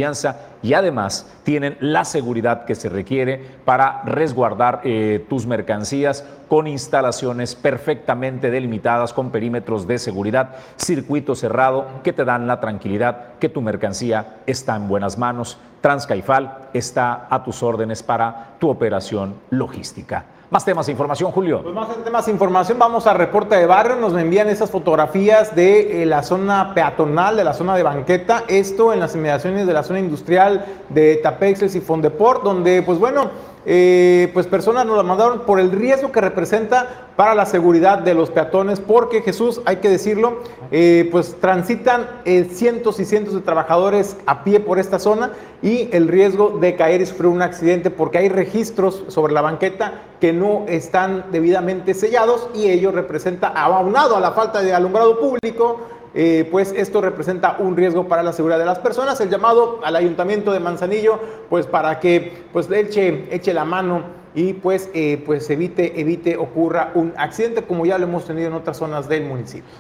y 0.63 0.75
además 0.75 1.31
tienen 1.45 1.77
la 1.81 2.05
seguridad 2.05 2.65
que 2.65 2.75
se 2.75 2.89
requiere 2.89 3.41
para 3.65 4.03
resguardar 4.05 4.81
eh, 4.85 5.25
tus 5.29 5.47
mercancías 5.47 6.25
con 6.49 6.67
instalaciones 6.67 7.55
perfectamente 7.55 8.51
delimitadas 8.51 9.13
con 9.13 9.31
perímetros 9.31 9.87
de 9.87 9.99
seguridad, 9.99 10.57
circuito 10.77 11.35
cerrado 11.35 11.87
que 12.03 12.13
te 12.13 12.25
dan 12.25 12.47
la 12.47 12.61
tranquilidad 12.61 13.35
que 13.39 13.49
tu 13.49 13.63
mercancía 13.63 14.39
está 14.47 14.77
en 14.77 14.89
buenas 14.89 15.19
manos. 15.19 15.59
Transcaifal 15.81 16.69
está 16.73 17.27
a 17.29 17.43
tus 17.43 17.63
órdenes 17.63 18.03
para 18.03 18.55
tu 18.59 18.71
operación 18.71 19.35
logística. 19.51 20.27
Más 20.53 20.67
temas 20.67 20.85
de 20.85 20.93
información, 20.93 21.33
Julio. 21.33 21.63
Pues 21.63 21.75
más 21.75 21.89
temas 22.05 22.27
de 22.27 22.33
información, 22.33 22.79
vamos 22.79 23.07
a 23.07 23.15
reporte 23.15 23.57
de 23.57 23.65
barrio. 23.65 23.97
Nos 23.97 24.13
envían 24.13 24.51
esas 24.51 24.71
fotografías 24.71 25.57
de 25.57 26.03
eh, 26.03 26.05
la 26.05 26.23
zona 26.23 26.75
peatonal, 26.75 27.39
de 27.39 27.45
la 27.45 27.55
zona 27.55 27.75
de 27.75 27.83
banqueta. 27.83 28.45
Esto 28.49 28.93
en 28.93 29.01
las 29.01 29.15
inmediaciones 29.15 29.67
de 29.67 29.73
la 29.73 29.83
zona 29.83 30.01
industrial 30.01 30.67
de 30.91 31.17
Tapexes 31.17 31.75
y 31.75 31.81
Fondeport, 31.81 32.43
donde, 32.43 32.83
pues 32.83 32.99
bueno, 32.99 33.31
eh, 33.65 34.31
pues 34.35 34.47
personas 34.47 34.87
nos 34.87 34.97
la 34.97 35.03
mandaron 35.03 35.41
por 35.41 35.61
el 35.61 35.71
riesgo 35.71 36.11
que 36.11 36.21
representa 36.21 37.09
para 37.17 37.35
la 37.35 37.47
seguridad 37.47 37.99
de 37.99 38.15
los 38.15 38.31
peatones, 38.31 38.81
porque 38.81 39.23
Jesús, 39.23 39.61
hay 39.65 39.77
que 39.77 39.89
decirlo, 39.89 40.39
eh, 40.71 41.09
pues 41.13 41.37
transitan 41.41 42.09
eh, 42.25 42.49
cientos 42.51 42.99
y 42.99 43.05
cientos 43.05 43.35
de 43.35 43.41
trabajadores 43.41 44.17
a 44.27 44.45
pie 44.45 44.61
por 44.61 44.79
esta 44.79 44.99
zona 44.99 45.33
y 45.63 45.89
el 45.93 46.09
riesgo 46.09 46.59
de 46.59 46.75
caer 46.75 47.03
y 47.03 47.07
sufrir 47.07 47.29
un 47.29 47.43
accidente 47.43 47.91
porque 47.91 48.19
hay 48.19 48.29
registros 48.29 49.05
sobre 49.09 49.33
la 49.33 49.43
banqueta 49.43 50.03
que 50.21 50.33
no 50.33 50.65
están 50.69 51.27
debidamente 51.31 51.95
sellados 51.95 52.49
y 52.55 52.71
ello 52.71 52.91
representa, 52.91 53.49
aunado 53.49 54.17
a 54.17 54.21
la 54.21 54.33
falta 54.33 54.63
de 54.63 54.73
alumbrado 54.73 55.21
público, 55.21 55.81
eh, 56.15 56.47
pues 56.51 56.73
esto 56.77 57.01
representa 57.01 57.57
un 57.59 57.77
riesgo 57.77 58.07
para 58.07 58.23
la 58.23 58.33
seguridad 58.33 58.59
de 58.59 58.67
las 58.67 58.79
personas. 58.79 59.21
El 59.21 59.31
llamado 59.31 59.81
al 59.85 59.97
ayuntamiento 59.97 60.53
de 60.53 60.61
Manzanillo, 60.61 61.19
pues 61.49 61.67
para 61.67 62.01
que 62.01 62.45
pues 62.53 62.71
eche, 62.71 63.27
eche 63.31 63.55
la 63.55 63.65
mano 63.65 64.03
y 64.35 64.55
pues, 64.55 64.91
eh, 64.95 65.23
pues 65.25 65.49
evite, 65.51 66.01
evite 66.01 66.37
ocurra 66.37 66.91
un 66.95 67.13
accidente 67.17 67.63
como 67.63 67.87
ya 67.87 67.99
lo 67.99 68.05
hemos 68.05 68.25
tenido 68.25 68.49
en 68.49 68.55
otras 68.55 68.77
zonas 68.77 69.09
del 69.09 69.25
municipio. 69.25 69.71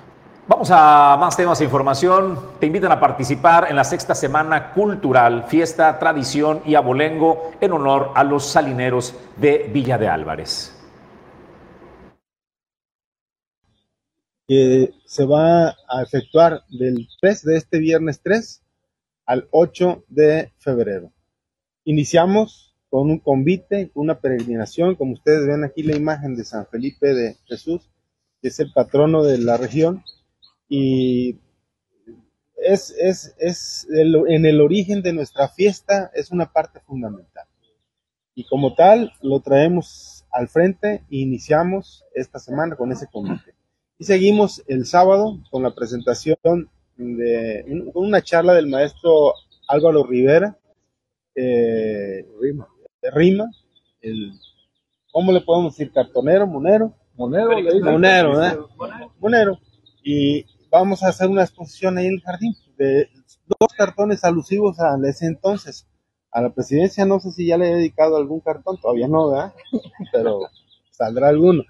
Vamos 0.49 0.70
a 0.72 1.16
más 1.20 1.37
temas 1.37 1.61
de 1.61 1.66
información. 1.66 2.39
Te 2.59 2.66
invitan 2.66 2.91
a 2.91 2.99
participar 2.99 3.68
en 3.70 3.76
la 3.76 3.85
sexta 3.85 4.14
semana 4.14 4.72
cultural, 4.72 5.45
fiesta, 5.45 5.99
tradición 5.99 6.62
y 6.64 6.74
abolengo 6.74 7.53
en 7.61 7.72
honor 7.72 8.11
a 8.14 8.24
los 8.24 8.45
salineros 8.45 9.14
de 9.37 9.70
Villa 9.72 9.99
de 9.99 10.09
Álvarez. 10.09 10.72
Que 14.47 14.90
se 15.05 15.24
va 15.24 15.68
a 15.68 16.03
efectuar 16.03 16.62
del 16.68 17.09
3 17.20 17.43
de 17.45 17.57
este 17.57 17.78
viernes 17.78 18.20
3 18.22 18.62
al 19.26 19.49
8 19.51 20.05
de 20.09 20.53
febrero. 20.59 21.12
Iniciamos 21.84 22.76
con 22.90 23.11
un 23.11 23.18
convite, 23.18 23.90
una 23.95 24.20
peregrinación, 24.20 24.97
como 24.97 25.12
ustedes 25.12 25.47
ven 25.47 25.64
aquí 25.64 25.82
la 25.82 25.97
imagen 25.97 26.36
de 26.36 26.45
San 26.45 26.66
Felipe 26.66 27.14
de 27.14 27.36
Jesús, 27.47 27.90
que 28.40 28.49
es 28.49 28.61
el 28.61 28.72
patrono 28.72 29.24
de 29.24 29.38
la 29.38 29.57
región, 29.57 30.05
y 30.68 31.38
es, 32.57 32.95
es, 32.99 33.34
es 33.38 33.86
en 33.90 34.47
el 34.47 34.61
origen 34.61 35.03
de 35.03 35.12
nuestra 35.12 35.49
fiesta, 35.49 36.11
es 36.14 36.30
una 36.30 36.53
parte 36.53 36.80
fundamental. 36.80 37.47
Y 38.34 38.47
como 38.47 38.74
tal, 38.74 39.12
lo 39.20 39.40
traemos 39.40 40.24
al 40.30 40.49
frente 40.49 41.05
e 41.11 41.16
iniciamos 41.16 42.05
esta 42.14 42.38
semana 42.38 42.76
con 42.76 42.93
ese 42.93 43.07
convite. 43.07 43.55
Y 43.99 44.05
seguimos 44.05 44.62
el 44.66 44.86
sábado 44.86 45.38
con 45.51 45.62
la 45.62 45.74
presentación 45.74 46.38
de 46.97 47.90
una 47.95 48.22
charla 48.22 48.55
del 48.55 48.66
maestro 48.66 49.34
Álvaro 49.68 50.05
Rivera, 50.05 50.59
eh, 51.34 52.26
Rima, 52.40 52.68
Rima 53.14 53.51
el, 54.03 54.32
¿cómo 55.12 55.32
le 55.32 55.40
podemos 55.40 55.76
decir? 55.76 55.93
Cartonero, 55.93 56.47
monero. 56.47 56.95
Monero, 57.14 57.51
monero, 57.82 58.45
¿eh? 58.45 58.59
Monero. 59.20 59.59
Y 60.03 60.45
vamos 60.70 61.03
a 61.03 61.09
hacer 61.09 61.28
una 61.28 61.43
exposición 61.43 61.99
ahí 61.99 62.07
en 62.07 62.14
el 62.14 62.22
jardín 62.22 62.55
de 62.76 63.09
dos 63.47 63.72
cartones 63.76 64.24
alusivos 64.24 64.80
a 64.80 64.97
ese 65.07 65.26
entonces. 65.26 65.86
A 66.30 66.40
la 66.40 66.51
presidencia 66.51 67.05
no 67.05 67.20
sé 67.20 67.30
si 67.30 67.47
ya 67.47 67.59
le 67.59 67.70
he 67.70 67.74
dedicado 67.74 68.16
algún 68.16 68.40
cartón, 68.40 68.80
todavía 68.80 69.07
no, 69.07 69.30
¿verdad? 69.30 69.53
Pero 70.12 70.40
saldrá 70.90 71.28
alguno. 71.28 71.62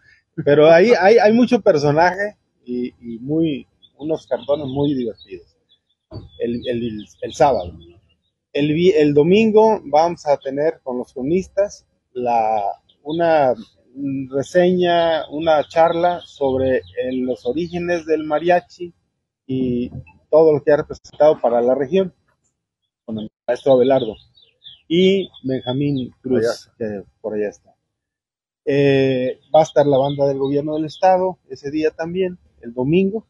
Pero 0.44 0.70
ahí 0.70 0.92
hay, 0.98 1.18
hay 1.18 1.32
mucho 1.32 1.60
personaje 1.60 2.36
y, 2.64 2.92
muy, 3.20 3.66
unos 3.98 4.26
cartones 4.26 4.66
muy 4.66 4.94
divertidos. 4.94 5.56
El, 6.38 6.60
el, 6.68 7.06
el 7.20 7.32
sábado. 7.32 7.72
El, 8.52 8.70
el, 8.94 9.14
domingo 9.14 9.80
vamos 9.84 10.26
a 10.26 10.36
tener 10.36 10.80
con 10.82 10.98
los 10.98 11.12
cronistas 11.12 11.86
la, 12.12 12.62
una 13.02 13.54
reseña, 14.30 15.28
una 15.30 15.66
charla 15.66 16.20
sobre 16.24 16.82
los 17.12 17.46
orígenes 17.46 18.04
del 18.04 18.24
mariachi 18.24 18.92
y 19.46 19.90
todo 20.30 20.52
lo 20.52 20.62
que 20.62 20.72
ha 20.72 20.78
representado 20.78 21.40
para 21.40 21.60
la 21.60 21.74
región, 21.74 22.14
con 23.04 23.18
el 23.18 23.30
maestro 23.46 23.72
Abelardo 23.72 24.14
y 24.94 25.30
Benjamín 25.42 26.14
Cruz, 26.20 26.70
que 26.76 27.02
por 27.22 27.32
allá 27.32 27.48
está. 27.48 27.71
Eh, 28.64 29.40
va 29.54 29.60
a 29.60 29.64
estar 29.64 29.86
la 29.86 29.98
banda 29.98 30.26
del 30.26 30.38
gobierno 30.38 30.74
del 30.74 30.84
estado 30.84 31.38
ese 31.48 31.70
día 31.70 31.90
también, 31.90 32.38
el 32.60 32.72
domingo, 32.72 33.26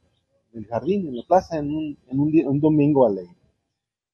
en 0.53 0.61
el 0.61 0.66
jardín, 0.66 1.09
en 1.09 1.16
la 1.16 1.22
plaza, 1.22 1.59
en 1.59 1.74
un, 1.74 1.99
en 2.09 2.47
un, 2.47 2.61
domingo 2.61 3.07
alegre. 3.07 3.35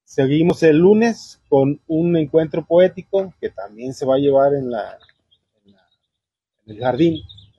Seguimos 0.04 0.62
el 0.62 0.78
lunes 0.78 1.40
con 1.48 1.80
un 1.88 2.16
encuentro 2.16 2.64
poético 2.64 3.34
que 3.40 3.50
también 3.50 3.92
se 3.94 4.06
va 4.06 4.14
a 4.14 4.18
llevar 4.18 4.54
en, 4.54 4.70
la, 4.70 4.96
en, 5.64 5.74
el 6.66 6.78
jardín, 6.78 7.16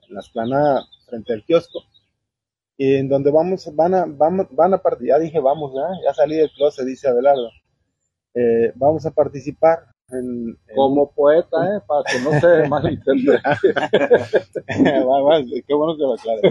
en 0.08 0.14
la 0.14 0.20
esplanada 0.20 0.84
frente 1.06 1.34
al 1.34 1.44
kiosco, 1.44 1.82
en 2.78 3.08
donde 3.08 3.30
vamos, 3.30 3.68
van 3.74 3.94
a, 3.94 4.06
van, 4.06 4.48
van 4.52 4.74
a 4.74 4.78
partir, 4.78 5.08
ya 5.08 5.18
dije 5.18 5.38
vamos, 5.38 5.74
ya 6.02 6.14
salí 6.14 6.36
del 6.36 6.50
closet, 6.52 6.86
dice 6.86 7.08
Abelardo, 7.08 7.50
eh, 8.34 8.72
vamos 8.74 9.04
a 9.04 9.10
participar 9.10 9.89
como 10.74 11.10
poeta, 11.12 11.56
¿eh? 11.64 11.80
para 11.86 12.02
que 12.04 12.20
no 12.20 12.40
se 12.40 12.68
malentienda. 12.68 13.42
Qué 15.66 15.74
bueno 15.74 15.96
que 15.96 16.02
lo 16.02 16.14
aclares. 16.14 16.42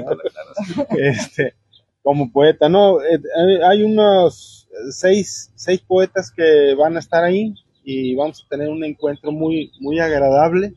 Este, 0.98 1.54
como 2.02 2.32
poeta, 2.32 2.70
no, 2.70 3.02
eh, 3.02 3.20
hay 3.64 3.84
unos 3.84 4.68
seis, 4.90 5.52
seis 5.56 5.82
poetas 5.82 6.32
que 6.32 6.74
van 6.76 6.96
a 6.96 7.00
estar 7.00 7.24
ahí 7.24 7.54
y 7.84 8.16
vamos 8.16 8.44
a 8.44 8.50
tener 8.50 8.70
un 8.70 8.84
encuentro 8.84 9.32
muy, 9.32 9.72
muy 9.80 10.00
agradable. 10.00 10.74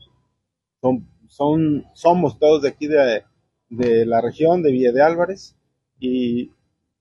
Son, 0.81 1.07
son, 1.27 1.85
somos 1.93 2.37
todos 2.39 2.61
de 2.61 2.69
aquí 2.69 2.87
de, 2.87 3.23
de 3.69 4.05
la 4.05 4.21
región 4.21 4.61
de 4.61 4.71
Villa 4.71 4.91
de 4.91 5.01
Álvarez 5.01 5.55
y 5.99 6.51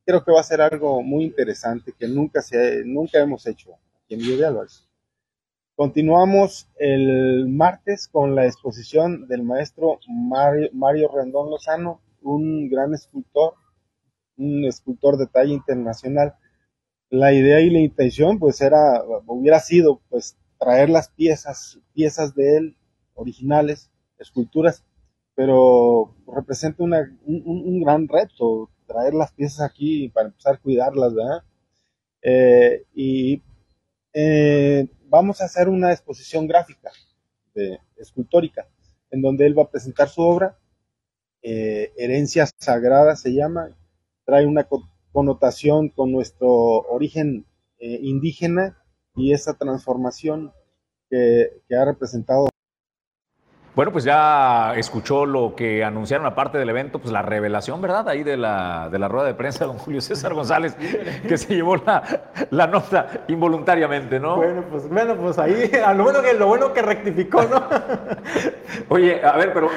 creo 0.05 0.25
que 0.25 0.33
va 0.33 0.41
a 0.41 0.45
ser 0.45 0.61
algo 0.61 1.03
muy 1.03 1.25
interesante 1.25 1.93
que 1.99 2.09
nunca, 2.09 2.43
se, 2.43 2.85
nunca 2.85 3.19
hemos 3.21 3.47
hecho 3.47 3.75
aquí 4.05 4.15
en 4.15 4.21
Villa 4.21 4.37
de 4.37 4.47
Álvarez. 4.47 4.89
Continuamos 5.75 6.69
el 6.79 7.49
martes 7.49 8.07
con 8.07 8.35
la 8.35 8.45
exposición 8.45 9.27
del 9.27 9.43
maestro 9.43 9.99
Mario, 10.07 11.11
Rendón 11.15 11.49
Lozano 11.49 12.03
un 12.21 12.69
gran 12.69 12.93
escultor, 12.93 13.55
un 14.37 14.67
escultor 14.67 15.17
de 15.17 15.27
talla 15.27 15.53
internacional. 15.53 16.35
La 17.09 17.33
idea 17.33 17.61
y 17.61 17.71
la 17.71 17.81
intención 17.81 18.39
pues 18.39 18.61
era, 18.61 19.03
hubiera 19.27 19.61
sido 19.61 20.03
pues 20.11 20.37
traer 20.59 20.91
las 20.91 21.09
piezas, 21.09 21.79
piezas 21.95 22.35
de 22.35 22.59
él 22.59 22.77
originales, 23.15 23.91
esculturas, 24.19 24.85
pero 25.35 26.15
representa 26.27 26.83
un, 26.83 26.93
un, 27.25 27.81
gran 27.81 28.09
reto 28.09 28.71
traer 28.87 29.15
las 29.15 29.33
piezas 29.33 29.63
aquí 29.63 30.11
para 30.11 30.29
empezar 30.29 30.57
a 30.57 30.59
cuidarlas, 30.59 31.15
¿verdad? 31.15 31.43
Eh, 32.21 32.85
y 32.95 33.43
eh, 34.13 34.89
vamos 35.09 35.41
a 35.41 35.45
hacer 35.45 35.69
una 35.69 35.93
exposición 35.93 36.47
gráfica, 36.47 36.91
de, 37.55 37.79
escultórica, 37.97 38.69
en 39.11 39.23
donde 39.23 39.47
él 39.47 39.59
va 39.59 39.65
a 39.65 39.71
presentar 39.71 40.09
su 40.09 40.23
obra, 40.23 40.59
eh, 41.43 41.93
Herencia 41.97 42.47
Sagrada 42.59 43.17
se 43.17 43.33
llama, 43.33 43.77
trae 44.25 44.47
una 44.47 44.69
connotación 45.13 45.89
con 45.89 46.13
nuestro 46.13 46.49
origen 46.49 47.47
indígena 47.81 48.81
y 49.17 49.33
esa 49.33 49.55
transformación 49.55 50.53
que 51.11 51.51
ha 51.77 51.85
representado 51.85 52.52
bueno, 53.75 53.91
pues 53.91 54.05
ya 54.05 54.75
escuchó 54.77 55.25
lo 55.25 55.55
que 55.57 55.83
anunciaron 55.83 56.27
aparte 56.27 56.59
del 56.59 56.69
evento, 56.69 56.99
pues 56.99 57.11
la 57.11 57.23
revelación, 57.23 57.81
¿verdad? 57.81 58.09
Ahí 58.09 58.23
de 58.23 58.37
la, 58.37 58.89
de 58.91 58.99
la 58.99 59.09
rueda 59.09 59.27
de 59.27 59.35
prensa 59.35 59.61
de 59.61 59.67
don 59.69 59.79
Julio 59.79 60.01
César 60.01 60.35
González, 60.35 60.75
que 61.29 61.39
se 61.39 61.55
llevó 61.55 61.77
la, 61.77 62.03
la 62.51 62.67
nota 62.67 63.25
involuntariamente, 63.29 64.21
¿no? 64.21 64.37
Bueno, 64.37 64.65
pues, 64.71 64.89
bueno, 64.89 65.17
pues 65.17 65.39
ahí, 65.39 65.71
a 65.85 65.95
lo 65.95 66.05
bueno 66.05 66.21
que, 66.21 66.35
lo 66.35 66.47
bueno 66.49 66.73
que 66.73 66.83
rectificó, 66.83 67.45
¿no? 67.45 67.63
Oye, 68.89 69.25
a 69.25 69.37
ver, 69.37 69.53
pero 69.55 69.71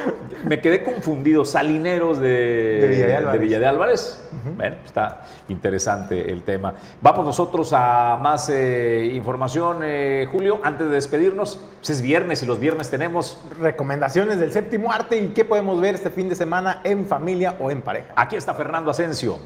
me 0.44 0.60
quedé 0.60 0.84
confundido. 0.84 1.46
Salineros 1.46 2.20
de, 2.20 2.80
de 2.82 2.88
Villa 2.88 3.08
de 3.08 3.16
Álvarez. 3.16 3.40
De 3.40 3.46
Villa 3.46 3.60
de 3.60 3.68
Álvarez. 3.68 4.30
Bueno, 4.56 4.76
está 4.86 5.26
interesante 5.48 6.32
el 6.32 6.44
tema. 6.44 6.76
Vamos 7.02 7.26
nosotros 7.26 7.72
a 7.74 8.18
más 8.22 8.50
eh, 8.50 9.12
información, 9.14 9.80
eh, 9.84 10.28
Julio, 10.32 10.60
antes 10.64 10.88
de 10.88 10.94
despedirnos. 10.94 11.60
Pues 11.78 11.90
es 11.90 12.02
viernes 12.02 12.44
y 12.44 12.46
los 12.46 12.60
viernes 12.60 12.90
tenemos 12.90 13.42
recomendaciones 13.86 14.40
del 14.40 14.52
séptimo 14.52 14.92
arte 14.92 15.16
y 15.16 15.28
qué 15.28 15.46
podemos 15.46 15.80
ver 15.80 15.94
este 15.94 16.10
fin 16.10 16.28
de 16.28 16.36
semana 16.36 16.82
en 16.84 17.06
familia 17.06 17.56
o 17.60 17.70
en 17.70 17.84
pareja. 17.84 18.14
Aquí 18.16 18.36
está 18.36 18.56
Fernando 18.56 18.90
Asensio. 18.90 19.38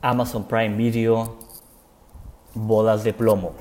Amazon 0.00 0.46
Prime 0.46 0.76
Video, 0.76 1.36
Bodas 2.54 3.02
de 3.02 3.12
Plomo. 3.12 3.54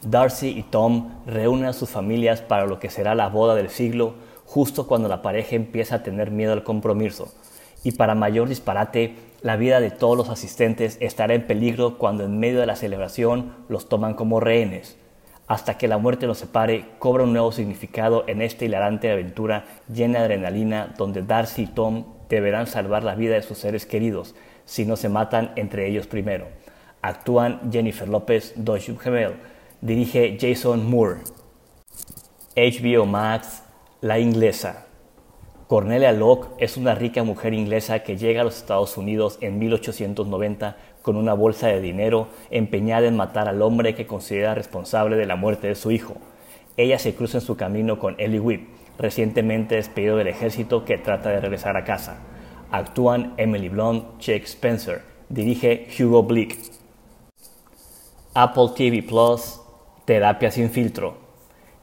Darcy 0.00 0.48
y 0.48 0.62
Tom 0.62 1.10
reúnen 1.26 1.66
a 1.66 1.74
sus 1.74 1.90
familias 1.90 2.40
para 2.40 2.64
lo 2.64 2.78
que 2.78 2.88
será 2.88 3.14
la 3.14 3.28
boda 3.28 3.54
del 3.54 3.68
siglo, 3.68 4.14
justo 4.46 4.86
cuando 4.86 5.08
la 5.08 5.20
pareja 5.20 5.54
empieza 5.54 5.96
a 5.96 6.02
tener 6.02 6.30
miedo 6.30 6.54
al 6.54 6.64
compromiso. 6.64 7.28
Y 7.84 7.92
para 7.92 8.14
mayor 8.14 8.48
disparate, 8.48 9.16
la 9.42 9.56
vida 9.56 9.78
de 9.78 9.90
todos 9.90 10.16
los 10.16 10.30
asistentes 10.30 10.96
estará 11.00 11.34
en 11.34 11.46
peligro 11.46 11.98
cuando 11.98 12.24
en 12.24 12.40
medio 12.40 12.60
de 12.60 12.66
la 12.66 12.76
celebración 12.76 13.52
los 13.68 13.90
toman 13.90 14.14
como 14.14 14.40
rehenes 14.40 14.96
hasta 15.48 15.78
que 15.78 15.88
la 15.88 15.98
muerte 15.98 16.26
los 16.26 16.38
separe, 16.38 16.90
cobra 16.98 17.24
un 17.24 17.32
nuevo 17.32 17.50
significado 17.52 18.24
en 18.28 18.42
esta 18.42 18.66
hilarante 18.66 19.10
aventura 19.10 19.64
llena 19.92 20.18
de 20.18 20.26
adrenalina 20.26 20.94
donde 20.96 21.22
Darcy 21.22 21.62
y 21.62 21.66
Tom 21.66 22.04
deberán 22.28 22.66
salvar 22.66 23.02
la 23.02 23.14
vida 23.14 23.34
de 23.34 23.42
sus 23.42 23.58
seres 23.58 23.86
queridos 23.86 24.34
si 24.66 24.84
no 24.84 24.96
se 24.96 25.08
matan 25.08 25.52
entre 25.56 25.88
ellos 25.88 26.06
primero. 26.06 26.48
Actúan 27.00 27.72
Jennifer 27.72 28.06
López, 28.06 28.52
Dodge 28.56 28.94
Gemel, 29.00 29.36
dirige 29.80 30.36
Jason 30.38 30.88
Moore. 30.88 31.20
HBO 32.54 33.06
Max, 33.06 33.62
La 34.02 34.18
Inglesa. 34.18 34.84
Cornelia 35.68 36.12
Locke 36.12 36.48
es 36.58 36.76
una 36.76 36.94
rica 36.94 37.22
mujer 37.24 37.54
inglesa 37.54 38.02
que 38.02 38.16
llega 38.16 38.40
a 38.40 38.44
los 38.44 38.56
Estados 38.56 38.96
Unidos 38.96 39.38
en 39.40 39.58
1890 39.58 40.76
con 41.02 41.16
una 41.16 41.34
bolsa 41.34 41.68
de 41.68 41.80
dinero 41.80 42.28
empeñada 42.50 43.06
en 43.06 43.16
matar 43.16 43.48
al 43.48 43.62
hombre 43.62 43.94
que 43.94 44.06
considera 44.06 44.54
responsable 44.54 45.16
de 45.16 45.26
la 45.26 45.36
muerte 45.36 45.68
de 45.68 45.74
su 45.74 45.90
hijo. 45.90 46.16
Ella 46.76 46.98
se 46.98 47.14
cruza 47.14 47.38
en 47.38 47.44
su 47.44 47.56
camino 47.56 47.98
con 47.98 48.14
Ellie 48.18 48.40
Whip, 48.40 48.68
recientemente 48.98 49.76
despedido 49.76 50.16
del 50.16 50.28
ejército 50.28 50.84
que 50.84 50.98
trata 50.98 51.30
de 51.30 51.40
regresar 51.40 51.76
a 51.76 51.84
casa. 51.84 52.18
Actúan 52.70 53.34
Emily 53.36 53.68
Blunt, 53.68 54.20
Jake 54.20 54.44
Spencer, 54.44 55.02
dirige 55.28 55.88
Hugo 55.98 56.22
Blick. 56.22 56.58
Apple 58.34 58.70
TV 58.76 59.02
Plus, 59.02 59.60
Terapia 60.04 60.50
sin 60.50 60.70
filtro. 60.70 61.16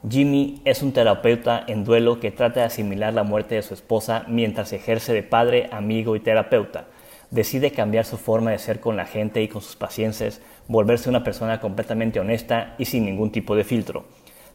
Jimmy 0.08 0.62
es 0.64 0.82
un 0.82 0.92
terapeuta 0.92 1.64
en 1.66 1.84
duelo 1.84 2.20
que 2.20 2.30
trata 2.30 2.60
de 2.60 2.66
asimilar 2.66 3.12
la 3.12 3.24
muerte 3.24 3.56
de 3.56 3.62
su 3.62 3.74
esposa 3.74 4.24
mientras 4.28 4.72
ejerce 4.72 5.12
de 5.12 5.22
padre, 5.22 5.68
amigo 5.72 6.16
y 6.16 6.20
terapeuta 6.20 6.86
decide 7.30 7.72
cambiar 7.72 8.04
su 8.04 8.16
forma 8.16 8.50
de 8.50 8.58
ser 8.58 8.80
con 8.80 8.96
la 8.96 9.06
gente 9.06 9.42
y 9.42 9.48
con 9.48 9.62
sus 9.62 9.76
pacientes, 9.76 10.40
volverse 10.68 11.08
una 11.08 11.24
persona 11.24 11.60
completamente 11.60 12.20
honesta 12.20 12.74
y 12.78 12.84
sin 12.84 13.04
ningún 13.04 13.32
tipo 13.32 13.56
de 13.56 13.64
filtro. 13.64 14.04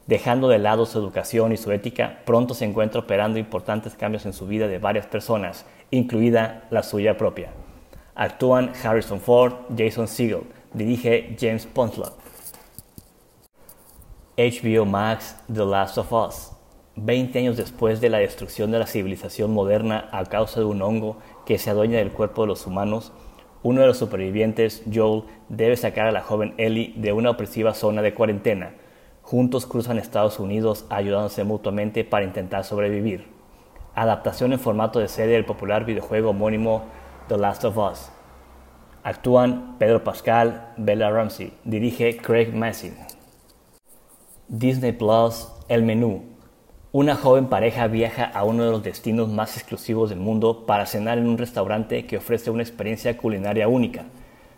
Dejando 0.06 0.48
de 0.48 0.58
lado 0.58 0.84
su 0.84 0.98
educación 0.98 1.52
y 1.52 1.56
su 1.56 1.70
ética, 1.70 2.20
pronto 2.24 2.54
se 2.54 2.64
encuentra 2.64 3.00
operando 3.00 3.38
importantes 3.38 3.94
cambios 3.94 4.26
en 4.26 4.32
su 4.32 4.46
vida 4.46 4.66
de 4.66 4.78
varias 4.78 5.06
personas, 5.06 5.64
incluida 5.90 6.64
la 6.70 6.82
suya 6.82 7.16
propia. 7.16 7.50
Actúan 8.14 8.72
Harrison 8.82 9.20
Ford, 9.20 9.54
Jason 9.76 10.08
Segel, 10.08 10.42
dirige 10.72 11.36
James 11.38 11.66
Ponslot. 11.66 12.18
HBO 14.36 14.84
Max 14.84 15.36
The 15.52 15.64
Last 15.64 15.98
of 15.98 16.12
Us. 16.12 16.51
20 16.96 17.38
años 17.38 17.56
después 17.56 18.00
de 18.00 18.10
la 18.10 18.18
destrucción 18.18 18.70
de 18.70 18.78
la 18.78 18.86
civilización 18.86 19.50
moderna 19.52 20.08
a 20.12 20.24
causa 20.26 20.60
de 20.60 20.66
un 20.66 20.82
hongo 20.82 21.16
que 21.46 21.58
se 21.58 21.70
adueña 21.70 21.98
del 21.98 22.12
cuerpo 22.12 22.42
de 22.42 22.48
los 22.48 22.66
humanos, 22.66 23.12
uno 23.62 23.80
de 23.80 23.86
los 23.86 23.96
supervivientes, 23.96 24.82
Joel, 24.92 25.22
debe 25.48 25.76
sacar 25.76 26.06
a 26.08 26.12
la 26.12 26.20
joven 26.20 26.52
Ellie 26.58 26.94
de 26.96 27.12
una 27.12 27.30
opresiva 27.30 27.74
zona 27.74 28.02
de 28.02 28.12
cuarentena. 28.12 28.74
Juntos 29.22 29.66
cruzan 29.66 29.98
Estados 29.98 30.40
Unidos 30.40 30.84
ayudándose 30.90 31.44
mutuamente 31.44 32.04
para 32.04 32.24
intentar 32.24 32.64
sobrevivir. 32.64 33.28
Adaptación 33.94 34.52
en 34.52 34.58
formato 34.58 34.98
de 34.98 35.06
serie 35.06 35.34
del 35.34 35.44
popular 35.44 35.84
videojuego 35.84 36.30
homónimo 36.30 36.82
The 37.28 37.38
Last 37.38 37.64
of 37.64 37.78
Us. 37.78 38.10
Actúan 39.04 39.76
Pedro 39.78 40.02
Pascal, 40.02 40.72
Bella 40.76 41.10
Ramsey. 41.10 41.52
Dirige 41.64 42.16
Craig 42.16 42.52
Massey. 42.52 42.92
Disney 44.48 44.92
Plus, 44.92 45.52
El 45.68 45.84
Menú, 45.84 46.31
una 46.94 47.16
joven 47.16 47.46
pareja 47.46 47.86
viaja 47.86 48.24
a 48.24 48.44
uno 48.44 48.66
de 48.66 48.70
los 48.70 48.82
destinos 48.82 49.30
más 49.30 49.56
exclusivos 49.56 50.10
del 50.10 50.18
mundo 50.18 50.66
para 50.66 50.84
cenar 50.84 51.16
en 51.16 51.26
un 51.26 51.38
restaurante 51.38 52.04
que 52.04 52.18
ofrece 52.18 52.50
una 52.50 52.62
experiencia 52.62 53.16
culinaria 53.16 53.66
única. 53.66 54.04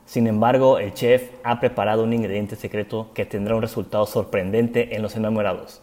Sin 0.04 0.26
embargo, 0.26 0.80
el 0.80 0.92
chef 0.94 1.30
ha 1.44 1.60
preparado 1.60 2.02
un 2.02 2.12
ingrediente 2.12 2.56
secreto 2.56 3.12
que 3.14 3.24
tendrá 3.24 3.54
un 3.54 3.62
resultado 3.62 4.04
sorprendente 4.06 4.96
en 4.96 5.02
los 5.02 5.14
enamorados. 5.14 5.80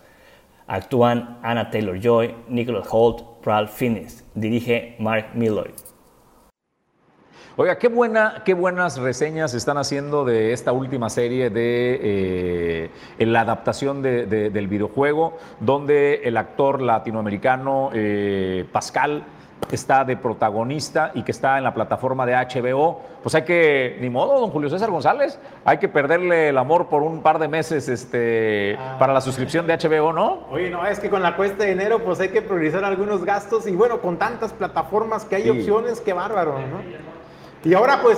Actúan 0.67 1.39
Anna 1.41 1.71
Taylor-Joy, 1.71 2.35
Nicholas 2.49 2.87
Holt, 2.91 3.23
Ralph 3.45 3.71
Fiennes. 3.71 4.25
Dirige 4.35 4.97
Mark 4.99 5.29
Milloy. 5.33 5.71
Oiga, 7.57 7.77
qué, 7.77 7.89
buena, 7.89 8.43
qué 8.45 8.53
buenas 8.53 8.97
reseñas 8.97 9.53
están 9.53 9.77
haciendo 9.77 10.23
de 10.23 10.53
esta 10.53 10.71
última 10.71 11.09
serie 11.09 11.49
de 11.49 11.99
eh, 13.19 13.25
la 13.25 13.41
adaptación 13.41 14.01
del 14.01 14.67
videojuego, 14.69 15.37
donde 15.59 16.21
el 16.23 16.37
actor 16.37 16.81
latinoamericano 16.81 17.89
eh, 17.93 18.65
Pascal 18.71 19.23
está 19.69 20.03
de 20.05 20.15
protagonista 20.17 21.11
y 21.13 21.23
que 21.23 21.31
está 21.31 21.57
en 21.57 21.63
la 21.65 21.73
plataforma 21.73 22.25
de 22.25 22.33
HBO, 22.35 23.01
pues 23.21 23.35
hay 23.35 23.43
que, 23.43 23.97
ni 24.01 24.09
modo, 24.09 24.39
don 24.39 24.49
Julio 24.49 24.69
César 24.69 24.89
González, 24.89 25.37
hay 25.65 25.77
que 25.77 25.87
perderle 25.87 26.49
el 26.49 26.57
amor 26.57 26.87
por 26.87 27.03
un 27.03 27.21
par 27.21 27.37
de 27.37 27.47
meses 27.49 27.87
este, 27.89 28.75
Ah. 28.79 28.95
para 28.97 29.13
la 29.13 29.21
suscripción 29.21 29.67
de 29.67 29.73
HBO, 29.77 30.13
¿no? 30.13 30.47
Oye, 30.51 30.69
no, 30.69 30.85
es 30.87 30.99
que 30.99 31.09
con 31.09 31.21
la 31.21 31.35
cuesta 31.35 31.65
de 31.65 31.71
enero 31.73 31.99
pues 31.99 32.19
hay 32.21 32.29
que 32.29 32.41
priorizar 32.41 32.83
algunos 32.85 33.23
gastos 33.23 33.67
y 33.67 33.75
bueno, 33.75 33.99
con 34.01 34.17
tantas 34.17 34.51
plataformas 34.53 35.25
que 35.25 35.35
hay 35.35 35.43
Sí. 35.43 35.49
opciones, 35.51 36.01
qué 36.01 36.13
bárbaro, 36.13 36.53
¿no? 36.59 36.81
Y 37.63 37.73
ahora 37.73 37.99
pues, 38.01 38.17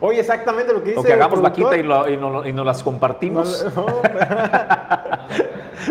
oye, 0.00 0.20
exactamente 0.20 0.72
lo 0.72 0.82
que 0.82 0.90
dice 0.90 1.00
O 1.00 1.02
que 1.02 1.12
hagamos 1.12 1.40
vaquita 1.42 1.76
y, 1.76 1.82
lo- 1.82 2.08
y 2.08 2.16
no- 2.16 2.46
y 2.46 2.52
nos 2.52 2.64
las 2.66 2.82
compartimos. 2.82 3.66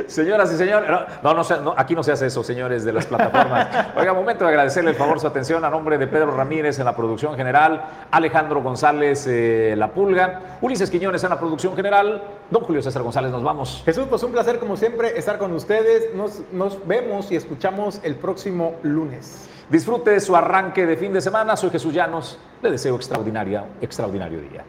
Señoras 0.07 0.51
y 0.53 0.57
señores, 0.57 0.89
no, 1.21 1.33
no, 1.33 1.73
aquí 1.75 1.95
no 1.95 2.03
se 2.03 2.11
hace 2.13 2.27
eso, 2.27 2.43
señores 2.43 2.85
de 2.85 2.93
las 2.93 3.05
plataformas. 3.07 3.67
Oiga, 3.97 4.13
momento 4.13 4.45
de 4.45 4.49
agradecerle 4.51 4.91
el 4.91 4.95
favor 4.95 5.19
su 5.19 5.27
atención 5.27 5.65
a 5.65 5.69
nombre 5.69 5.97
de 5.97 6.07
Pedro 6.07 6.31
Ramírez 6.31 6.79
en 6.79 6.85
la 6.85 6.95
producción 6.95 7.35
general, 7.35 7.83
Alejandro 8.09 8.61
González 8.61 9.25
eh, 9.27 9.73
La 9.77 9.89
Pulga, 9.89 10.57
Ulises 10.61 10.89
Quiñones 10.89 11.23
en 11.23 11.29
la 11.31 11.39
producción 11.39 11.75
general, 11.75 12.23
don 12.49 12.63
Julio 12.63 12.81
César 12.81 13.01
González, 13.03 13.31
nos 13.31 13.43
vamos. 13.43 13.81
Jesús, 13.85 14.05
pues 14.09 14.23
un 14.23 14.31
placer 14.31 14.59
como 14.59 14.77
siempre 14.77 15.17
estar 15.17 15.37
con 15.37 15.51
ustedes. 15.53 16.13
Nos, 16.15 16.41
nos 16.53 16.85
vemos 16.87 17.29
y 17.31 17.35
escuchamos 17.35 17.99
el 18.03 18.15
próximo 18.15 18.75
lunes. 18.83 19.47
Disfrute 19.71 20.19
su 20.19 20.35
arranque 20.35 20.85
de 20.85 20.97
fin 20.97 21.13
de 21.13 21.21
semana, 21.21 21.55
soy 21.55 21.69
Jesús 21.69 21.93
Llanos, 21.93 22.37
le 22.61 22.71
deseo 22.71 22.97
extraordinaria, 22.97 23.63
extraordinario 23.79 24.41
día. 24.41 24.65